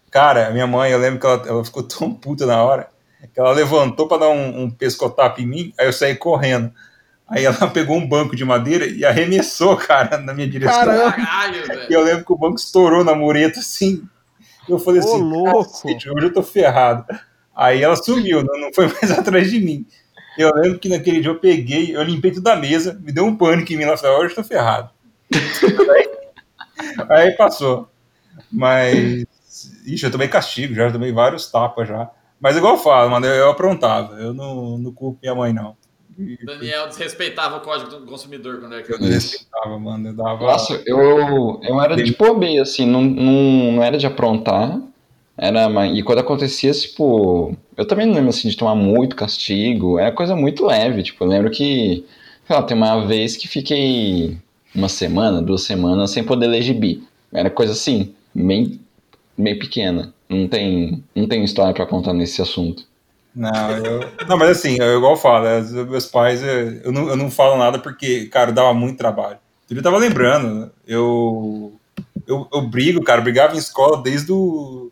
Cara, 0.09 0.49
minha 0.51 0.67
mãe, 0.67 0.91
eu 0.91 0.99
lembro 0.99 1.19
que 1.19 1.25
ela, 1.25 1.47
ela 1.47 1.65
ficou 1.65 1.83
tão 1.83 2.13
puta 2.13 2.45
na 2.45 2.61
hora 2.63 2.89
que 3.33 3.39
ela 3.39 3.51
levantou 3.51 4.07
pra 4.07 4.17
dar 4.17 4.29
um, 4.29 4.63
um 4.63 4.69
pescotapo 4.69 5.41
em 5.41 5.45
mim, 5.45 5.73
aí 5.77 5.87
eu 5.87 5.93
saí 5.93 6.15
correndo. 6.15 6.71
Aí 7.27 7.43
ela 7.45 7.67
pegou 7.69 7.97
um 7.97 8.07
banco 8.07 8.35
de 8.35 8.45
madeira 8.45 8.85
e 8.87 9.03
arremessou, 9.05 9.75
cara, 9.77 10.17
na 10.17 10.33
minha 10.33 10.47
direção. 10.47 10.85
Caralho, 10.85 11.63
E 11.63 11.67
velho. 11.67 11.87
eu 11.93 12.03
lembro 12.03 12.25
que 12.25 12.33
o 12.33 12.37
banco 12.37 12.55
estourou 12.57 13.03
na 13.03 13.13
mureta, 13.15 13.59
assim. 13.59 14.03
Eu 14.67 14.79
falei 14.79 15.01
Ô, 15.01 15.03
assim, 15.03 15.21
louco. 15.21 15.71
"Cacete, 15.71 16.09
hoje 16.09 16.25
eu 16.27 16.33
tô 16.33 16.43
ferrado. 16.43 17.05
Aí 17.55 17.81
ela 17.81 17.95
sumiu, 17.95 18.43
não, 18.43 18.71
foi 18.73 18.87
mais 18.93 19.11
atrás 19.11 19.49
de 19.49 19.59
mim. 19.59 19.85
Eu 20.37 20.53
lembro 20.53 20.77
que 20.77 20.87
naquele 20.89 21.19
dia 21.19 21.31
eu 21.31 21.39
peguei, 21.39 21.95
eu 21.95 22.03
limpei 22.03 22.31
tudo 22.31 22.43
da 22.43 22.55
mesa, 22.55 22.93
me 23.01 23.11
deu 23.11 23.25
um 23.25 23.35
pânico 23.35 23.73
em 23.73 23.77
mim, 23.77 23.83
ela 23.83 23.97
falou, 23.97 24.19
hoje 24.19 24.31
eu 24.33 24.35
tô 24.35 24.43
ferrado. 24.43 24.89
aí, 25.33 26.09
aí 27.09 27.31
passou. 27.31 27.89
Mas, 28.51 29.25
ixi, 29.85 30.05
eu 30.05 30.11
tomei 30.11 30.27
castigo 30.27 30.75
já, 30.75 30.83
eu 30.83 30.91
tomei 30.93 31.11
vários 31.11 31.49
tapas 31.51 31.87
já. 31.87 32.09
Mas 32.39 32.55
igual 32.55 32.75
eu 32.75 32.79
falo, 32.79 33.09
mano, 33.09 33.25
eu, 33.25 33.33
eu 33.33 33.49
aprontava, 33.49 34.13
eu 34.21 34.31
não, 34.33 34.77
não 34.77 34.91
culpo 34.93 35.17
minha 35.21 35.33
mãe, 35.33 35.51
não. 35.51 35.75
Daniel 36.45 36.87
desrespeitava 36.87 37.57
o 37.57 37.61
código 37.61 37.91
do 37.91 38.05
consumidor 38.05 38.59
quando 38.59 38.73
era 38.73 38.81
Eu 38.81 38.85
criança. 38.85 39.03
não 39.03 39.17
Isso. 39.17 39.31
respeitava, 39.33 39.79
mano, 39.79 40.09
eu 40.09 40.13
dava... 40.13 40.45
Nossa, 40.45 40.81
eu, 40.85 41.59
eu 41.63 41.81
era 41.81 41.95
de 41.95 42.15
bobeia, 42.15 42.61
assim, 42.63 42.85
não, 42.85 43.03
não, 43.03 43.71
não 43.73 43.83
era 43.83 43.97
de 43.97 44.07
aprontar. 44.07 44.79
Era, 45.37 45.67
e 45.85 46.01
quando 46.01 46.19
acontecia, 46.19 46.71
tipo, 46.71 47.55
eu 47.75 47.85
também 47.85 48.07
não 48.07 48.15
lembro 48.15 48.29
assim 48.29 48.49
de 48.49 48.57
tomar 48.57 48.73
muito 48.73 49.15
castigo, 49.15 49.99
era 49.99 50.11
coisa 50.11 50.35
muito 50.35 50.65
leve, 50.65 51.03
tipo, 51.03 51.23
eu 51.23 51.27
lembro 51.27 51.51
que, 51.51 52.03
sei 52.47 52.55
lá, 52.55 52.63
tem 52.63 52.75
uma 52.75 53.05
vez 53.05 53.37
que 53.37 53.47
fiquei 53.47 54.35
uma 54.73 54.89
semana, 54.89 55.39
duas 55.39 55.61
semanas 55.61 56.09
sem 56.09 56.23
poder 56.23 56.47
ler 56.47 56.63
gibi. 56.63 57.03
Era 57.31 57.51
coisa 57.51 57.73
assim, 57.73 58.15
bem, 58.33 58.79
bem 59.37 59.57
pequena. 59.59 60.11
Não 60.27 60.47
tem, 60.47 61.03
não 61.15 61.27
tem 61.27 61.43
história 61.43 61.73
pra 61.73 61.85
contar 61.85 62.13
nesse 62.13 62.41
assunto. 62.41 62.83
Não, 63.37 63.69
eu- 63.85 64.11
não, 64.27 64.35
mas 64.37 64.49
assim, 64.49 64.77
eu 64.81 64.97
igual 64.97 65.13
eu 65.13 65.17
falo, 65.17 65.45
né, 65.45 65.59
os 65.59 65.71
meus 65.71 66.05
pais, 66.07 66.41
eh, 66.43 66.81
eu 66.83 66.91
não, 66.91 67.07
eu 67.09 67.15
não 67.15 67.29
falo 67.29 67.55
nada 67.55 67.77
porque, 67.77 68.25
cara, 68.25 68.51
dava 68.51 68.73
muito 68.73 68.97
trabalho. 68.97 69.37
Eu 69.69 69.83
tava 69.83 69.97
lembrando, 69.97 70.71
eu, 70.87 71.73
eu, 72.25 72.47
eu 72.51 72.61
brigo, 72.61 73.03
cara, 73.03 73.21
brigava 73.21 73.53
em 73.53 73.59
escola 73.59 74.01
desde 74.01 74.31
o. 74.31 74.89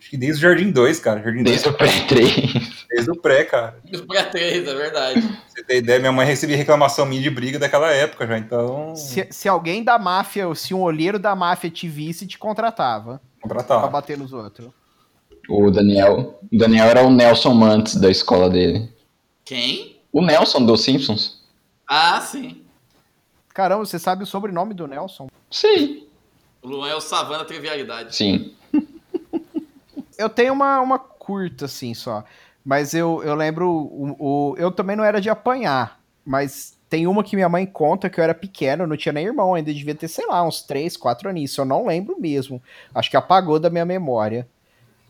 Acho 0.00 0.10
que 0.10 0.16
desde 0.16 0.38
o 0.44 0.48
Jardim 0.48 0.70
2, 0.70 1.00
cara. 1.00 1.20
Jardim 1.22 1.42
2, 1.42 1.62
Desde 1.62 1.68
o 1.68 1.72
pré-3. 1.72 2.86
desde 2.90 3.10
o 3.10 3.16
pré, 3.16 3.44
cara. 3.44 3.78
Pra 4.06 4.24
três, 4.24 4.66
é 4.68 4.74
verdade. 4.74 5.20
Pra 5.20 5.36
você 5.48 5.64
ter 5.64 5.78
ideia, 5.78 5.98
minha 5.98 6.12
mãe 6.12 6.26
recebia 6.26 6.56
reclamação 6.56 7.04
minha 7.06 7.20
de 7.22 7.30
briga 7.30 7.58
daquela 7.58 7.90
época 7.92 8.26
já, 8.26 8.38
então. 8.38 8.94
Se, 8.94 9.26
se 9.30 9.48
alguém 9.48 9.82
da 9.82 9.98
máfia, 9.98 10.54
se 10.54 10.72
um 10.74 10.82
olheiro 10.82 11.18
da 11.18 11.34
máfia 11.34 11.68
te 11.70 11.88
visse, 11.88 12.26
te 12.26 12.38
contratava 12.38 13.20
pra 13.40 13.48
Contratava. 13.48 13.88
bater 13.88 14.16
nos 14.18 14.32
outros. 14.32 14.68
O 15.48 15.70
Daniel. 15.70 16.38
O 16.52 16.58
Daniel 16.58 16.86
era 16.86 17.02
o 17.06 17.10
Nelson 17.10 17.54
Mantes 17.54 17.94
da 17.96 18.10
escola 18.10 18.50
dele. 18.50 18.88
Quem? 19.44 19.96
O 20.12 20.20
Nelson 20.22 20.64
dos 20.64 20.82
Simpsons? 20.82 21.42
Ah, 21.86 22.20
sim. 22.20 22.62
Caramba, 23.54 23.84
você 23.84 23.98
sabe 23.98 24.22
o 24.22 24.26
sobrenome 24.26 24.74
do 24.74 24.86
Nelson? 24.86 25.28
Sim. 25.50 26.04
O 26.62 26.68
Luan 26.68 26.88
é 26.88 26.94
o 26.94 27.00
Savana 27.00 27.44
Trivialidade. 27.44 28.14
Sim. 28.14 28.52
Eu 30.18 30.28
tenho 30.28 30.52
uma, 30.52 30.80
uma 30.80 30.98
curta, 30.98 31.66
assim, 31.66 31.94
só. 31.94 32.24
Mas 32.64 32.92
eu, 32.92 33.22
eu 33.22 33.34
lembro. 33.36 33.70
O, 33.70 34.16
o- 34.52 34.56
eu 34.58 34.70
também 34.72 34.96
não 34.96 35.04
era 35.04 35.20
de 35.20 35.30
apanhar. 35.30 36.00
Mas 36.26 36.76
tem 36.90 37.06
uma 37.06 37.22
que 37.22 37.36
minha 37.36 37.48
mãe 37.48 37.64
conta 37.64 38.10
que 38.10 38.18
eu 38.18 38.24
era 38.24 38.34
pequeno, 38.34 38.82
eu 38.82 38.86
não 38.88 38.96
tinha 38.96 39.12
nem 39.12 39.24
irmão 39.26 39.54
ainda, 39.54 39.72
devia 39.72 39.94
ter, 39.94 40.08
sei 40.08 40.26
lá, 40.26 40.42
uns 40.46 40.60
3, 40.62 40.96
4 40.96 41.28
anos. 41.30 41.56
Eu 41.56 41.64
não 41.64 41.86
lembro 41.86 42.16
mesmo. 42.20 42.60
Acho 42.94 43.08
que 43.10 43.16
apagou 43.16 43.58
da 43.60 43.70
minha 43.70 43.84
memória. 43.84 44.46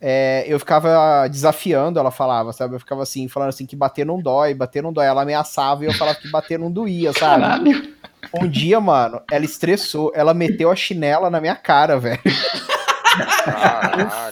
É, 0.01 0.45
eu 0.47 0.59
ficava 0.59 1.27
desafiando, 1.29 1.99
ela 1.99 2.11
falava, 2.11 2.53
sabe? 2.53 2.75
Eu 2.75 2.79
ficava 2.79 3.03
assim, 3.03 3.29
falando 3.29 3.49
assim 3.49 3.67
que 3.67 3.75
bater 3.75 4.07
não 4.07 4.21
dói, 4.21 4.55
bater 4.55 4.83
não 4.83 4.93
dói. 4.93 5.07
Ela 5.07 5.23
ameaçava 5.23 5.85
e 5.85 5.87
eu 5.87 5.95
falava 5.95 6.19
que 6.19 6.31
bater 6.31 6.59
não 6.59 6.71
doía, 6.71 7.13
sabe? 7.13 7.43
Caralho. 7.43 7.99
Um 8.35 8.49
dia, 8.49 8.81
mano, 8.81 9.23
ela 9.31 9.45
estressou, 9.45 10.13
ela 10.15 10.35
meteu 10.35 10.71
a 10.71 10.77
chinela 10.77 11.31
na 11.31 11.41
minha 11.41 11.57
cara, 11.57 11.99
velho. 11.99 12.21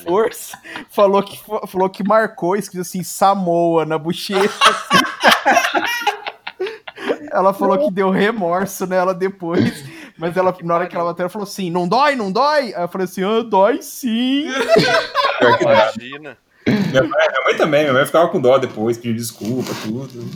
Com 0.02 0.10
força. 0.10 0.58
Falou 0.90 1.22
que, 1.22 1.40
falou 1.66 1.88
que 1.88 2.04
marcou, 2.04 2.56
escrito 2.56 2.82
assim, 2.82 3.02
Samoa 3.02 3.84
na 3.84 3.98
bochecha. 3.98 4.38
ela 7.32 7.52
falou 7.52 7.78
que 7.78 7.90
deu 7.90 8.10
remorso 8.10 8.86
nela 8.86 9.14
depois. 9.14 9.84
Mas 10.18 10.36
ela, 10.36 10.56
na 10.62 10.74
hora 10.74 10.86
que 10.86 10.96
ela 10.96 11.04
bateu, 11.04 11.24
ela 11.24 11.30
falou 11.30 11.46
assim: 11.46 11.70
não 11.70 11.86
dói, 11.86 12.16
não 12.16 12.32
dói? 12.32 12.74
Aí 12.74 12.82
eu 12.82 12.88
falei 12.88 13.04
assim: 13.04 13.22
ah, 13.22 13.42
dói 13.42 13.82
sim. 13.82 14.46
Pior 15.38 15.58
que 15.58 15.64
dá. 15.64 15.72
Imagina. 15.72 16.36
Minha 16.66 17.02
mãe, 17.02 17.28
minha 17.28 17.44
mãe 17.44 17.56
também, 17.56 17.82
minha 17.82 17.92
mãe 17.92 18.06
ficava 18.06 18.28
com 18.28 18.40
dó 18.40 18.58
depois, 18.58 18.98
pedir 18.98 19.14
desculpa, 19.14 19.70
tudo. 19.82 20.28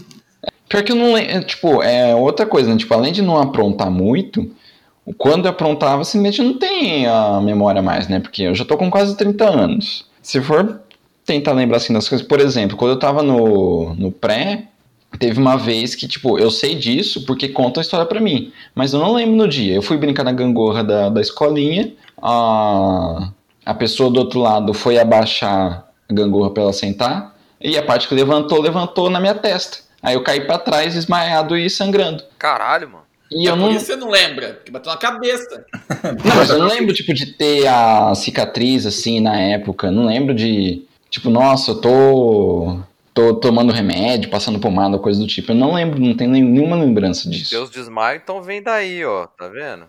Pior 0.68 0.84
que 0.84 0.92
eu 0.92 0.96
não 0.96 1.14
lembro. 1.14 1.44
Tipo, 1.44 1.82
é 1.82 2.14
outra 2.14 2.46
coisa, 2.46 2.70
né? 2.70 2.76
Tipo, 2.76 2.94
além 2.94 3.12
de 3.12 3.22
não 3.22 3.40
aprontar 3.40 3.90
muito, 3.90 4.48
quando 5.18 5.46
eu 5.46 5.50
aprontava, 5.50 6.04
simplesmente 6.04 6.42
não 6.42 6.58
tem 6.58 7.06
a 7.06 7.40
memória 7.40 7.82
mais, 7.82 8.06
né? 8.06 8.20
Porque 8.20 8.42
eu 8.42 8.54
já 8.54 8.64
tô 8.64 8.76
com 8.76 8.90
quase 8.90 9.16
30 9.16 9.44
anos. 9.44 10.06
Se 10.22 10.40
for 10.40 10.80
tentar 11.24 11.52
lembrar 11.52 11.78
assim 11.78 11.92
das 11.92 12.08
coisas, 12.08 12.26
por 12.26 12.40
exemplo, 12.40 12.76
quando 12.76 12.92
eu 12.92 12.98
tava 12.98 13.22
no, 13.22 13.94
no 13.94 14.12
pré, 14.12 14.68
teve 15.18 15.38
uma 15.40 15.56
vez 15.56 15.94
que, 15.94 16.06
tipo, 16.08 16.38
eu 16.38 16.50
sei 16.50 16.74
disso 16.74 17.24
porque 17.26 17.48
conta 17.48 17.80
a 17.80 17.82
história 17.82 18.06
pra 18.06 18.20
mim. 18.20 18.52
Mas 18.74 18.92
eu 18.92 19.00
não 19.00 19.12
lembro 19.14 19.36
no 19.36 19.48
dia. 19.48 19.74
Eu 19.74 19.82
fui 19.82 19.96
brincar 19.96 20.24
na 20.24 20.32
gangorra 20.32 20.82
da, 20.84 21.08
da 21.08 21.20
escolinha, 21.20 21.92
a, 22.20 23.30
a 23.64 23.74
pessoa 23.74 24.10
do 24.10 24.18
outro 24.20 24.40
lado 24.40 24.72
foi 24.74 24.98
abaixar 24.98 25.86
a 26.08 26.12
gangorra 26.14 26.50
pra 26.50 26.62
ela 26.64 26.72
sentar, 26.72 27.36
e 27.60 27.76
a 27.76 27.82
parte 27.82 28.08
que 28.08 28.14
levantou, 28.14 28.60
levantou 28.60 29.10
na 29.10 29.20
minha 29.20 29.34
testa. 29.34 29.78
Aí 30.02 30.14
eu 30.14 30.22
caí 30.22 30.40
pra 30.46 30.58
trás, 30.58 30.94
desmaiado 30.94 31.56
e 31.56 31.68
sangrando. 31.68 32.24
Caralho, 32.38 32.88
mano. 32.88 33.00
E 33.30 33.46
É 33.46 33.50
eu 33.50 33.54
por 33.56 33.60
não. 33.66 33.70
isso 33.72 33.84
você 33.86 33.96
não 33.96 34.08
lembra, 34.08 34.54
porque 34.54 34.72
bateu 34.72 34.90
na 34.90 34.98
cabeça. 34.98 35.64
Não, 36.24 36.36
mas 36.36 36.50
eu 36.50 36.58
não 36.58 36.66
lembro, 36.66 36.92
tipo, 36.94 37.12
de 37.14 37.26
ter 37.26 37.66
a 37.68 38.12
cicatriz, 38.14 38.86
assim, 38.86 39.20
na 39.20 39.38
época. 39.38 39.88
Não 39.90 40.06
lembro 40.06 40.34
de, 40.34 40.82
tipo, 41.10 41.30
nossa, 41.30 41.70
eu 41.72 41.80
tô, 41.80 42.78
tô 43.14 43.34
tomando 43.34 43.72
remédio, 43.72 44.30
passando 44.30 44.58
pomada, 44.60 44.98
coisa 44.98 45.20
do 45.20 45.26
tipo. 45.26 45.52
Eu 45.52 45.56
não 45.56 45.74
lembro, 45.74 46.00
não 46.00 46.16
tenho 46.16 46.30
nenhuma 46.30 46.76
lembrança 46.76 47.28
disso. 47.28 47.50
Teus 47.50 47.70
desmaios 47.70 48.22
então 48.22 48.42
vem 48.42 48.62
daí, 48.62 49.04
ó. 49.04 49.26
Tá 49.26 49.48
vendo? 49.48 49.86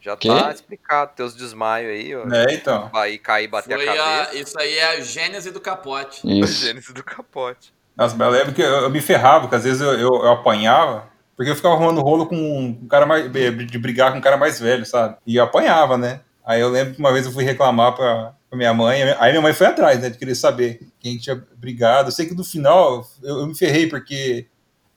Já 0.00 0.16
Quê? 0.16 0.28
tá 0.28 0.50
explicado. 0.52 1.12
Teus 1.16 1.34
desmaios 1.34 1.90
aí, 1.90 2.14
ó. 2.14 2.28
É, 2.32 2.54
então. 2.54 2.90
Aí 2.94 3.16
cair 3.18 3.44
e 3.44 3.48
bater 3.48 3.76
Foi 3.76 3.88
a 3.88 3.92
a- 3.92 3.96
cabeça. 4.26 4.36
isso 4.38 4.60
aí 4.60 4.76
é 4.76 4.84
a 4.96 5.00
gênese 5.00 5.50
do 5.50 5.60
capote. 5.60 6.20
Isso. 6.28 6.64
Gênesis 6.66 6.92
do 6.92 7.02
capote. 7.02 7.72
Nossa, 7.96 8.14
mas 8.16 8.26
eu 8.26 8.32
lembro 8.32 8.52
que 8.54 8.60
eu, 8.60 8.66
eu 8.68 8.90
me 8.90 9.00
ferrava, 9.00 9.42
porque 9.42 9.56
às 9.56 9.64
vezes 9.64 9.80
eu, 9.80 9.92
eu, 9.92 10.08
eu 10.14 10.32
apanhava, 10.32 11.06
porque 11.36 11.50
eu 11.50 11.56
ficava 11.56 11.74
arrumando 11.74 12.02
rolo 12.02 12.26
com 12.26 12.36
um 12.36 12.86
cara 12.88 13.06
mais. 13.06 13.30
de 13.32 13.78
brigar 13.78 14.12
com 14.12 14.18
um 14.18 14.20
cara 14.20 14.36
mais 14.36 14.60
velho, 14.60 14.84
sabe? 14.84 15.16
E 15.26 15.36
eu 15.36 15.44
apanhava, 15.44 15.96
né? 15.96 16.20
Aí 16.44 16.60
eu 16.60 16.68
lembro 16.68 16.92
que 16.94 17.00
uma 17.00 17.12
vez 17.12 17.24
eu 17.24 17.32
fui 17.32 17.44
reclamar 17.44 17.94
pra, 17.94 18.34
pra 18.54 18.56
minha 18.56 18.72
mãe, 18.72 19.02
aí 19.18 19.32
minha 19.32 19.42
mãe 19.42 19.52
foi 19.52 19.66
atrás, 19.66 20.00
né? 20.00 20.08
De 20.08 20.16
querer 20.16 20.34
saber 20.34 20.80
quem 21.00 21.18
tinha 21.18 21.42
brigado. 21.56 22.08
Eu 22.08 22.12
sei 22.12 22.26
que 22.26 22.34
no 22.34 22.44
final 22.44 23.04
eu, 23.22 23.40
eu 23.40 23.46
me 23.46 23.56
ferrei, 23.56 23.88
porque 23.88 24.46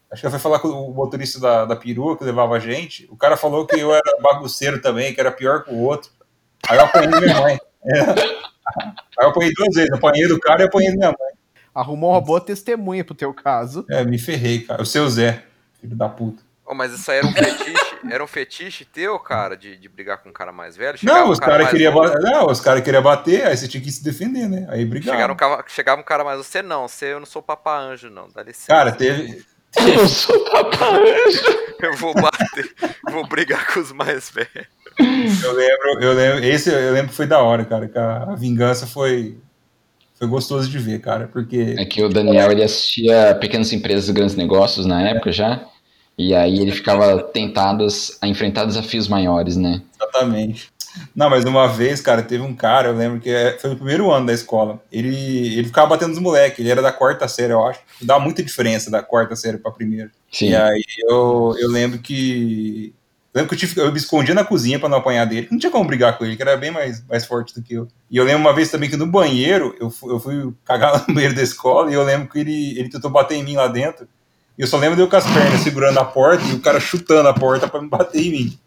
Acho 0.10 0.22
que 0.22 0.26
ela 0.26 0.32
foi 0.32 0.40
falar 0.40 0.60
com 0.60 0.70
o 0.70 0.94
motorista 0.94 1.40
da, 1.40 1.66
da 1.66 1.76
perua 1.76 2.18
que 2.18 2.24
levava 2.24 2.56
a 2.56 2.60
gente. 2.60 3.06
O 3.12 3.18
cara 3.18 3.36
falou 3.36 3.68
que 3.68 3.78
eu 3.78 3.94
era 3.94 4.22
bagunceiro 4.22 4.82
também, 4.82 5.14
que 5.14 5.20
era 5.20 5.32
pior 5.32 5.66
que 5.66 5.72
o 5.72 5.80
outro. 5.80 6.10
Aí 6.70 6.78
eu 6.78 6.86
apanhei 6.86 7.20
minha 7.20 7.42
mãe. 7.42 7.60
É. 7.86 8.02
Aí 8.02 9.26
eu 9.26 9.30
apanhei 9.30 9.52
duas 9.54 9.76
vezes. 9.76 9.92
Apanhei 9.92 10.28
do 10.30 10.40
cara 10.40 10.64
e 10.64 10.66
apanhei 10.66 10.92
minha 10.96 11.10
mãe. 11.10 11.34
Arrumou 11.76 12.12
uma 12.12 12.22
boa 12.22 12.40
testemunha 12.40 13.04
pro 13.04 13.14
teu 13.14 13.34
caso. 13.34 13.86
É, 13.90 14.06
me 14.06 14.18
ferrei, 14.18 14.62
cara. 14.62 14.82
O 14.82 14.86
seu 14.86 15.10
Zé, 15.10 15.44
filho 15.82 15.96
da 15.96 16.08
puta. 16.08 16.42
Ô, 16.66 16.74
mas 16.74 16.94
isso 16.94 17.12
aí 17.12 17.18
era 17.18 17.28
um 17.28 17.34
fetiche, 17.34 17.87
era 18.10 18.24
um 18.24 18.28
fetiche 18.28 18.86
teu, 18.86 19.18
cara, 19.20 19.56
de, 19.56 19.78
de 19.78 19.90
brigar 19.90 20.18
com 20.20 20.30
um 20.30 20.34
cara 20.34 20.52
mais 20.52 20.76
velho? 20.76 20.98
Não, 21.04 21.14
Chegava 21.14 21.28
um 21.28 21.32
os 21.32 21.40
cara 21.40 21.52
caras 21.52 21.66
mais 21.66 21.72
queriam 21.74 21.94
bater. 21.94 22.22
Não, 22.22 22.48
os 22.48 22.62
caras 22.62 22.84
queriam 22.84 23.04
bater, 23.04 23.46
aí 23.48 23.58
você 23.58 23.68
tinha 23.68 23.82
que 23.82 23.92
se 23.92 24.04
defender, 24.04 24.48
né? 24.48 24.68
Aí 24.70 24.86
brigava. 24.86 25.18
Chegava 25.18 25.34
um, 25.34 25.36
cara, 25.36 25.66
chegava 25.68 26.02
um 26.02 26.04
cara 26.04 26.24
mais. 26.24 26.38
Você 26.38 26.62
não, 26.62 26.88
você, 26.88 27.14
eu 27.14 27.20
não 27.20 27.26
sou 27.26 27.42
papa 27.42 27.78
anjo, 27.78 28.10
não. 28.10 28.28
Dá 28.34 28.44
licença. 28.44 28.68
Cara, 28.68 28.92
teve. 28.92 29.44
Eu 29.76 30.08
sou 30.08 30.40
papai. 30.52 31.04
Eu 31.80 31.94
vou 31.94 32.12
bater, 32.16 32.74
vou 33.12 33.28
brigar 33.28 33.72
com 33.72 33.80
os 33.80 33.92
mais 33.92 34.32
velhos. 34.32 34.68
Eu 35.44 35.54
lembro, 35.54 36.02
eu 36.02 36.14
lembro. 36.14 36.44
Esse 36.44 36.72
eu 36.72 36.92
lembro 36.92 37.10
que 37.10 37.16
foi 37.16 37.28
da 37.28 37.40
hora, 37.40 37.64
cara. 37.66 37.88
Que 37.88 38.00
a, 38.00 38.24
a 38.24 38.36
vingança 38.36 38.88
foi. 38.88 39.38
Foi 40.16 40.28
gostoso 40.28 40.68
de 40.68 40.80
ver, 40.80 41.00
cara. 41.02 41.28
Porque. 41.28 41.76
É 41.78 41.86
que 41.86 42.04
o 42.04 42.10
Daniel 42.10 42.52
ele 42.52 42.64
assistia 42.64 43.38
Pequenas 43.40 43.72
Empresas 43.72 44.10
e 44.10 44.14
Grandes 44.14 44.36
Negócios 44.36 44.88
na 44.88 45.08
época 45.08 45.32
já. 45.32 45.68
E 46.18 46.34
aí 46.34 46.60
ele 46.60 46.72
ficava 46.72 47.22
tentado 47.22 47.86
a 48.22 48.28
enfrentar 48.28 48.66
desafios 48.66 49.08
maiores, 49.08 49.56
né? 49.56 49.82
Exatamente. 49.96 50.70
Não, 51.16 51.30
mas 51.30 51.46
uma 51.46 51.68
vez, 51.68 52.02
cara, 52.02 52.24
teve 52.24 52.44
um 52.44 52.56
cara, 52.56 52.88
eu 52.88 52.96
lembro 52.96 53.20
que 53.20 53.30
é- 53.30 53.58
foi 53.60 53.70
no 53.70 53.76
primeiro 53.76 54.12
ano 54.12 54.26
da 54.26 54.34
escola. 54.34 54.82
Ele, 54.92 55.16
ele 55.58 55.68
ficava 55.68 55.88
batendo 55.90 56.10
nos 56.10 56.20
moleques, 56.20 56.60
ele 56.60 56.70
era 56.72 56.82
da 56.82 56.92
quarta 56.92 57.28
série, 57.28 57.54
eu 57.54 57.64
acho. 57.66 57.80
Dá 58.02 58.20
muita 58.20 58.42
diferença 58.42 58.90
da 58.90 59.04
quarta 59.04 59.36
série 59.36 59.60
pra 59.60 59.72
primeira. 59.72 60.12
Sim. 60.32 60.50
E 60.50 60.56
aí 60.56 60.84
eu, 61.08 61.56
eu 61.60 61.70
lembro 61.70 62.00
que. 62.00 62.94
Eu 63.34 63.42
lembro 63.42 63.50
que 63.50 63.64
eu, 63.64 63.70
tive, 63.70 63.80
eu 63.80 63.92
me 63.92 63.98
escondia 64.00 64.34
na 64.34 64.44
cozinha 64.44 64.80
pra 64.80 64.90
não 64.90 64.98
apanhar 64.98 65.26
dele. 65.26 65.48
Não 65.52 65.60
tinha 65.60 65.72
como 65.72 65.86
brigar 65.86 66.18
com 66.18 66.26
ele, 66.26 66.36
que 66.36 66.42
era 66.42 66.58
bem 66.58 66.72
mais, 66.72 67.06
mais 67.06 67.24
forte 67.26 67.54
do 67.54 67.62
que 67.62 67.76
eu. 67.76 67.88
E 68.10 68.18
eu 68.18 68.24
lembro 68.24 68.40
uma 68.42 68.54
vez 68.54 68.72
também 68.72 68.90
que 68.90 68.98
no 68.98 69.06
banheiro, 69.06 69.76
eu 69.80 69.92
fui, 69.92 70.12
eu 70.12 70.20
fui 70.20 70.52
cagar 70.66 70.94
no 71.08 71.14
banheiro 71.14 71.36
da 71.36 71.44
escola 71.44 71.92
e 71.92 71.94
eu 71.94 72.04
lembro 72.04 72.28
que 72.28 72.40
ele, 72.40 72.80
ele 72.80 72.90
tentou 72.90 73.12
bater 73.12 73.36
em 73.36 73.44
mim 73.44 73.56
lá 73.56 73.68
dentro. 73.68 74.08
E 74.58 74.62
eu 74.62 74.68
só 74.68 74.78
lembro 74.78 74.96
de 74.96 75.02
eu 75.02 75.10
com 75.10 75.16
as 75.16 75.26
pernas 75.26 75.62
segurando 75.62 76.00
a 76.00 76.06
porta 76.06 76.44
e 76.46 76.54
o 76.54 76.60
cara 76.60 76.80
chutando 76.80 77.30
a 77.30 77.34
porta 77.34 77.68
pra 77.68 77.82
me 77.82 77.88
bater 77.88 78.22
em 78.22 78.32
mim. 78.32 78.60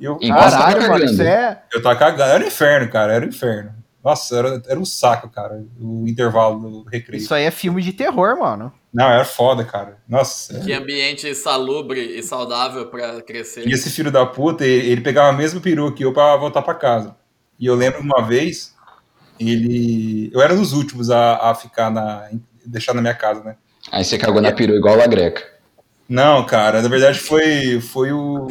E 0.00 0.04
eu, 0.04 0.18
tava 0.18 0.50
Caralho, 0.50 0.88
mano, 0.88 1.04
isso 1.04 1.22
é. 1.22 1.62
eu 1.72 1.82
tava 1.82 1.96
cagando. 1.96 2.30
Era 2.30 2.44
um 2.44 2.46
inferno, 2.46 2.90
cara. 2.90 3.12
Era 3.12 3.24
um 3.24 3.28
inferno. 3.28 3.74
Nossa, 4.02 4.36
era, 4.36 4.62
era 4.68 4.78
um 4.78 4.84
saco, 4.84 5.28
cara. 5.28 5.64
O 5.78 6.06
intervalo 6.08 6.58
do 6.58 6.88
recreio. 6.88 7.20
Isso 7.20 7.34
aí 7.34 7.44
é 7.44 7.50
filme 7.50 7.82
de 7.82 7.92
terror, 7.92 8.38
mano. 8.38 8.72
Não, 8.92 9.10
era 9.10 9.24
foda, 9.24 9.64
cara. 9.64 9.98
Nossa. 10.08 10.60
Que 10.60 10.72
ambiente 10.72 11.34
salubre 11.34 12.00
e 12.00 12.22
saudável 12.22 12.86
pra 12.86 13.20
crescer. 13.20 13.66
E 13.66 13.72
esse 13.72 13.90
filho 13.90 14.10
da 14.10 14.24
puta, 14.24 14.64
ele, 14.64 14.88
ele 14.92 15.00
pegava 15.00 15.28
a 15.28 15.32
mesma 15.32 15.60
peruca 15.60 15.96
que 15.96 16.04
eu 16.04 16.12
pra 16.12 16.36
voltar 16.36 16.62
pra 16.62 16.74
casa. 16.74 17.16
E 17.58 17.66
eu 17.66 17.74
lembro 17.74 18.00
uma 18.00 18.22
vez, 18.22 18.74
ele. 19.38 20.30
Eu 20.32 20.40
era 20.40 20.54
dos 20.54 20.72
últimos 20.72 21.10
a, 21.10 21.50
a 21.50 21.54
ficar 21.54 21.90
na. 21.90 22.28
deixar 22.64 22.94
na 22.94 23.00
minha 23.00 23.14
casa, 23.14 23.42
né? 23.42 23.56
Aí 23.90 24.04
você 24.04 24.18
cagou 24.18 24.40
na 24.40 24.52
perua 24.52 24.76
igual 24.76 25.00
a 25.00 25.06
greca. 25.06 25.42
Não, 26.08 26.44
cara, 26.46 26.80
na 26.80 26.88
verdade 26.88 27.18
foi, 27.18 27.80
foi 27.80 28.12
o, 28.12 28.46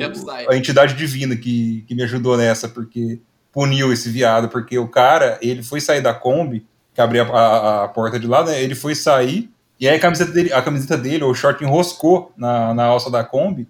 a 0.48 0.56
entidade 0.56 0.94
divina 0.94 1.36
que, 1.36 1.84
que 1.88 1.96
me 1.96 2.04
ajudou 2.04 2.38
nessa, 2.38 2.68
porque 2.70 3.20
puniu 3.52 3.92
esse 3.92 4.10
viado, 4.10 4.48
porque 4.50 4.78
o 4.78 4.88
cara, 4.88 5.40
ele 5.42 5.64
foi 5.64 5.82
sair 5.82 6.02
da 6.02 6.14
Kombi, 6.14 6.66
que 6.94 7.02
abria 7.02 7.24
a, 7.24 7.28
a- 7.40 7.84
a 7.86 7.88
porta 7.88 8.20
de 8.20 8.28
lá, 8.28 8.44
né? 8.44 8.62
Ele 8.62 8.76
foi 8.76 8.94
sair, 8.94 9.50
e 9.80 9.88
aí 9.88 9.96
a 9.96 10.00
camiseta 10.00 10.32
dele, 10.32 10.54
a 10.54 10.62
camiseta 10.62 10.96
dele 10.98 11.24
ou 11.24 11.32
o 11.32 11.36
short 11.36 11.64
enroscou 11.64 12.32
na, 12.38 12.74
na 12.76 12.84
alça 12.86 13.10
da 13.10 13.24
Kombi, 13.24 13.68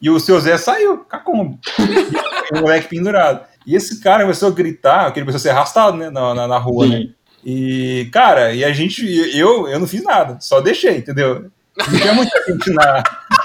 e 0.00 0.08
o 0.10 0.20
seu 0.20 0.38
Zé 0.40 0.56
saiu 0.56 0.98
com 0.98 1.16
a 1.16 1.18
Kombi. 1.18 1.58
e 2.52 2.56
o 2.58 2.60
moleque 2.60 2.88
pendurado. 2.88 3.40
E 3.66 3.74
esse 3.74 4.00
cara 4.00 4.22
começou 4.22 4.48
a 4.50 4.52
gritar, 4.52 5.10
que 5.12 5.18
ele 5.18 5.24
começou 5.26 5.38
a 5.38 5.42
ser 5.42 5.50
arrastado, 5.56 5.96
né, 5.96 6.08
na, 6.10 6.34
na, 6.34 6.46
na 6.46 6.58
rua, 6.58 6.86
né? 6.86 7.08
E, 7.44 8.08
cara, 8.12 8.52
e 8.54 8.64
a 8.64 8.72
gente, 8.72 9.04
eu, 9.36 9.68
eu 9.68 9.78
não 9.78 9.86
fiz 9.86 10.02
nada, 10.02 10.38
só 10.40 10.60
deixei, 10.60 10.96
entendeu? 10.98 11.50
Não 11.76 11.98
tinha 11.98 12.14
muita 12.14 12.42
gente 12.46 12.70
na, 12.70 13.02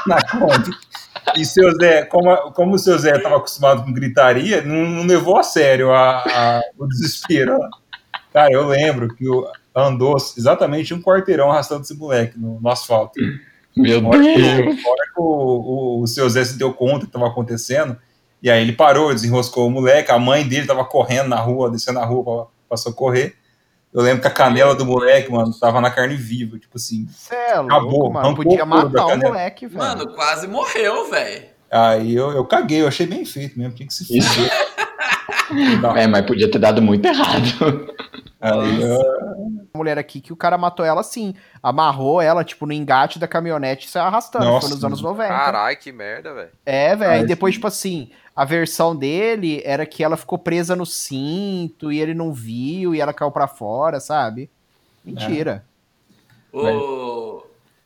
na 0.08 0.22
Kombi. 0.22 0.72
E 1.36 1.46
seu 1.46 1.72
Zé, 1.76 2.04
como, 2.06 2.36
como 2.54 2.76
o 2.76 2.80
seu 2.80 2.98
Zé 2.98 3.18
estava 3.18 3.38
acostumado 3.38 3.84
com 3.84 3.92
gritaria, 3.94 4.62
não, 4.62 4.76
não 4.90 5.06
levou 5.06 5.38
a 5.38 5.44
sério 5.44 5.92
a- 5.92 6.20
a- 6.24 6.62
o 6.78 6.88
desespero. 6.88 7.58
Cara, 8.34 8.52
eu 8.52 8.68
lembro 8.68 9.14
que 9.16 9.28
o, 9.28 9.46
andou 9.76 10.16
exatamente 10.38 10.94
um 10.94 11.02
quarteirão 11.02 11.52
arrastando 11.52 11.82
esse 11.82 11.96
moleque 11.96 12.40
no, 12.40 12.60
no 12.60 12.70
asfalto. 12.70 13.20
Meu 13.76 14.02
que, 14.10 14.18
Deus. 14.36 14.86
a 14.86 14.90
hora 14.90 15.04
que 15.14 15.20
o, 15.20 15.24
o, 15.24 16.02
o 16.04 16.08
seu 16.08 16.30
Zé 16.30 16.44
se 16.46 16.58
deu 16.58 16.74
conta 16.74 17.02
que 17.02 17.06
estava 17.10 17.28
acontecendo, 17.28 17.98
e 18.42 18.50
aí 18.50 18.62
ele 18.62 18.74
parou, 18.74 19.14
desenroscou 19.14 19.68
o 19.68 19.72
moleque, 19.72 20.12
a 20.12 20.20
mãe 20.20 20.48
dele 20.48 20.62
estava 20.62 20.86
correndo 20.86 21.28
na 21.28 21.38
rua, 21.38 21.70
descendo 21.70 22.00
na 22.00 22.06
rua 22.06 22.48
para 22.68 22.78
socorrer. 22.78 23.36
Eu 23.92 24.02
lembro 24.04 24.22
que 24.22 24.28
a 24.28 24.32
canela 24.32 24.76
do 24.76 24.86
moleque, 24.86 25.32
mano, 25.32 25.52
tava 25.60 25.82
na 25.82 25.90
carne 25.90 26.16
viva, 26.16 26.60
tipo 26.60 26.78
assim. 26.78 27.08
Você 27.08 27.34
é 27.34 27.56
louco, 27.56 27.74
Acabou, 27.74 28.12
mano. 28.12 28.36
Podia 28.36 28.66
matar 28.66 29.06
o 29.08 29.18
moleque, 29.18 29.66
velho. 29.66 29.80
Mano, 29.80 30.14
quase 30.14 30.48
morreu, 30.48 31.10
velho. 31.10 31.49
Aí 31.72 32.16
eu, 32.16 32.32
eu 32.32 32.46
caguei, 32.46 32.82
eu 32.82 32.88
achei 32.88 33.06
bem 33.06 33.24
feito 33.26 33.58
mesmo, 33.58 33.74
tinha 33.76 33.88
que 33.88 33.94
se 33.94 34.06
fuder. 34.06 35.80
Não, 35.82 35.96
É, 35.98 36.08
mas 36.08 36.26
podia 36.26 36.50
ter 36.50 36.60
dado 36.60 36.82
muito 36.82 37.06
errado. 37.06 37.94
aí 38.42 38.82
eu- 38.82 39.20
A 39.74 39.78
mulher 39.78 39.98
aqui 40.00 40.20
que 40.20 40.34
o 40.34 40.36
cara 40.36 40.58
matou 40.58 40.84
ela 40.86 41.02
assim. 41.02 41.34
Amarrou 41.62 42.22
ela, 42.22 42.44
tipo, 42.44 42.66
no 42.66 42.74
engate 42.74 43.20
da 43.20 43.28
caminhonete 43.28 43.88
e 43.88 43.90
saiu 43.90 44.06
arrastando. 44.08 44.46
Nossa, 44.46 44.68
foi 44.68 44.76
nos 44.76 44.84
anos 44.84 45.02
mano. 45.02 45.16
90. 45.16 45.34
Caralho, 45.34 45.78
que 45.78 45.92
merda, 45.92 46.34
velho. 46.34 46.50
É, 46.66 46.96
velho. 46.96 47.12
Aí 47.12 47.26
depois, 47.26 47.54
tipo 47.54 47.68
assim, 47.68 48.10
a 48.36 48.44
versão 48.46 48.96
dele 48.96 49.62
era 49.64 49.86
que 49.86 50.04
ela 50.04 50.18
ficou 50.18 50.38
presa 50.40 50.76
no 50.76 50.86
cinto 50.86 51.92
e 51.92 52.00
ele 52.00 52.14
não 52.16 52.34
viu 52.34 52.96
e 52.96 53.00
ela 53.02 53.14
caiu 53.14 53.32
pra 53.32 53.48
fora, 53.48 54.00
sabe? 54.00 54.50
Mentira. 55.06 55.64
O... 56.52 56.62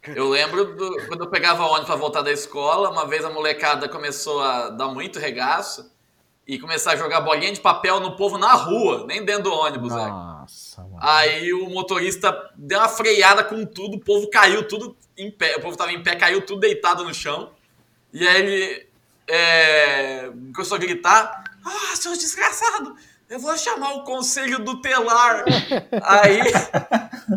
Eu 0.07 0.27
lembro 0.29 0.75
do- 0.75 1.07
quando 1.07 1.21
eu 1.23 1.29
pegava 1.29 1.63
ônibus 1.65 1.85
pra 1.85 1.95
voltar 1.95 2.21
da 2.21 2.31
escola, 2.31 2.89
uma 2.89 3.05
vez 3.07 3.23
a 3.23 3.29
molecada 3.29 3.87
começou 3.87 4.41
a 4.41 4.69
dar 4.69 4.87
muito 4.89 5.17
regaço 5.19 5.91
e 6.45 6.59
começar 6.59 6.91
a 6.91 6.95
jogar 6.97 7.21
bolinha 7.21 7.53
de 7.53 7.61
papel 7.61 7.99
no 8.01 8.15
povo 8.17 8.37
na 8.37 8.53
rua, 8.53 9.05
nem 9.07 9.23
dentro 9.23 9.43
do 9.43 9.53
ônibus. 9.53 9.93
Nossa, 9.93 10.81
mano. 10.81 10.97
Aí 10.99 11.53
o 11.53 11.69
motorista 11.69 12.37
deu 12.57 12.79
uma 12.79 12.89
freada 12.89 13.43
com 13.45 13.65
tudo, 13.65 13.95
o 13.95 13.99
povo 13.99 14.29
caiu 14.29 14.67
tudo 14.67 14.95
em 15.17 15.31
pé, 15.31 15.55
o 15.55 15.61
povo 15.61 15.77
tava 15.77 15.93
em 15.93 16.03
pé, 16.03 16.15
caiu 16.17 16.45
tudo 16.45 16.59
deitado 16.59 17.03
no 17.05 17.13
chão. 17.13 17.51
E 18.11 18.27
aí 18.27 18.41
ele 18.41 18.87
é, 19.25 20.29
começou 20.53 20.75
a 20.75 20.79
gritar: 20.79 21.43
Ah, 21.65 21.95
seu 21.95 22.11
desgraçado, 22.11 22.93
eu 23.33 23.39
vou 23.39 23.57
chamar 23.57 23.95
o 23.95 24.03
conselho 24.03 24.63
tutelar. 24.63 25.43
aí, 26.03 26.39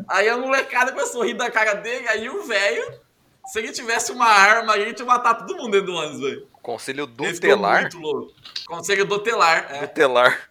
aí 0.07 0.29
a 0.29 0.37
molecada 0.37 0.93
começou 0.93 1.23
a 1.23 1.27
rir 1.27 1.33
da 1.33 1.51
cara 1.51 1.73
dele, 1.73 2.07
aí 2.09 2.29
o 2.29 2.45
velho, 2.45 3.01
se 3.47 3.59
ele 3.59 3.73
tivesse 3.73 4.13
uma 4.13 4.27
arma, 4.27 4.77
ele 4.77 4.93
tinha 4.93 5.07
matado 5.07 5.47
todo 5.47 5.57
mundo 5.57 5.71
dentro 5.71 5.87
do 5.87 5.95
ônibus, 5.95 6.21
velho. 6.21 6.49
Conselho 6.61 7.05
Ele 7.05 7.13
ficou 7.13 7.33
tutelar? 7.33 7.81
muito 7.81 7.99
louco. 7.99 8.35
Conselho 8.67 9.09
tutelar, 9.09 9.67
é. 9.71 9.87
Tutelar. 9.87 10.51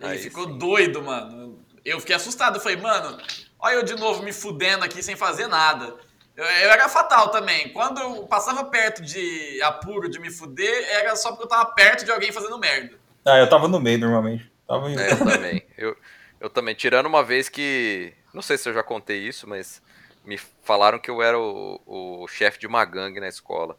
Ele 0.00 0.12
Aí 0.12 0.18
ficou 0.18 0.44
sim. 0.44 0.58
doido, 0.58 1.02
mano. 1.02 1.58
Eu 1.84 1.98
fiquei 1.98 2.14
assustado. 2.14 2.56
Eu 2.56 2.60
falei, 2.60 2.76
mano, 2.76 3.18
olha 3.58 3.74
eu 3.74 3.82
de 3.82 3.94
novo 3.96 4.22
me 4.22 4.32
fudendo 4.32 4.84
aqui 4.84 5.02
sem 5.02 5.16
fazer 5.16 5.48
nada. 5.48 5.96
Eu, 6.36 6.44
eu 6.44 6.70
era 6.70 6.88
fatal 6.88 7.30
também. 7.30 7.72
Quando 7.72 7.98
eu 7.98 8.26
passava 8.26 8.62
perto 8.66 9.02
de 9.02 9.60
apuro 9.62 10.08
de 10.08 10.20
me 10.20 10.30
fuder, 10.30 10.86
era 10.90 11.16
só 11.16 11.30
porque 11.30 11.44
eu 11.44 11.48
tava 11.48 11.64
perto 11.72 12.04
de 12.04 12.12
alguém 12.12 12.30
fazendo 12.30 12.58
merda. 12.58 13.05
Ah, 13.26 13.38
eu 13.38 13.48
tava 13.48 13.66
no 13.66 13.80
meio 13.80 13.98
normalmente. 13.98 14.50
Tava 14.66 14.90
em... 14.90 14.96
É, 14.98 15.12
eu 15.12 15.18
também. 15.18 15.66
Eu, 15.76 15.96
eu 16.40 16.50
também. 16.50 16.74
Tirando 16.74 17.06
uma 17.06 17.22
vez 17.22 17.48
que. 17.48 18.12
Não 18.32 18.42
sei 18.42 18.56
se 18.56 18.68
eu 18.68 18.74
já 18.74 18.82
contei 18.82 19.18
isso, 19.18 19.48
mas 19.48 19.82
me 20.24 20.38
falaram 20.62 20.98
que 20.98 21.10
eu 21.10 21.22
era 21.22 21.38
o, 21.38 21.80
o 21.86 22.28
chefe 22.28 22.58
de 22.60 22.66
uma 22.66 22.84
gangue 22.84 23.20
na 23.20 23.28
escola. 23.28 23.76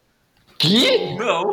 Que? 0.58 1.14
Não. 1.14 1.50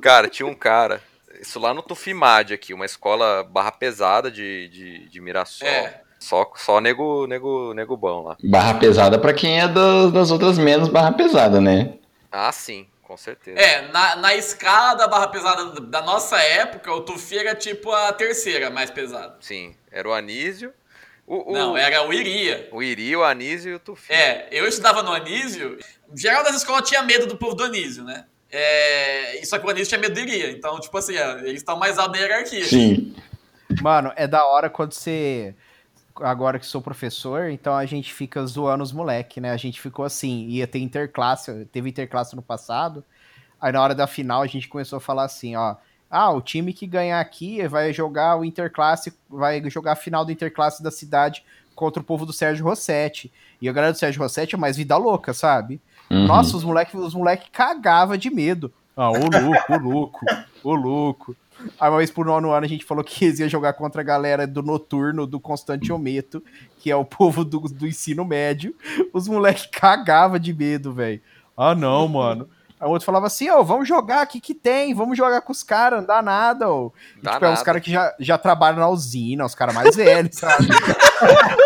Cara, 0.00 0.28
tinha 0.28 0.46
um 0.46 0.54
cara. 0.54 1.00
Isso 1.40 1.58
lá 1.58 1.72
no 1.72 1.82
Tufimad 1.82 2.52
aqui, 2.52 2.74
uma 2.74 2.84
escola 2.84 3.42
barra 3.42 3.72
pesada 3.72 4.30
de, 4.30 4.68
de, 4.68 5.08
de 5.08 5.20
Mirassol. 5.20 5.66
É. 5.66 6.02
Só, 6.18 6.52
só 6.54 6.80
nego, 6.82 7.26
nego, 7.26 7.72
nego 7.72 7.96
bom 7.96 8.22
lá. 8.22 8.36
Barra 8.44 8.74
pesada 8.74 9.18
pra 9.18 9.32
quem 9.32 9.58
é 9.58 9.66
das, 9.66 10.12
das 10.12 10.30
outras 10.30 10.58
menos 10.58 10.88
barra 10.88 11.12
pesada, 11.12 11.62
né? 11.62 11.94
Ah, 12.30 12.52
sim, 12.52 12.86
com 13.10 13.16
certeza. 13.16 13.58
É, 13.58 13.88
na, 13.88 14.14
na 14.14 14.36
escala 14.36 14.94
da 14.94 15.08
barra 15.08 15.26
pesada 15.26 15.80
da 15.80 16.00
nossa 16.00 16.38
época, 16.38 16.92
o 16.92 17.00
Tufi 17.00 17.36
era 17.36 17.56
tipo 17.56 17.90
a 17.90 18.12
terceira 18.12 18.70
mais 18.70 18.88
pesada. 18.88 19.36
Sim, 19.40 19.74
era 19.90 20.08
o 20.08 20.12
Anísio. 20.12 20.72
O, 21.26 21.50
o, 21.50 21.52
Não, 21.52 21.76
era 21.76 22.06
o 22.06 22.12
Iria. 22.12 22.68
o 22.70 22.80
Iri, 22.80 23.16
o 23.16 23.24
Anísio 23.24 23.72
e 23.72 23.74
o 23.74 23.80
Tufi. 23.80 24.12
É, 24.12 24.46
eu 24.52 24.64
estudava 24.64 25.02
no 25.02 25.12
Anísio. 25.12 25.76
Geral 26.14 26.44
das 26.44 26.54
escolas 26.54 26.88
tinha 26.88 27.02
medo 27.02 27.26
do 27.26 27.36
povo 27.36 27.56
do 27.56 27.64
Anísio, 27.64 28.04
né? 28.04 28.26
É, 28.48 29.40
só 29.42 29.58
que 29.58 29.66
o 29.66 29.70
Anísio 29.70 29.88
tinha 29.88 30.00
medo 30.00 30.14
do 30.14 30.20
Iria. 30.20 30.52
Então, 30.52 30.78
tipo 30.78 30.96
assim, 30.96 31.18
ó, 31.18 31.38
eles 31.38 31.62
estão 31.62 31.76
mais 31.76 31.98
alto 31.98 32.12
na 32.12 32.18
hierarquia. 32.18 32.64
Sim. 32.64 33.16
Mano, 33.82 34.12
é 34.14 34.28
da 34.28 34.46
hora 34.46 34.70
quando 34.70 34.92
você. 34.92 35.52
Agora 36.20 36.58
que 36.58 36.66
sou 36.66 36.80
professor, 36.80 37.50
então 37.50 37.74
a 37.74 37.86
gente 37.86 38.12
fica 38.12 38.44
zoando 38.46 38.82
os 38.82 38.92
moleque, 38.92 39.40
né? 39.40 39.50
A 39.50 39.56
gente 39.56 39.80
ficou 39.80 40.04
assim, 40.04 40.46
ia 40.48 40.66
ter 40.66 40.78
interclasse, 40.78 41.64
teve 41.66 41.88
interclasse 41.88 42.36
no 42.36 42.42
passado. 42.42 43.04
Aí 43.60 43.72
na 43.72 43.82
hora 43.82 43.94
da 43.94 44.06
final 44.06 44.42
a 44.42 44.46
gente 44.46 44.68
começou 44.68 44.96
a 44.96 45.00
falar 45.00 45.24
assim, 45.24 45.56
ó, 45.56 45.76
ah, 46.10 46.30
o 46.32 46.40
time 46.40 46.72
que 46.72 46.86
ganhar 46.86 47.20
aqui 47.20 47.66
vai 47.68 47.92
jogar 47.92 48.36
o 48.36 48.44
interclasse, 48.44 49.12
vai 49.28 49.62
jogar 49.70 49.92
a 49.92 49.96
final 49.96 50.24
do 50.24 50.32
interclasse 50.32 50.82
da 50.82 50.90
cidade 50.90 51.44
contra 51.74 52.02
o 52.02 52.04
povo 52.04 52.26
do 52.26 52.32
Sérgio 52.32 52.64
Rossetti. 52.64 53.32
E 53.60 53.68
a 53.68 53.72
galera 53.72 53.92
do 53.92 53.98
Sérgio 53.98 54.20
Rossetti 54.20 54.54
é 54.54 54.58
mais 54.58 54.76
vida 54.76 54.96
louca, 54.96 55.32
sabe? 55.32 55.80
Uhum. 56.10 56.26
Nossa, 56.26 56.56
os 56.56 56.64
moleques 56.64 56.94
os 56.94 57.14
moleque 57.14 57.50
cagava 57.50 58.18
de 58.18 58.28
medo. 58.28 58.72
Ah, 58.96 59.10
ô 59.10 59.14
louco, 59.14 59.72
ô 59.72 59.76
louco, 59.78 60.26
ô 60.64 60.74
louco. 60.74 61.36
Aí 61.78 61.90
uma 61.90 61.98
vez 61.98 62.10
por 62.10 62.26
nono 62.26 62.50
ano 62.50 62.64
a 62.64 62.68
gente 62.68 62.84
falou 62.84 63.02
que 63.04 63.24
eles 63.24 63.38
iam 63.40 63.48
jogar 63.48 63.72
contra 63.74 64.00
a 64.00 64.04
galera 64.04 64.46
do 64.46 64.62
noturno, 64.62 65.26
do 65.26 65.40
Constantiometo, 65.40 66.42
que 66.78 66.90
é 66.90 66.96
o 66.96 67.04
povo 67.04 67.44
do, 67.44 67.60
do 67.60 67.86
ensino 67.86 68.24
médio. 68.24 68.74
Os 69.12 69.28
moleques 69.28 69.66
cagavam 69.66 70.38
de 70.38 70.52
medo, 70.52 70.92
velho. 70.92 71.20
Ah, 71.56 71.74
não, 71.74 72.08
mano. 72.08 72.48
Aí 72.80 72.88
o 72.88 72.92
outro 72.92 73.04
falava 73.04 73.26
assim, 73.26 73.50
ó, 73.50 73.62
vamos 73.62 73.86
jogar, 73.86 74.24
o 74.24 74.26
que 74.26 74.40
que 74.40 74.54
tem? 74.54 74.94
Vamos 74.94 75.14
jogar 75.18 75.42
com 75.42 75.52
os 75.52 75.62
caras, 75.62 76.00
não 76.00 76.06
dá 76.06 76.22
nada, 76.22 76.70
ó. 76.70 76.90
E, 77.18 77.22
Dá 77.22 77.32
tipo, 77.32 77.44
é 77.44 77.48
uns 77.48 77.52
nada. 77.52 77.64
caras 77.66 77.82
que 77.82 77.90
já, 77.90 78.14
já 78.18 78.38
trabalham 78.38 78.78
na 78.78 78.88
usina, 78.88 79.44
os 79.44 79.54
caras 79.54 79.74
mais 79.74 79.94
velhos, 79.94 80.36
sabe? 80.40 80.66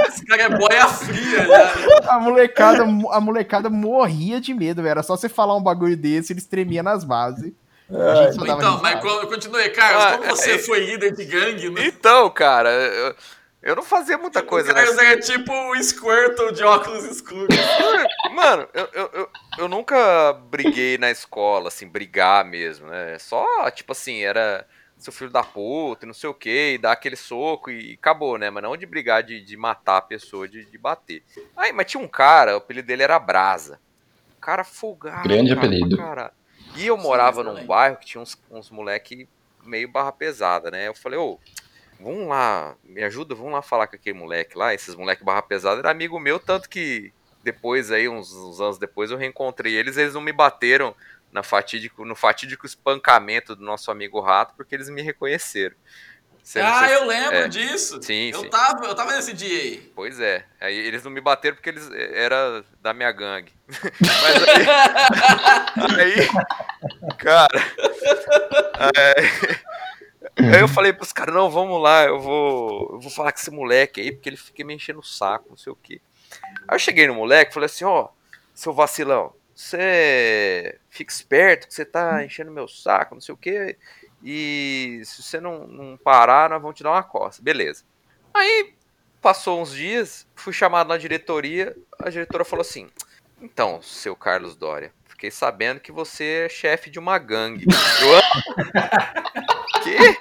Esse 0.09 0.25
cara 0.27 0.43
é 0.43 0.49
boia 0.49 0.89
fria, 0.89 1.47
já. 1.47 2.13
A 2.13 2.19
molecada, 2.19 2.83
a 2.83 3.21
molecada 3.21 3.71
morria 3.71 4.41
de 4.41 4.53
medo, 4.53 4.83
velho. 4.83 4.91
Era 4.91 5.03
só 5.05 5.17
você 5.17 5.29
falar 5.29 5.57
um 5.57 5.63
bagulho 5.63 5.97
desse, 5.97 6.33
eles 6.33 6.47
tremiam 6.47 6.83
nas 6.83 7.05
bases. 7.05 7.53
Então, 7.89 8.81
mas 8.81 9.01
continue, 9.29 9.69
Carlos, 9.71 10.05
Ah, 10.05 10.19
como 10.19 10.31
você 10.37 10.53
é- 10.53 10.59
foi 10.59 10.81
líder 10.81 11.13
de 11.15 11.25
gangue, 11.25 11.71
né? 11.71 11.87
Então, 11.87 12.31
cara, 12.31 12.71
eu, 12.71 13.15
eu 13.63 13.77
não 13.77 13.83
fazia 13.83 14.17
muita 14.17 14.43
coisa 14.43 14.73
o 14.73 14.75
Carlos 14.75 14.97
nessa. 14.97 15.07
era 15.07 15.21
tipo 15.21 15.53
o 15.53 15.83
Squirtle 15.83 16.53
de 16.53 16.65
óculos 16.65 17.05
escuros. 17.05 17.49
Mano, 18.35 18.67
eu, 18.73 18.89
eu, 18.93 19.11
eu, 19.13 19.31
eu 19.59 19.69
nunca 19.69 20.33
briguei 20.33 20.97
na 20.99 21.11
escola, 21.11 21.69
assim, 21.69 21.87
brigar 21.87 22.45
mesmo, 22.45 22.87
né? 22.87 23.19
Só, 23.19 23.71
tipo 23.71 23.93
assim, 23.93 24.23
era 24.23 24.67
seu 24.97 25.13
filho 25.13 25.31
da 25.31 25.43
puta 25.43 26.05
e 26.05 26.09
não 26.09 26.15
sei 26.15 26.31
o 26.31 26.35
que, 26.35 26.75
e 26.75 26.79
dar 26.79 26.93
aquele 26.93 27.17
soco 27.17 27.71
e 27.71 27.93
acabou, 28.01 28.39
né? 28.39 28.49
Mas 28.49 28.63
não 28.63 28.77
de 28.77 28.87
brigar, 28.87 29.23
de, 29.23 29.41
de 29.43 29.57
matar 29.57 29.99
a 29.99 30.03
pessoa, 30.03 30.49
de, 30.49 30.65
de 30.65 30.79
bater. 30.79 31.23
Aí, 31.55 31.73
mas 31.73 31.87
tinha 31.87 32.03
um 32.03 32.09
cara, 32.09 32.55
o 32.55 32.59
apelido 32.59 32.87
dele 32.87 33.03
era 33.03 33.19
Brasa. 33.19 33.79
Um 34.39 34.41
cara 34.41 34.65
folgado. 34.65 35.29
Grande 35.29 35.55
cara, 35.55 35.67
apelido. 35.67 35.97
pra 35.97 36.07
caralho. 36.07 36.33
E 36.77 36.87
eu 36.87 36.97
morava 36.97 37.39
Sim, 37.39 37.45
num 37.45 37.51
excelente. 37.51 37.69
bairro 37.69 37.97
que 37.97 38.07
tinha 38.07 38.21
uns, 38.21 38.39
uns 38.51 38.71
moleque 38.71 39.29
meio 39.63 39.89
barra 39.89 40.13
pesada, 40.13 40.71
né? 40.71 40.89
Eu 40.89 40.95
falei, 40.95 41.19
ô, 41.19 41.39
vamos 42.01 42.27
lá, 42.29 42.77
me 42.85 43.03
ajuda, 43.03 43.35
vamos 43.35 43.53
lá 43.53 43.63
falar 43.63 43.87
com 43.87 43.97
aquele 43.97 44.19
moleque 44.19 44.59
lá. 44.59 44.75
Esses 44.75 44.95
moleque 44.95 45.25
barra 45.25 45.43
pesada 45.43 45.81
era 45.81 45.91
amigo 45.91 46.19
meu, 46.19 46.39
tanto 46.39 46.69
que 46.69 47.13
depois 47.43 47.91
aí, 47.91 48.09
uns, 48.09 48.33
uns 48.33 48.61
anos 48.61 48.79
depois, 48.79 49.11
eu 49.11 49.19
reencontrei 49.19 49.75
eles, 49.75 49.97
eles 49.97 50.15
não 50.15 50.21
me 50.21 50.33
bateram 50.33 50.95
na 51.31 51.43
fatídico, 51.43 52.05
no 52.05 52.15
fatídico 52.15 52.65
espancamento 52.65 53.55
do 53.57 53.65
nosso 53.65 53.91
amigo 53.91 54.21
Rato, 54.21 54.55
porque 54.57 54.75
eles 54.75 54.89
me 54.89 55.03
reconheceram. 55.03 55.77
Você 56.45 56.61
ah, 56.61 56.87
se- 56.87 56.93
eu 56.93 57.07
lembro 57.07 57.37
é. 57.37 57.49
disso. 57.49 58.03
Sim, 58.03 58.31
eu 58.31 58.41
sim. 58.41 58.51
Tava, 58.51 58.85
eu 58.85 58.95
tava 58.95 59.17
nesse 59.17 59.33
dia 59.33 59.63
aí. 59.63 59.93
Pois 59.95 60.21
é. 60.21 60.45
Aí 60.61 60.77
eles 60.77 61.03
não 61.03 61.11
me 61.11 61.23
bateram 61.23 61.57
porque 61.57 61.71
eles 61.71 61.91
eh, 61.91 62.23
era 62.23 62.63
da 62.83 62.93
minha 62.93 63.11
gangue. 63.11 63.51
Mas 63.67 64.43
aí, 65.99 66.13
aí 66.21 66.29
cara, 67.17 67.65
é, 68.95 70.55
aí 70.55 70.61
eu 70.61 70.69
falei 70.69 70.93
pros 70.93 71.15
caras, 71.15 71.35
não, 71.35 71.51
vamos 71.51 71.83
lá, 71.83 72.05
eu 72.05 72.21
vou, 72.21 72.91
eu 72.93 73.01
vou 73.01 73.11
falar 73.11 73.33
com 73.33 73.39
esse 73.39 73.51
moleque 73.51 74.03
aí, 74.03 74.13
porque 74.13 74.29
ele 74.29 74.37
fica 74.37 74.63
me 74.65 74.75
enchendo 74.75 75.01
o 75.01 75.03
saco, 75.03 75.47
não 75.49 75.57
sei 75.57 75.73
o 75.73 75.77
quê. 75.77 75.99
Aí 76.69 76.75
eu 76.75 76.79
cheguei 76.79 77.07
no 77.07 77.15
moleque 77.15 77.53
e 77.53 77.55
falei 77.55 77.67
assim, 77.67 77.87
ó, 77.87 78.09
seu 78.55 78.75
vacilão, 78.75 79.33
você 79.55 80.79
fica 80.91 81.11
esperto 81.11 81.69
que 81.69 81.75
você 81.75 81.87
tá 81.87 82.23
enchendo 82.23 82.51
meu 82.53 82.69
saco, 82.69 83.15
não 83.15 83.23
sei 83.23 83.35
o 83.35 83.39
quê, 83.39 83.79
e 84.25 85.03
se 85.05 85.23
você 85.23 85.39
não, 85.39 85.67
não 85.67 85.99
parar, 85.99 86.49
nós 86.49 86.63
vamos 86.63 86.77
te 86.77 86.83
dar 86.83 86.93
uma 86.93 87.03
costa. 87.03 87.43
Beleza. 87.43 87.85
Aí 88.33 88.75
passou 89.21 89.61
uns 89.61 89.75
dias, 89.75 90.27
fui 90.35 90.53
chamado 90.53 90.89
na 90.89 90.97
diretoria, 90.97 91.77
a 92.01 92.09
diretora 92.09 92.43
falou 92.43 92.63
assim: 92.63 92.89
Então, 93.41 93.83
seu 93.83 94.17
Carlos 94.17 94.57
Dória, 94.57 94.95
fiquei 95.05 95.31
sabendo 95.31 95.81
que 95.81 95.93
você 95.93 96.47
é 96.47 96.49
chefe 96.49 96.89
de 96.89 96.99
uma 96.99 97.19
gangue. 97.19 97.67
Quê? 99.85 100.17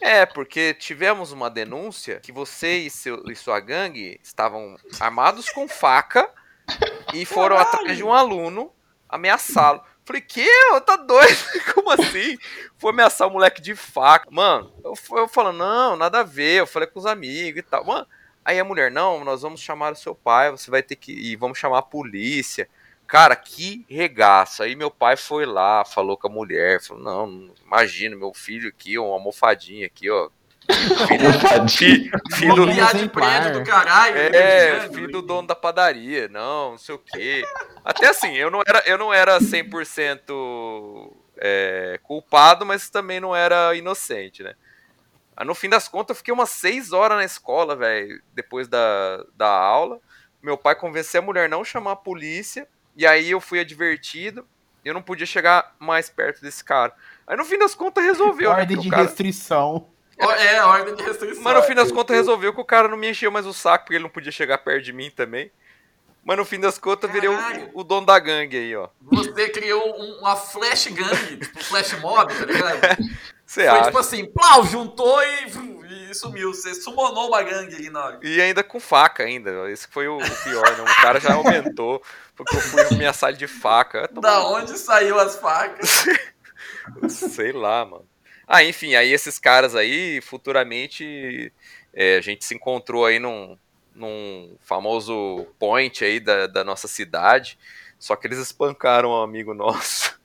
É, 0.00 0.26
porque 0.26 0.74
tivemos 0.74 1.32
uma 1.32 1.50
denúncia 1.50 2.18
que 2.18 2.32
você 2.32 2.78
e, 2.78 2.90
seu, 2.90 3.22
e 3.30 3.36
sua 3.36 3.60
gangue 3.60 4.18
estavam 4.22 4.76
armados 4.98 5.50
com 5.50 5.68
faca 5.68 6.28
e 7.12 7.26
foram 7.26 7.56
atrás 7.56 7.96
de 7.96 8.02
um 8.02 8.12
aluno 8.12 8.72
ameaçá-lo. 9.08 9.84
Falei, 10.04 10.20
que? 10.20 10.46
Tá 10.84 10.96
doido? 10.96 11.36
Como 11.74 11.90
assim? 11.90 12.36
Foi 12.76 12.90
ameaçar 12.90 13.28
o 13.28 13.30
moleque 13.30 13.62
de 13.62 13.74
faca. 13.76 14.28
Mano, 14.30 14.72
eu, 14.84 14.94
eu 15.16 15.52
não, 15.52 15.96
nada 15.96 16.20
a 16.20 16.24
ver. 16.24 16.60
Eu 16.60 16.66
falei 16.66 16.88
com 16.88 16.98
os 16.98 17.06
amigos 17.06 17.60
e 17.60 17.62
tal. 17.62 17.84
Mano, 17.84 18.06
aí 18.44 18.58
a 18.58 18.64
mulher, 18.64 18.90
não, 18.90 19.24
nós 19.24 19.42
vamos 19.42 19.60
chamar 19.60 19.92
o 19.92 19.96
seu 19.96 20.14
pai, 20.14 20.50
você 20.50 20.70
vai 20.70 20.82
ter 20.82 20.96
que. 20.96 21.12
E 21.12 21.36
vamos 21.36 21.58
chamar 21.58 21.78
a 21.78 21.82
polícia. 21.82 22.68
Cara, 23.06 23.36
que 23.36 23.84
regaço. 23.88 24.62
Aí 24.62 24.74
meu 24.74 24.90
pai 24.90 25.16
foi 25.16 25.44
lá, 25.46 25.84
falou 25.84 26.16
com 26.16 26.26
a 26.28 26.30
mulher, 26.30 26.82
falou, 26.82 27.02
não 27.02 27.54
imagina, 27.64 28.16
meu 28.16 28.32
filho 28.32 28.68
aqui, 28.68 28.98
uma 28.98 29.12
almofadinha 29.12 29.86
aqui, 29.86 30.10
ó. 30.10 30.30
Tadinho. 30.68 31.68
Fi- 31.68 32.10
filho 32.36 32.54
do, 32.54 32.66
de 32.66 33.08
prédio 33.08 33.52
do 33.54 33.64
caralho. 33.64 34.16
é, 34.16 34.78
gangue. 34.80 34.94
filho 34.94 35.08
do 35.10 35.22
dono 35.22 35.48
da 35.48 35.54
padaria, 35.54 36.28
não, 36.28 36.72
não 36.72 36.78
sei 36.78 36.94
o 36.94 36.98
quê. 36.98 37.44
Até 37.84 38.08
assim, 38.08 38.34
eu 38.34 38.50
não 38.50 38.62
era, 38.66 38.82
eu 38.86 38.96
não 38.98 39.12
era 39.12 39.38
100% 39.40 41.12
é, 41.38 41.98
culpado, 42.02 42.64
mas 42.64 42.88
também 42.90 43.20
não 43.20 43.34
era 43.34 43.74
inocente, 43.74 44.42
né? 44.42 44.54
Aí, 45.36 45.46
no 45.46 45.54
fim 45.54 45.68
das 45.68 45.88
contas, 45.88 46.10
eu 46.14 46.18
fiquei 46.18 46.32
umas 46.34 46.50
6 46.50 46.92
horas 46.92 47.16
na 47.18 47.24
escola, 47.24 47.74
velho, 47.74 48.20
depois 48.34 48.68
da, 48.68 49.24
da 49.34 49.48
aula. 49.48 49.98
Meu 50.42 50.58
pai 50.58 50.74
convenceu 50.74 51.20
a 51.22 51.24
mulher 51.24 51.46
a 51.46 51.48
não 51.48 51.64
chamar 51.64 51.92
a 51.92 51.96
polícia, 51.96 52.68
e 52.96 53.06
aí 53.06 53.30
eu 53.30 53.40
fui 53.40 53.58
advertido, 53.60 54.46
e 54.84 54.88
eu 54.88 54.94
não 54.94 55.00
podia 55.02 55.24
chegar 55.26 55.74
mais 55.78 56.10
perto 56.10 56.42
desse 56.42 56.62
cara. 56.62 56.92
Aí 57.26 57.36
no 57.36 57.44
fim 57.44 57.56
das 57.58 57.74
contas 57.74 58.04
resolveu, 58.04 58.50
né? 58.50 58.56
Ordem 58.60 58.76
porque 58.76 58.88
de 58.88 58.94
cara- 58.94 59.02
restrição. 59.04 59.88
É, 60.18 60.62
ordem 60.62 60.94
de 60.94 61.02
restrição. 61.02 61.42
mas 61.42 61.54
no 61.56 61.62
fim 61.62 61.74
das 61.74 61.90
contas 61.90 62.16
resolveu 62.16 62.52
que 62.54 62.60
o 62.60 62.64
cara 62.64 62.86
não 62.88 62.96
me 62.96 63.10
encheu 63.10 63.30
mais 63.30 63.46
o 63.46 63.52
saco, 63.52 63.84
porque 63.84 63.94
ele 63.96 64.04
não 64.04 64.10
podia 64.10 64.30
chegar 64.30 64.58
perto 64.58 64.84
de 64.84 64.92
mim 64.92 65.10
também. 65.10 65.50
Mas 66.24 66.36
no 66.36 66.44
fim 66.44 66.60
das 66.60 66.78
contas 66.78 67.10
virei 67.10 67.28
o, 67.28 67.36
o 67.74 67.82
dono 67.82 68.06
da 68.06 68.16
gangue 68.18 68.56
aí, 68.56 68.76
ó. 68.76 68.88
Você 69.10 69.48
criou 69.48 69.82
um- 70.00 70.18
uma 70.20 70.36
flash 70.36 70.86
gang, 70.86 71.36
tipo 71.38 71.64
flash 71.64 71.92
mob, 72.00 72.32
tá 72.32 72.44
ligado? 72.46 72.78
Você 73.44 73.62
Foi 73.68 73.68
acha? 73.68 73.84
tipo 73.86 73.98
assim, 73.98 74.24
plau, 74.32 74.64
juntou 74.64 75.20
e, 75.22 76.10
e 76.10 76.14
sumiu. 76.14 76.54
Você 76.54 76.74
sumonou 76.74 77.26
uma 77.28 77.42
gangue 77.42 77.74
ali 77.74 77.90
na 77.90 78.04
hora. 78.04 78.20
E 78.22 78.40
ainda 78.40 78.62
com 78.62 78.78
faca 78.80 79.24
ainda. 79.24 79.68
Esse 79.70 79.88
foi 79.88 80.08
o, 80.08 80.16
o 80.16 80.42
pior, 80.44 80.76
né? 80.76 80.82
O 80.90 81.02
cara 81.02 81.20
já 81.20 81.34
aumentou, 81.34 82.00
porque 82.36 82.56
eu 82.56 82.60
fui 82.60 82.80
ameaçado 82.82 83.36
de 83.36 83.46
faca. 83.48 84.08
Da 84.12 84.46
onde 84.46 84.78
saiu 84.78 85.18
as 85.18 85.36
facas? 85.36 86.06
Sei 87.10 87.52
lá, 87.52 87.84
mano. 87.84 88.06
Ah, 88.54 88.62
enfim, 88.62 88.94
aí 88.94 89.10
esses 89.10 89.38
caras 89.38 89.74
aí, 89.74 90.20
futuramente, 90.20 91.50
é, 91.94 92.18
a 92.18 92.20
gente 92.20 92.44
se 92.44 92.54
encontrou 92.54 93.06
aí 93.06 93.18
num, 93.18 93.56
num 93.94 94.54
famoso 94.60 95.46
point 95.58 96.04
aí 96.04 96.20
da, 96.20 96.46
da 96.46 96.62
nossa 96.62 96.86
cidade. 96.86 97.58
Só 97.98 98.14
que 98.14 98.26
eles 98.26 98.38
espancaram 98.38 99.08
um 99.10 99.22
amigo 99.22 99.54
nosso. 99.54 100.20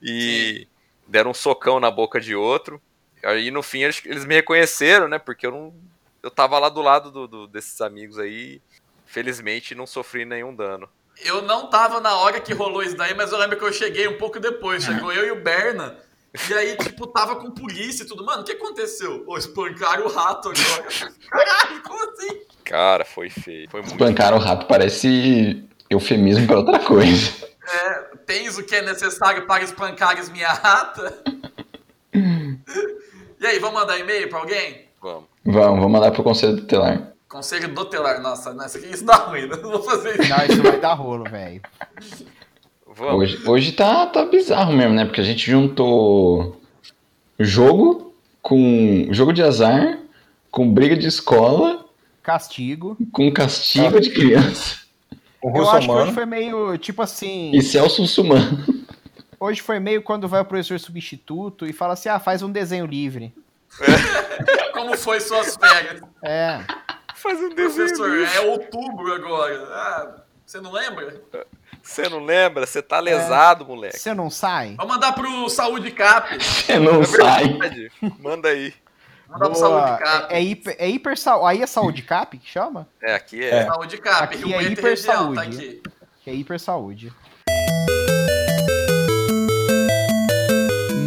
E 0.00 0.68
deram 1.08 1.32
um 1.32 1.34
socão 1.34 1.80
na 1.80 1.90
boca 1.90 2.20
de 2.20 2.34
outro. 2.34 2.80
Aí 3.24 3.50
no 3.50 3.62
fim 3.62 3.82
eles, 3.82 4.00
eles 4.04 4.24
me 4.24 4.34
reconheceram, 4.36 5.08
né? 5.08 5.18
Porque 5.18 5.44
eu 5.44 5.50
não. 5.50 5.74
Eu 6.22 6.30
tava 6.30 6.60
lá 6.60 6.68
do 6.68 6.80
lado 6.80 7.10
do, 7.10 7.26
do- 7.26 7.46
desses 7.48 7.80
amigos 7.80 8.20
aí. 8.20 8.60
Felizmente 9.04 9.74
não 9.74 9.86
sofri 9.86 10.24
nenhum 10.24 10.54
dano. 10.54 10.88
Eu 11.24 11.42
não 11.42 11.68
tava 11.68 12.00
na 12.00 12.16
hora 12.16 12.40
que 12.40 12.54
rolou 12.54 12.82
isso 12.84 12.96
daí, 12.96 13.14
mas 13.14 13.32
eu 13.32 13.38
lembro 13.38 13.58
que 13.58 13.64
eu 13.64 13.72
cheguei 13.72 14.06
um 14.06 14.16
pouco 14.16 14.38
depois. 14.38 14.84
Chegou 14.84 15.12
eu 15.12 15.26
e 15.26 15.30
o 15.32 15.42
Berna. 15.42 15.98
E 16.48 16.54
aí, 16.54 16.76
tipo, 16.76 17.06
tava 17.06 17.36
com 17.36 17.50
polícia 17.50 18.04
e 18.04 18.06
tudo. 18.06 18.24
Mano, 18.24 18.42
o 18.42 18.44
que 18.44 18.52
aconteceu? 18.52 19.22
Ô, 19.26 19.36
espancaram 19.36 20.06
o 20.06 20.08
rato 20.08 20.48
agora. 20.48 20.88
Caralho, 21.30 21.82
como 21.82 22.10
assim? 22.10 22.40
Cara, 22.64 23.04
foi 23.04 23.28
feio. 23.28 23.68
Foi 23.70 23.80
muito 23.80 23.92
Espancar 23.92 24.34
o 24.34 24.38
rato 24.38 24.66
parece 24.66 25.62
eufemismo 25.90 26.46
pra 26.46 26.58
outra 26.58 26.78
coisa. 26.78 27.30
É, 27.68 27.94
tens 28.26 28.56
o 28.56 28.64
que 28.64 28.74
é 28.74 28.82
necessário 28.82 29.46
para 29.46 29.62
espancares 29.62 30.30
minha 30.30 30.52
rata? 30.52 31.22
E 32.14 33.46
aí, 33.46 33.58
vamos 33.58 33.80
mandar 33.80 33.98
e-mail 33.98 34.28
pra 34.28 34.38
alguém? 34.38 34.86
Vamos. 35.02 35.24
Vamos, 35.44 35.80
vamos 35.80 35.90
mandar 35.90 36.12
pro 36.12 36.22
conselho 36.22 36.56
tutelar. 36.56 37.12
Conselho 37.28 37.68
do 37.68 37.84
telar. 37.86 38.20
Nossa, 38.20 38.54
nessa 38.54 38.78
aqui 38.78 38.88
isso 38.88 39.04
dá 39.04 39.16
ruim. 39.16 39.46
Não 39.48 39.60
vou 39.60 39.82
fazer 39.82 40.20
isso. 40.20 40.30
Não, 40.30 40.44
isso 40.46 40.62
vai 40.62 40.78
dar 40.78 40.94
rolo, 40.94 41.24
velho. 41.24 41.60
Vamos. 42.94 43.14
Hoje, 43.14 43.48
hoje 43.48 43.72
tá, 43.72 44.06
tá 44.06 44.24
bizarro 44.24 44.72
mesmo, 44.72 44.94
né? 44.94 45.04
Porque 45.04 45.20
a 45.20 45.24
gente 45.24 45.50
juntou 45.50 46.60
jogo 47.38 48.14
com 48.40 49.08
jogo 49.10 49.32
de 49.32 49.42
azar, 49.42 49.98
com 50.50 50.72
briga 50.72 50.96
de 50.96 51.06
escola 51.06 51.86
castigo. 52.22 52.96
Com 53.10 53.32
castigo 53.32 54.00
de 54.00 54.10
criança. 54.10 54.82
O 55.42 55.56
Eu 55.56 55.70
acho 55.70 55.88
que 55.88 55.92
hoje 55.92 56.12
foi 56.12 56.26
meio, 56.26 56.76
tipo 56.78 57.02
assim, 57.02 57.50
E 57.52 57.60
Celso 57.62 58.06
Sumano. 58.06 58.64
hoje 59.40 59.60
foi 59.60 59.80
meio 59.80 60.02
quando 60.02 60.28
vai 60.28 60.40
o 60.40 60.44
professor 60.44 60.78
substituto 60.78 61.66
e 61.66 61.72
fala 61.72 61.94
assim, 61.94 62.08
ah, 62.08 62.20
faz 62.20 62.42
um 62.42 62.50
desenho 62.50 62.86
livre. 62.86 63.34
Como 64.72 64.96
foi 64.96 65.20
suas 65.20 65.56
férias? 65.56 66.00
É, 66.22 66.60
Faz 67.14 67.40
um 67.40 67.50
Professor, 67.50 68.10
é 68.18 68.40
outubro 68.40 69.12
agora. 69.12 69.54
Ah, 69.70 70.22
você 70.44 70.60
não 70.60 70.72
lembra? 70.72 71.22
Você 71.82 72.08
não 72.08 72.20
lembra? 72.24 72.64
Você 72.66 72.80
tá 72.80 73.00
lesado, 73.00 73.64
moleque. 73.66 73.98
você 73.98 74.14
não 74.14 74.30
sai? 74.30 74.74
Vamos 74.76 74.94
mandar 74.94 75.12
pro 75.12 75.48
Saúde 75.48 75.90
Cap. 75.90 76.28
Você 76.42 76.78
não 76.78 77.02
sai. 77.04 77.48
Verdade. 77.48 77.90
Manda 78.20 78.48
aí. 78.48 78.72
Mandar 79.28 79.50
pro 79.50 79.58
Boa. 79.60 79.86
Saúde 79.86 80.02
Cap. 80.02 80.32
É, 80.32 80.38
é 80.38 80.42
hiper, 80.42 80.76
é 80.78 80.88
hiper 80.88 81.18
sal- 81.18 81.46
aí 81.46 81.62
é 81.62 81.66
saúde 81.66 82.02
cap 82.02 82.36
que 82.38 82.48
chama? 82.48 82.86
É, 83.02 83.14
aqui 83.14 83.42
é. 83.44 83.64
Saúde 83.66 83.98
Cap. 83.98 84.22
Aqui 84.24 84.36
Rio 84.44 84.54
é 84.56 84.62
hiper 84.62 84.84
região, 84.84 85.14
saúde. 85.14 85.34
tá 85.36 85.42
aqui. 85.42 85.82
Que 86.22 86.30
é 86.30 86.34
hiper 86.34 86.60
saúde. 86.60 87.12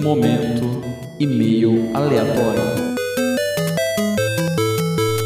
Momento 0.03 0.84
e-mail 1.19 1.95
aleatório. 1.95 2.95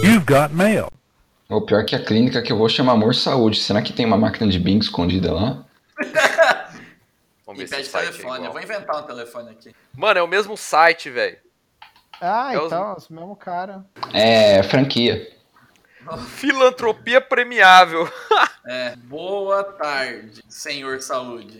You've 0.03 0.25
got 0.25 0.53
mail. 0.53 0.89
O 1.49 1.61
pior 1.61 1.83
que 1.83 1.95
a 1.95 2.03
clínica 2.03 2.41
que 2.43 2.51
eu 2.51 2.57
vou 2.57 2.69
chama 2.69 2.91
Amor 2.91 3.15
Saúde. 3.15 3.59
Será 3.59 3.81
que 3.81 3.91
tem 3.91 4.05
uma 4.05 4.17
máquina 4.17 4.49
de 4.49 4.59
Bing 4.59 4.77
escondida 4.77 5.33
lá? 5.33 5.65
Vamos 7.45 7.63
E 7.63 7.65
ver 7.65 7.67
se 7.67 7.73
o 7.73 7.77
pede 7.77 7.87
site 7.89 8.07
é 8.07 8.11
telefone. 8.11 8.29
Eu 8.29 8.37
igual. 8.37 8.53
vou 8.53 8.61
inventar 8.61 8.99
um 9.03 9.03
telefone 9.07 9.49
aqui. 9.49 9.75
Mano, 9.97 10.19
é 10.19 10.21
o 10.23 10.27
mesmo 10.27 10.55
site, 10.55 11.09
velho. 11.09 11.37
Ah, 12.21 12.53
É 12.53 12.59
os- 12.59 12.65
então, 12.67 12.95
esse 12.97 13.11
mesmo 13.11 13.35
cara. 13.35 13.83
É 14.13 14.61
franquia. 14.63 15.27
Filantropia 16.27 17.19
premiável. 17.21 18.07
É. 18.67 18.95
Boa 18.97 19.63
tarde, 19.63 20.43
senhor 20.47 21.01
saúde. 21.01 21.57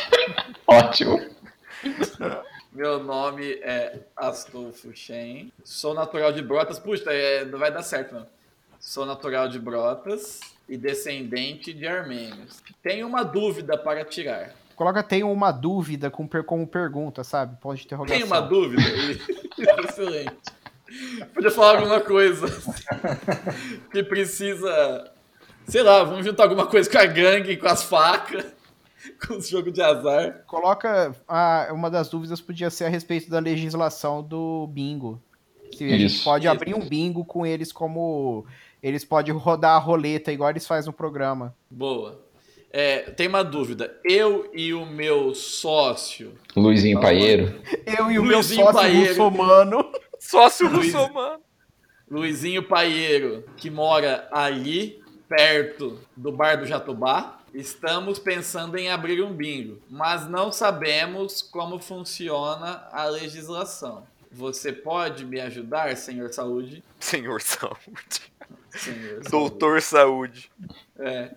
Ótimo. 0.66 1.20
Meu 2.72 3.04
nome 3.04 3.52
é 3.60 3.98
Astolfo 4.16 4.96
Shen. 4.96 5.52
Sou 5.62 5.92
natural 5.92 6.32
de 6.32 6.40
Brotas. 6.40 6.78
Puxa, 6.78 7.12
é, 7.12 7.44
não 7.44 7.58
vai 7.58 7.70
dar 7.70 7.82
certo, 7.82 8.14
não. 8.14 8.26
Sou 8.88 9.04
natural 9.04 9.50
de 9.50 9.58
Brotas 9.58 10.40
e 10.66 10.74
descendente 10.74 11.74
de 11.74 11.86
armênios. 11.86 12.62
Tenho 12.82 13.06
uma 13.06 13.22
dúvida 13.22 13.76
para 13.76 14.02
tirar. 14.02 14.54
Coloca 14.74 15.02
tenho 15.02 15.30
uma 15.30 15.52
dúvida 15.52 16.10
com 16.10 16.26
como 16.42 16.66
pergunta, 16.66 17.22
sabe? 17.22 17.58
Pode 17.60 17.84
interrogação. 17.84 18.16
Tem 18.16 18.26
uma 18.26 18.40
dúvida? 18.40 18.80
Excelente. 19.84 20.38
Podia 21.34 21.50
falar 21.50 21.80
alguma 21.80 22.00
coisa 22.00 22.46
que 23.92 24.02
precisa. 24.02 25.12
Sei 25.66 25.82
lá, 25.82 26.02
vamos 26.02 26.24
juntar 26.24 26.44
alguma 26.44 26.66
coisa 26.66 26.90
com 26.90 26.96
a 26.96 27.04
gangue, 27.04 27.58
com 27.58 27.68
as 27.68 27.82
facas, 27.82 28.46
com 29.28 29.34
os 29.34 29.50
jogos 29.50 29.74
de 29.74 29.82
azar. 29.82 30.44
Coloca. 30.46 31.14
Ah, 31.28 31.68
uma 31.72 31.90
das 31.90 32.08
dúvidas 32.08 32.40
podia 32.40 32.70
ser 32.70 32.86
a 32.86 32.88
respeito 32.88 33.28
da 33.28 33.38
legislação 33.38 34.22
do 34.22 34.66
bingo. 34.68 35.22
Se 35.76 35.84
a 35.84 35.88
gente 35.90 36.06
Isso. 36.06 36.24
pode 36.24 36.46
Isso. 36.46 36.52
abrir 36.52 36.74
um 36.74 36.88
bingo 36.88 37.22
com 37.24 37.44
eles 37.44 37.70
como. 37.70 38.46
Eles 38.82 39.04
podem 39.04 39.34
rodar 39.34 39.76
a 39.76 39.78
roleta 39.78 40.32
igual 40.32 40.50
eles 40.50 40.66
fazem 40.66 40.88
no 40.88 40.92
programa. 40.92 41.54
Boa. 41.70 42.24
É, 42.70 43.10
tem 43.10 43.26
uma 43.28 43.42
dúvida. 43.42 43.98
Eu 44.04 44.50
e 44.54 44.74
o 44.74 44.84
meu 44.84 45.34
sócio. 45.34 46.34
Luizinho 46.54 47.00
Paieiro. 47.00 47.60
Eu 47.86 48.10
e 48.10 48.18
o 48.18 48.22
Luizinho 48.22 48.26
meu 48.26 48.42
sócio 48.42 48.72
Paeiro. 48.72 49.08
russomano. 49.08 49.92
Sócio 50.20 50.68
Luiz. 50.68 50.92
russomano. 50.92 51.40
Luizinho 52.10 52.62
Paieiro, 52.62 53.44
que 53.56 53.70
mora 53.70 54.28
ali, 54.32 55.00
perto 55.28 55.98
do 56.16 56.32
bar 56.32 56.56
do 56.56 56.66
Jatobá. 56.66 57.38
Estamos 57.54 58.18
pensando 58.18 58.76
em 58.76 58.90
abrir 58.90 59.22
um 59.22 59.32
bingo, 59.32 59.80
mas 59.88 60.28
não 60.28 60.52
sabemos 60.52 61.40
como 61.40 61.78
funciona 61.78 62.86
a 62.92 63.04
legislação. 63.06 64.06
Você 64.30 64.72
pode 64.72 65.24
me 65.24 65.40
ajudar, 65.40 65.96
senhor 65.96 66.32
saúde? 66.32 66.82
Senhor 67.00 67.40
Saúde. 67.40 68.30
Senhor. 68.70 69.20
Doutor 69.30 69.80
Saúde. 69.82 70.50
É. 70.98 71.34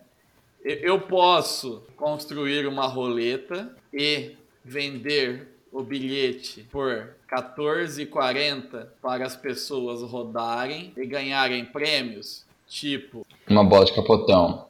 Eu- 0.63 0.77
Eu 0.77 1.01
posso 1.01 1.83
construir 1.95 2.67
uma 2.67 2.85
roleta 2.87 3.75
e 3.93 4.35
vender 4.63 5.47
o 5.71 5.81
bilhete 5.81 6.63
por 6.71 7.15
14,40 7.27 8.91
para 9.01 9.25
as 9.25 9.35
pessoas 9.35 10.01
rodarem 10.03 10.93
e 10.97 11.05
ganharem 11.05 11.65
prêmios, 11.65 12.45
tipo, 12.67 13.25
Uma 13.49 13.63
bola 13.63 13.85
de 13.85 13.93
capotão. 13.93 14.67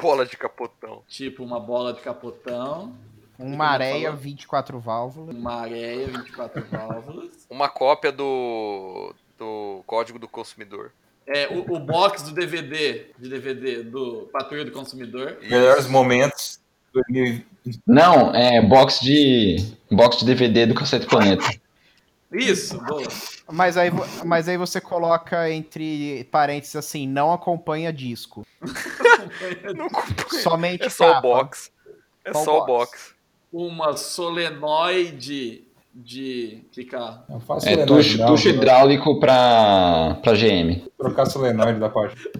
Bola 0.00 0.26
de 0.26 0.36
capotão. 0.36 1.02
tipo 1.06 1.44
uma 1.44 1.60
bola 1.60 1.92
de 1.92 2.00
capotão, 2.00 2.96
Uma 3.38 3.66
areia 3.66 4.10
24 4.12 4.78
válvulas. 4.80 5.36
uma 5.36 5.54
areia 5.54 6.06
24 6.08 6.64
válvulas, 6.64 7.46
Uma 7.48 7.68
cópia 7.68 8.10
do. 8.10 9.14
do 9.38 9.82
Código 9.86 10.18
do 10.18 10.26
Consumidor. 10.26 10.90
É, 11.26 11.48
o, 11.48 11.74
o 11.74 11.78
box 11.80 12.22
do 12.22 12.32
DVD, 12.32 13.06
de 13.18 13.28
DVD 13.28 13.82
do 13.82 14.28
Patrulha 14.32 14.64
do 14.64 14.72
Consumidor, 14.72 15.38
Melhores 15.42 15.86
momentos. 15.86 16.60
2020. 16.92 17.46
Não, 17.86 18.34
é 18.34 18.60
box 18.62 19.00
de. 19.00 19.56
box 19.90 20.18
de 20.18 20.26
DVD 20.26 20.66
do 20.66 20.74
Cacete 20.74 21.06
Planeta. 21.06 21.44
Isso, 22.32 22.78
boa. 22.84 23.02
Mas 23.50 23.76
aí, 23.76 23.90
mas 24.24 24.48
aí 24.48 24.56
você 24.56 24.80
coloca 24.80 25.48
entre 25.50 26.24
parênteses 26.30 26.74
assim, 26.76 27.06
não 27.06 27.32
acompanha 27.32 27.92
disco. 27.92 28.46
Não 29.76 29.86
acompanha. 29.86 30.42
Somente 30.42 30.84
É 30.84 30.88
só 30.90 31.10
o 31.10 31.14
capa. 31.14 31.20
box. 31.22 31.70
É 32.24 32.32
Só 32.32 32.40
o 32.40 32.44
só 32.44 32.62
o 32.62 32.66
box. 32.66 32.90
box. 32.90 33.14
Uma 33.52 33.96
solenoide 33.96 35.63
de 35.94 36.84
carro? 36.84 37.22
Não 37.28 37.40
faço 37.40 37.68
É 37.68 37.86
tucho, 37.86 38.18
não, 38.18 38.26
tucho 38.26 38.48
vou 38.48 38.56
hidráulico 38.56 39.20
pra, 39.20 40.18
pra 40.22 40.32
GM. 40.34 40.82
Trocar 40.98 41.26
solenoide 41.26 41.78
da 41.78 41.88
parte. 41.88 42.16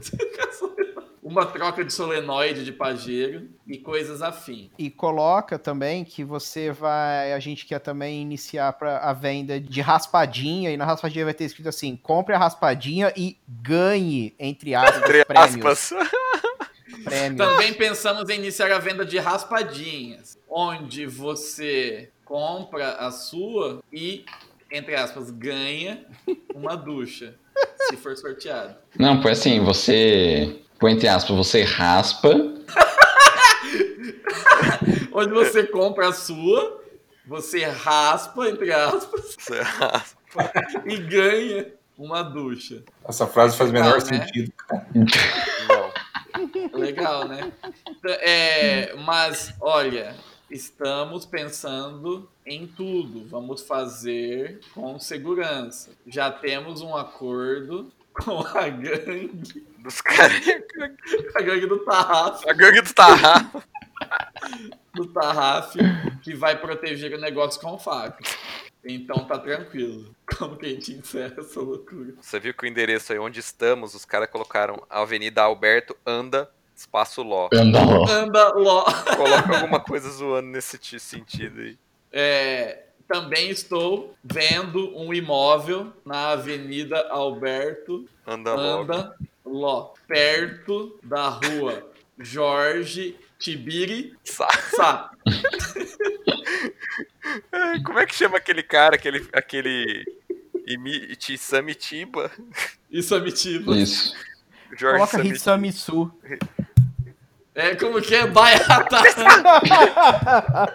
Uma 1.23 1.47
troca 1.47 1.83
de 1.83 1.91
solenoide 1.91 2.67
de 2.67 2.71
pajeiro 2.71 3.49
e 3.67 3.79
coisas 3.79 4.21
afim. 4.21 4.71
E 4.79 4.91
coloca 4.91 5.59
também 5.59 6.05
que 6.05 6.23
você 6.23 6.71
vai. 6.71 7.33
A 7.33 7.39
gente 7.39 7.65
quer 7.65 7.79
também 7.79 8.21
iniciar 8.21 8.75
pra, 8.75 8.99
a 8.99 9.13
venda 9.15 9.59
de 9.59 9.81
raspadinha. 9.81 10.71
E 10.71 10.77
na 10.77 10.85
raspadinha 10.85 11.25
vai 11.25 11.33
ter 11.33 11.45
escrito 11.45 11.71
assim: 11.71 11.97
compre 11.97 12.35
a 12.35 12.39
raspadinha 12.39 13.11
e 13.17 13.39
ganhe, 13.49 14.35
entre 14.39 14.75
aspas, 14.75 14.97
Entre 14.99 15.25
aspas. 15.35 15.89
prêmios. 15.89 15.95
Também 17.37 17.73
pensamos 17.73 18.29
em 18.29 18.37
iniciar 18.37 18.71
a 18.73 18.79
venda 18.79 19.05
de 19.05 19.19
raspadinhas, 19.19 20.39
onde 20.49 21.07
você 21.07 22.11
compra 22.25 22.93
a 22.95 23.11
sua 23.11 23.83
e, 23.93 24.25
entre 24.71 24.95
aspas, 24.95 25.31
ganha 25.31 26.05
uma 26.55 26.77
ducha, 26.77 27.35
se 27.89 27.97
for 27.97 28.17
sorteado. 28.17 28.77
Não, 28.99 29.21
foi 29.23 29.33
assim, 29.33 29.61
você. 29.61 30.61
Põe 30.79 30.93
entre 30.93 31.09
aspas, 31.09 31.37
você 31.37 31.63
raspa. 31.63 32.31
Onde 35.13 35.33
você 35.33 35.65
compra 35.65 36.09
a 36.09 36.13
sua, 36.13 36.83
você 37.27 37.65
raspa, 37.65 38.49
entre 38.49 38.73
aspas, 38.73 39.37
Você 39.39 39.61
raspa. 39.63 40.25
e 40.85 40.97
ganha 40.97 41.73
uma 41.97 42.23
ducha. 42.23 42.83
Essa 43.09 43.27
frase 43.27 43.57
faz 43.57 43.71
o 43.71 43.73
menor 43.73 43.95
né? 43.95 44.01
sentido. 44.01 44.53
Não. 45.69 46.79
Legal, 46.79 47.29
né? 47.29 47.53
É, 48.05 48.95
mas, 48.97 49.55
olha, 49.61 50.15
estamos 50.51 51.25
pensando 51.25 52.29
em 52.47 52.67
tudo. 52.67 53.27
Vamos 53.29 53.63
fazer 53.63 54.61
com 54.75 54.99
segurança. 54.99 55.91
Já 56.07 56.31
temos 56.31 56.83
um 56.83 56.97
acordo 56.97 57.93
com 58.15 58.41
a 58.47 58.69
gangue, 58.69 59.67
Dos 59.79 60.01
caras. 60.01 60.41
a 61.35 61.43
gangue 61.43 61.67
do 61.67 61.79
Tarraf, 61.81 62.49
A 62.49 62.53
gangue 62.53 62.81
do 62.81 62.95
Tarrafo. 62.95 63.63
do 64.95 65.07
Tarraf, 65.07 65.75
que 66.23 66.35
vai 66.35 66.59
proteger 66.61 67.13
o 67.15 67.21
negócio 67.21 67.61
com 67.61 67.77
faca. 67.79 68.23
Então 68.85 69.25
tá 69.25 69.39
tranquilo. 69.39 70.15
Como 70.39 70.57
que 70.57 70.67
a 70.67 70.69
gente 70.69 70.93
encerra 70.93 71.35
essa 71.39 71.61
loucura? 71.61 72.15
Você 72.21 72.39
viu 72.39 72.55
que 72.55 72.65
o 72.65 72.69
endereço 72.69 73.13
aí 73.13 73.19
onde 73.19 73.41
estamos, 73.41 73.95
os 73.95 74.05
caras 74.05 74.29
colocaram 74.31 74.83
Avenida 74.89 75.43
Alberto 75.43 75.97
Anda, 76.07 76.51
espaço 76.75 77.23
Ló. 77.23 77.49
Anda 77.53 78.53
Ló. 78.55 78.85
Coloca 79.17 79.57
alguma 79.57 79.81
coisa 79.81 80.09
zoando 80.11 80.49
nesse 80.49 80.79
ti- 80.79 81.01
sentido 81.01 81.61
aí. 81.61 81.79
É, 82.13 82.85
também 83.09 83.51
estou 83.51 84.15
vendo 84.23 84.97
um 84.97 85.13
imóvel 85.13 85.93
na 86.05 86.31
Avenida 86.31 87.09
Alberto 87.11 88.09
Anda 88.27 89.15
Ló, 89.45 89.93
perto 90.09 90.99
da 91.03 91.29
rua 91.29 91.91
Jorge 92.19 93.17
Tibiri 93.39 94.15
Sa- 94.25 94.49
Sá. 94.75 95.11
Ai, 97.53 97.81
Como 97.85 97.99
é 97.99 98.07
que 98.07 98.15
chama 98.15 98.39
aquele 98.39 98.63
cara, 98.63 98.95
aquele. 98.97 99.29
aquele. 99.33 100.05
Imi- 100.67 101.13
Samitiba? 101.37 102.31
Isso 103.77 104.15
é. 104.15 104.77
Jorge 104.79 104.97
Coloca 104.99 105.17
Samit. 105.19 105.35
Hitsamitsu. 105.35 106.13
É 107.55 107.75
como 107.77 108.01
que 108.03 108.15
é? 108.15 108.27
Baiata. 108.27 109.03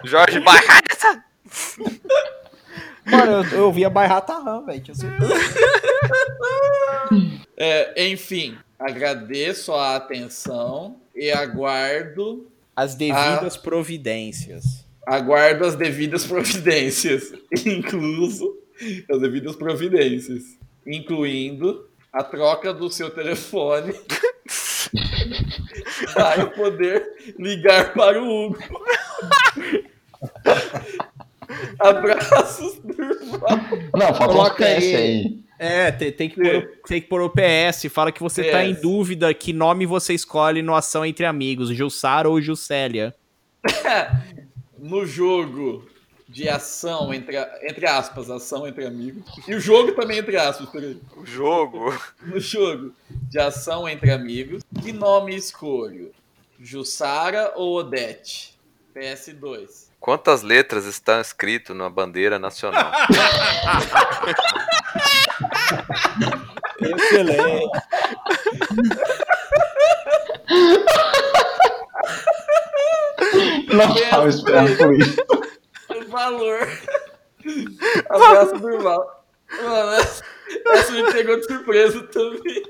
Jorge 0.04 0.40
Barrada. 0.40 1.24
Mano, 3.04 3.32
eu, 3.32 3.44
eu 3.58 3.64
ouvi 3.66 3.84
a 3.84 3.90
Bairrata 3.90 4.34
Ram, 4.34 4.64
velho. 4.64 4.80
tinha 4.80 4.94
certeza. 4.94 5.34
É, 7.56 8.06
enfim, 8.08 8.56
agradeço 8.78 9.72
a 9.72 9.96
atenção 9.96 10.96
e 11.14 11.30
aguardo 11.30 12.50
As 12.74 12.94
devidas 12.94 13.56
providências. 13.56 14.86
aguardo 15.06 15.66
as 15.66 15.74
devidas 15.74 16.24
providências, 16.24 17.32
incluso 17.66 18.56
as 19.10 19.20
devidas 19.20 19.56
providências, 19.56 20.42
incluindo 20.86 21.86
a 22.12 22.22
troca 22.22 22.72
do 22.72 22.88
seu 22.88 23.10
telefone 23.10 23.92
para 26.14 26.40
eu 26.42 26.50
poder 26.50 27.34
ligar 27.38 27.92
para 27.92 28.22
o 28.22 28.46
Hugo. 28.46 28.58
Abraços, 31.78 32.78
Durval. 32.78 33.58
Não, 33.94 34.14
falta 34.14 34.26
Coloca 34.26 34.64
PS 34.64 34.84
aí. 34.84 34.94
aí. 34.96 35.40
É, 35.58 35.90
tem, 35.90 36.12
tem 36.12 36.30
que 36.30 36.36
pôr, 36.36 36.56
o- 36.56 36.68
tem 36.86 37.00
que 37.02 37.08
pôr 37.08 37.20
o 37.22 37.30
PS. 37.30 37.86
Fala 37.90 38.10
que 38.12 38.20
você 38.20 38.44
tá 38.44 38.58
PS. 38.60 38.66
em 38.68 38.74
dúvida 38.80 39.34
que 39.34 39.52
nome 39.52 39.84
você 39.84 40.14
escolhe 40.14 40.62
no 40.62 40.74
Ação 40.74 41.04
Entre 41.04 41.26
Amigos, 41.26 41.68
Jussara 41.70 42.28
ou 42.28 42.40
Juscelia. 42.40 43.14
No 44.82 45.04
jogo 45.04 45.84
de 46.30 46.48
ação, 46.48 47.12
entre, 47.12 47.36
entre 47.62 47.86
aspas, 47.86 48.30
ação 48.30 48.66
entre 48.66 48.86
amigos. 48.86 49.24
E 49.48 49.54
o 49.54 49.60
jogo 49.60 49.92
também 49.92 50.18
entre 50.18 50.36
aspas, 50.36 50.68
peraí. 50.68 50.96
O 51.16 51.26
jogo. 51.26 51.92
no 52.22 52.38
jogo 52.38 52.94
de 53.10 53.38
ação 53.38 53.88
entre 53.88 54.12
amigos. 54.12 54.62
Que 54.80 54.92
nome 54.92 55.34
escolho? 55.34 56.12
Jussara 56.60 57.52
ou 57.56 57.78
Odete? 57.78 58.56
PS2. 58.94 59.88
Quantas 59.98 60.42
letras 60.42 60.84
estão 60.86 61.20
escrito 61.20 61.74
na 61.74 61.90
bandeira 61.90 62.38
nacional? 62.38 62.92
Excelente. 66.80 67.70
Não 73.72 73.94
estava 73.94 74.28
esperando 74.28 74.76
por 74.76 74.94
isso. 74.94 75.16
Valor. 76.08 76.68
Abraço 78.08 78.54
normal. 78.56 79.24
Mano, 79.62 79.92
essa, 79.92 80.24
essa 80.66 80.92
me 80.92 81.12
pegou 81.12 81.36
de 81.36 81.46
surpresa 81.46 82.02
também. 82.04 82.62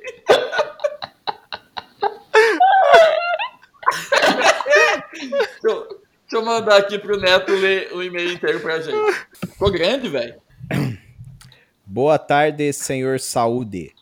Deixa 5.13 5.59
eu, 5.65 5.89
deixa 5.89 6.03
eu 6.33 6.45
mandar 6.45 6.77
aqui 6.79 6.99
pro 6.99 7.21
Neto 7.21 7.53
ler 7.53 7.93
o 7.93 8.03
e-mail 8.03 8.33
inteiro 8.33 8.61
pra 8.61 8.81
gente. 8.81 9.15
Ficou 9.53 9.71
grande, 9.71 10.09
velho. 10.09 10.41
Boa 11.85 12.19
tarde, 12.19 12.73
senhor 12.73 13.19
Saúde. 13.21 13.93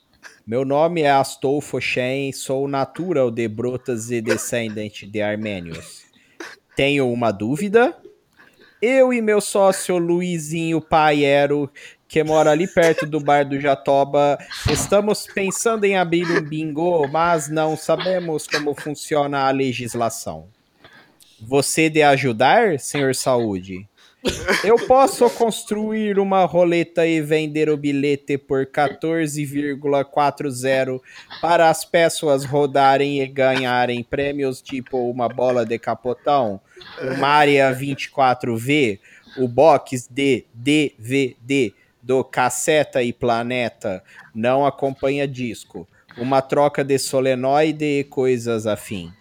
Meu 0.47 0.65
nome 0.65 1.03
é 1.03 1.11
Astolfo 1.11 1.81
Shen, 1.81 2.33
sou 2.33 2.69
natural 2.69 3.31
de 3.31 3.49
Brotas 3.49 4.11
e 4.11 4.21
descendente 4.21 5.07
de 5.07 5.21
armênios. 5.21 6.05
Tenho 6.77 7.11
uma 7.11 7.33
dúvida? 7.33 7.97
Eu 8.81 9.13
e 9.13 9.21
meu 9.21 9.41
sócio 9.41 9.99
Luizinho 9.99 10.81
Paiero, 10.81 11.69
que 12.07 12.23
mora 12.23 12.53
ali 12.53 12.69
perto 12.69 13.05
do 13.05 13.19
bar 13.19 13.45
do 13.45 13.61
Jatoba, 13.61 14.39
estamos 14.71 15.27
pensando 15.27 15.85
em 15.85 15.97
abrir 15.97 16.31
um 16.31 16.41
bingo, 16.41 17.09
mas 17.09 17.49
não 17.49 17.77
sabemos 17.77 18.47
como 18.47 18.73
funciona 18.75 19.41
a 19.41 19.51
legislação. 19.51 20.47
Você 21.41 21.91
de 21.91 22.03
ajudar, 22.03 22.79
senhor 22.79 23.17
Saúde? 23.17 23.85
Eu 24.65 24.77
posso 24.87 25.29
construir 25.31 26.19
uma 26.19 26.45
roleta 26.45 27.07
e 27.07 27.21
vender 27.21 27.69
o 27.69 27.77
bilhete 27.77 28.39
por 28.39 28.67
14,40 28.67 31.01
para 31.41 31.69
as 31.69 31.85
pessoas 31.85 32.45
rodarem 32.45 33.21
e 33.23 33.27
ganharem 33.27 34.05
prêmios 34.05 34.63
tipo 34.63 35.11
uma 35.11 35.29
bola 35.29 35.65
de 35.65 35.79
capotão, 35.79 36.61
uma 37.01 37.29
área 37.29 37.75
24V, 37.75 38.99
o 39.37 39.47
box 39.47 40.09
de 40.11 40.45
DVD 40.55 41.73
do 42.03 42.25
Casseta 42.25 43.03
e 43.03 43.13
Planeta 43.13 44.03
não 44.35 44.65
acompanha 44.65 45.29
disco, 45.29 45.87
uma 46.17 46.41
troca 46.41 46.83
de 46.83 46.99
solenoide 46.99 47.85
e 47.85 48.05
coisas 48.05 48.67
afim. 48.67 49.13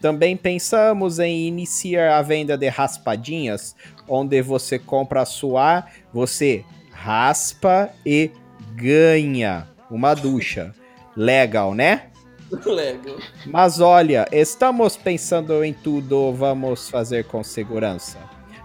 Também 0.00 0.36
pensamos 0.36 1.18
em 1.18 1.46
iniciar 1.46 2.18
a 2.18 2.22
venda 2.22 2.56
de 2.56 2.68
raspadinhas, 2.68 3.76
onde 4.08 4.42
você 4.42 4.78
compra 4.78 5.22
a 5.22 5.26
sua, 5.26 5.84
você 6.12 6.64
raspa 6.90 7.90
e 8.04 8.30
ganha 8.74 9.68
uma 9.90 10.14
ducha. 10.14 10.74
Legal, 11.16 11.74
né? 11.74 12.11
Lego. 12.64 13.16
Mas 13.46 13.80
olha, 13.80 14.26
estamos 14.30 14.96
pensando 14.96 15.64
em 15.64 15.72
tudo, 15.72 16.32
vamos 16.32 16.88
fazer 16.88 17.24
com 17.24 17.42
segurança. 17.42 18.18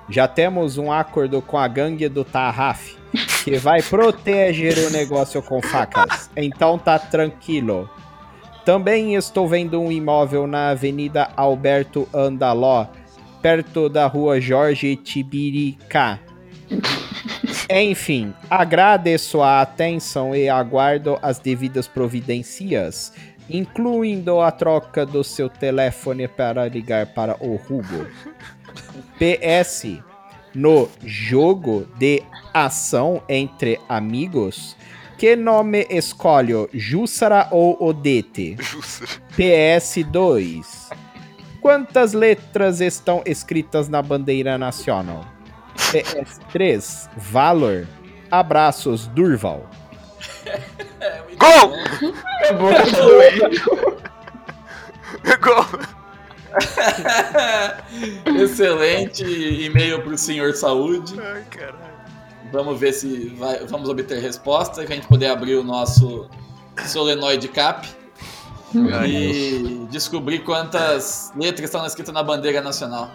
Já 0.10 0.28
temos 0.28 0.78
um 0.78 0.92
acordo 0.92 1.42
com 1.42 1.58
a 1.58 1.68
gangue 1.68 2.08
do 2.08 2.24
Tarraf, 2.24 2.96
que 3.44 3.58
vai 3.58 3.82
proteger 3.82 4.78
o 4.88 4.90
negócio 4.90 5.42
com 5.42 5.62
facas. 5.62 6.30
Então 6.36 6.78
tá 6.78 6.98
tranquilo. 6.98 7.90
Também 8.64 9.16
estou 9.16 9.48
vendo 9.48 9.82
um 9.82 9.92
imóvel 9.92 10.46
na 10.48 10.70
Avenida 10.70 11.30
Alberto 11.36 12.08
Andaló, 12.14 12.88
perto 13.42 13.88
da 13.88 14.08
rua 14.08 14.42
Jorge 14.42 14.96
Tibirica. 14.96 16.20
Enfim, 17.70 18.34
agradeço 18.50 19.42
a 19.42 19.62
atenção 19.62 20.36
e 20.36 20.50
aguardo 20.50 21.18
as 21.22 21.40
devidas 21.40 21.88
providências, 21.88 23.14
incluindo 23.50 24.42
a 24.42 24.52
troca 24.52 25.06
do 25.06 25.24
seu 25.24 25.50
telefone 25.50 26.28
para 26.28 26.68
ligar 26.68 27.08
para 27.08 27.36
o 27.44 27.56
Hugo. 27.56 28.08
PS, 29.18 30.00
no 30.54 30.90
jogo 31.04 31.88
de 31.98 32.24
ação 32.54 33.22
entre 33.30 33.80
amigos, 33.88 34.76
que 35.18 35.36
nome 35.36 35.88
escolho, 35.90 36.70
Jussara 36.72 37.48
ou 37.52 37.76
Odete? 37.84 38.56
PS2. 39.36 40.90
Quantas 41.60 42.14
letras 42.14 42.82
estão 42.82 43.24
escritas 43.26 43.90
na 43.90 44.02
bandeira 44.02 44.58
nacional? 44.58 45.26
PS3. 45.76 47.10
Valor. 47.18 47.88
Abraços, 48.30 49.08
Durval. 49.08 49.68
Gol! 51.38 51.74
Gol! 55.42 55.66
Excelente 58.42 59.24
e-mail 59.24 60.02
pro 60.02 60.18
senhor 60.18 60.54
Saúde. 60.54 61.16
Ai, 61.20 61.44
caralho. 61.50 61.88
Vamos 62.52 62.80
ver 62.80 62.94
se 62.94 63.30
vai- 63.38 63.66
vamos 63.66 63.90
obter 63.90 64.20
resposta, 64.20 64.86
que 64.86 64.94
a 64.94 64.96
gente 64.96 65.08
poder 65.08 65.28
abrir 65.28 65.56
o 65.56 65.64
nosso 65.64 66.30
solenoide 66.86 67.48
cap 67.50 67.88
e 69.06 69.86
descobrir 69.90 70.40
quantas 70.40 71.32
letras 71.36 71.66
estão 71.66 71.86
escritas 71.86 72.14
na 72.14 72.24
bandeira 72.24 72.62
nacional. 72.62 73.12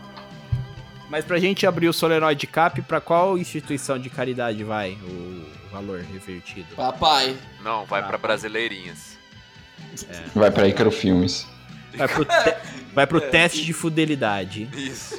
Mas 1.09 1.25
pra 1.25 1.39
gente 1.39 1.67
abrir 1.67 1.89
o 1.89 1.93
solenoide 1.93 2.47
cap, 2.47 2.81
pra 2.83 3.01
qual 3.01 3.39
instituição 3.39 3.99
de 3.99 4.11
caridade 4.11 4.63
vai 4.65 4.93
o 5.03 5.45
valor 5.73 6.01
revertido? 6.01 6.75
Papai. 6.77 7.37
Não, 7.62 7.85
vai 7.87 8.07
pra 8.07 8.18
Brasileirinhas. 8.18 9.18
Vai 10.35 10.51
pra 10.51 10.68
Icaro 10.68 10.91
Filmes. 10.91 11.47
Vai 11.95 12.09
pro, 12.09 12.25
te- 12.25 12.57
vai 12.95 13.07
pro 13.07 13.20
teste 13.31 13.64
de 13.64 13.73
fidelidade. 13.73 14.68
Isso. 14.75 15.18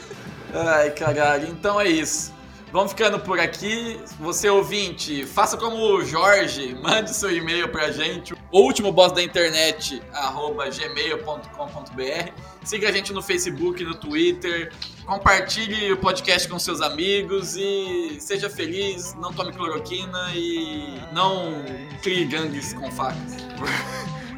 Ai, 0.53 0.91
caralho. 0.91 1.47
Então 1.49 1.79
é 1.79 1.87
isso. 1.87 2.33
Vamos 2.71 2.91
ficando 2.93 3.19
por 3.19 3.39
aqui. 3.39 3.99
Você 4.19 4.49
ouvinte, 4.49 5.25
faça 5.27 5.55
como 5.57 5.75
o 5.77 6.03
Jorge, 6.03 6.73
mande 6.81 7.13
seu 7.13 7.31
e-mail 7.31 7.69
pra 7.69 7.91
gente. 7.91 8.33
O 8.51 8.61
último 8.61 8.91
boss 8.91 9.11
da 9.11 9.21
internet, 9.21 10.01
arroba 10.11 10.67
gmail.com.br. 10.69 12.31
Siga 12.63 12.89
a 12.89 12.91
gente 12.91 13.13
no 13.13 13.21
Facebook, 13.21 13.83
no 13.83 13.93
Twitter. 13.93 14.71
Compartilhe 15.05 15.91
o 15.91 15.97
podcast 15.97 16.47
com 16.47 16.57
seus 16.57 16.81
amigos 16.81 17.55
e 17.57 18.17
seja 18.19 18.49
feliz, 18.49 19.13
não 19.15 19.33
tome 19.33 19.51
cloroquina 19.51 20.31
e 20.33 20.97
não 21.11 21.53
crie 22.01 22.25
gangues 22.25 22.73
com 22.73 22.89
facas. 22.91 23.35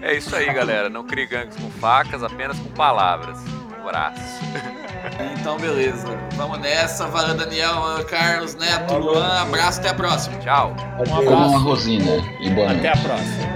É 0.02 0.16
isso 0.16 0.36
aí, 0.36 0.52
galera. 0.54 0.90
Não 0.90 1.04
crie 1.04 1.26
gangues 1.28 1.56
com 1.56 1.70
facas, 1.72 2.24
apenas 2.24 2.58
com 2.60 2.70
palavras. 2.72 3.38
Um 3.80 3.88
abraço. 3.88 4.22
Então, 5.40 5.58
beleza. 5.58 6.08
Vamos 6.36 6.60
nessa. 6.60 7.06
Valeu, 7.08 7.36
Daniel, 7.36 8.04
Carlos, 8.10 8.56
Neto, 8.56 8.96
Luan. 8.98 9.42
Abraço, 9.42 9.80
até 9.80 9.90
a 9.90 9.94
próxima. 9.94 10.38
Tchau. 10.40 10.76
Um 11.00 11.04
Como 11.04 11.22
uma 11.22 11.46
abraço. 11.46 11.64
rosina. 11.64 12.12
E 12.42 12.50
boa 12.50 12.68
noite. 12.74 12.88
Até 12.88 13.00
a 13.00 13.04
próxima. 13.04 13.55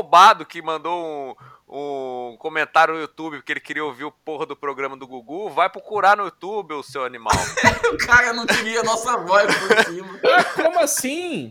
O 0.00 0.02
arrombado 0.02 0.44
que 0.46 0.62
mandou 0.62 1.36
um, 1.68 2.32
um 2.32 2.36
comentário 2.38 2.94
no 2.94 3.00
YouTube 3.00 3.36
porque 3.36 3.52
ele 3.52 3.60
queria 3.60 3.84
ouvir 3.84 4.04
o 4.04 4.10
porra 4.10 4.46
do 4.46 4.56
programa 4.56 4.96
do 4.96 5.06
Gugu, 5.06 5.50
vai 5.50 5.68
procurar 5.68 6.16
no 6.16 6.24
YouTube, 6.24 6.72
o 6.74 6.82
seu 6.82 7.04
animal. 7.04 7.32
O 7.90 7.96
cara 7.98 8.32
não 8.32 8.46
queria 8.46 8.80
a 8.80 8.84
nossa 8.84 9.16
voz 9.16 9.52
por 9.52 9.84
cima. 9.84 10.20
Como 10.54 10.78
assim? 10.78 11.50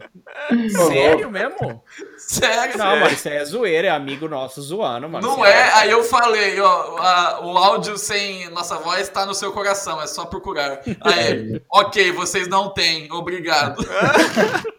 Sério 0.88 1.30
mesmo? 1.30 1.84
Sério. 2.18 2.78
Não, 2.78 2.95
mano, 2.97 3.08
isso 3.12 3.28
aí 3.28 3.36
é 3.36 3.43
zoeira, 3.43 3.88
é 3.89 3.91
amigo 3.91 4.26
nosso 4.30 4.62
zoando, 4.62 5.10
mano. 5.10 5.28
Não 5.28 5.45
é, 5.45 5.74
aí 5.74 5.91
eu 5.91 6.02
falei, 6.02 6.58
ó, 6.62 6.97
a- 6.97 7.41
o 7.45 7.58
áudio 7.58 7.97
sem 7.97 8.50
nossa 8.52 8.78
voz 8.78 9.10
tá 9.10 9.26
no 9.26 9.34
seu 9.34 9.52
coração, 9.52 10.02
é 10.02 10.08
só 10.08 10.26
procurar. 10.26 10.80
Aí, 11.02 11.62
ok, 11.70 12.14
vocês 12.14 12.47
não 12.47 12.70
têm, 12.74 13.12
obrigado. 13.12 13.84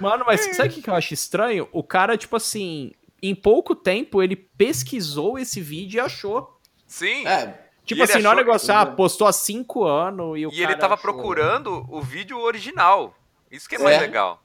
Mano, 0.00 0.24
mas 0.26 0.54
sabe 0.56 0.68
o 0.68 0.72
que 0.82 0.88
eu 0.90 0.94
acho 0.94 1.14
estranho? 1.14 1.68
O 1.72 1.82
cara, 1.82 2.16
tipo 2.16 2.36
assim, 2.36 2.92
em 3.22 3.34
pouco 3.34 3.74
tempo 3.74 4.22
ele 4.22 4.36
pesquisou 4.36 5.38
esse 5.38 5.60
vídeo 5.60 5.98
e 5.98 6.00
achou. 6.00 6.58
Sim. 6.86 7.26
É, 7.26 7.62
Tipo 7.84 8.00
E 8.00 8.02
ele 8.02 8.12
assim, 8.12 8.22
não 8.22 8.30
é 8.32 8.34
um 8.34 8.36
negócio, 8.36 8.74
ah, 8.74 8.84
postou 8.84 9.28
há 9.28 9.32
cinco 9.32 9.84
anos 9.84 10.36
e 10.38 10.44
o 10.44 10.50
e 10.50 10.58
cara 10.58 10.72
ele 10.72 10.80
tava 10.80 10.94
achou. 10.94 11.12
procurando 11.12 11.86
o 11.88 12.00
vídeo 12.02 12.36
original. 12.40 13.14
Isso 13.48 13.68
que 13.68 13.76
é 13.76 13.78
mais 13.78 13.96
É. 13.96 14.00
legal. 14.00 14.42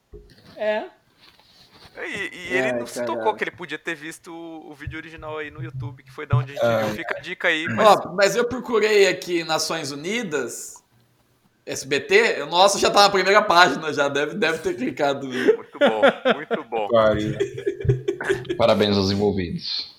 É. 0.56 0.84
E, 2.04 2.30
e 2.38 2.54
ele 2.54 2.68
Ai, 2.68 2.72
não 2.74 2.86
se 2.86 3.04
tocou 3.04 3.34
que 3.34 3.44
ele 3.44 3.52
podia 3.52 3.80
ter 3.80 3.96
visto 3.96 4.32
o, 4.32 4.74
vídeo 4.76 4.98
original 4.98 5.38
aí 5.40 5.50
no 5.52 5.62
YouTube, 5.62 6.04
que 6.04 6.12
foi 6.12 6.26
da 6.28 6.38
onde 6.38 6.52
a 6.52 6.56
gente 6.56 6.64
Ah. 6.66 6.84
viu. 6.84 6.96
Fica 6.96 7.18
a 7.18 7.20
dica 7.20 7.48
aí, 7.48 7.66
mas 7.68 7.88
ó, 7.88 8.14
mas 8.14 8.36
eu 8.36 8.46
procurei 8.48 9.08
aqui 9.08 9.44
Nações 9.44 9.92
Unidas, 9.92 10.81
SBT, 11.66 12.42
o 12.44 12.48
nosso 12.48 12.80
já 12.80 12.90
tá 12.90 13.04
na 13.04 13.10
primeira 13.10 13.42
página, 13.42 13.94
já 13.94 14.08
deve, 14.08 14.36
deve 14.36 14.58
ter 14.60 14.76
clicado. 14.76 15.28
muito 15.28 15.80
bom, 15.80 16.02
muito 16.36 16.64
bom. 16.70 16.88
Parabéns 18.58 18.98
aos 18.98 19.12
envolvidos. 19.12 19.92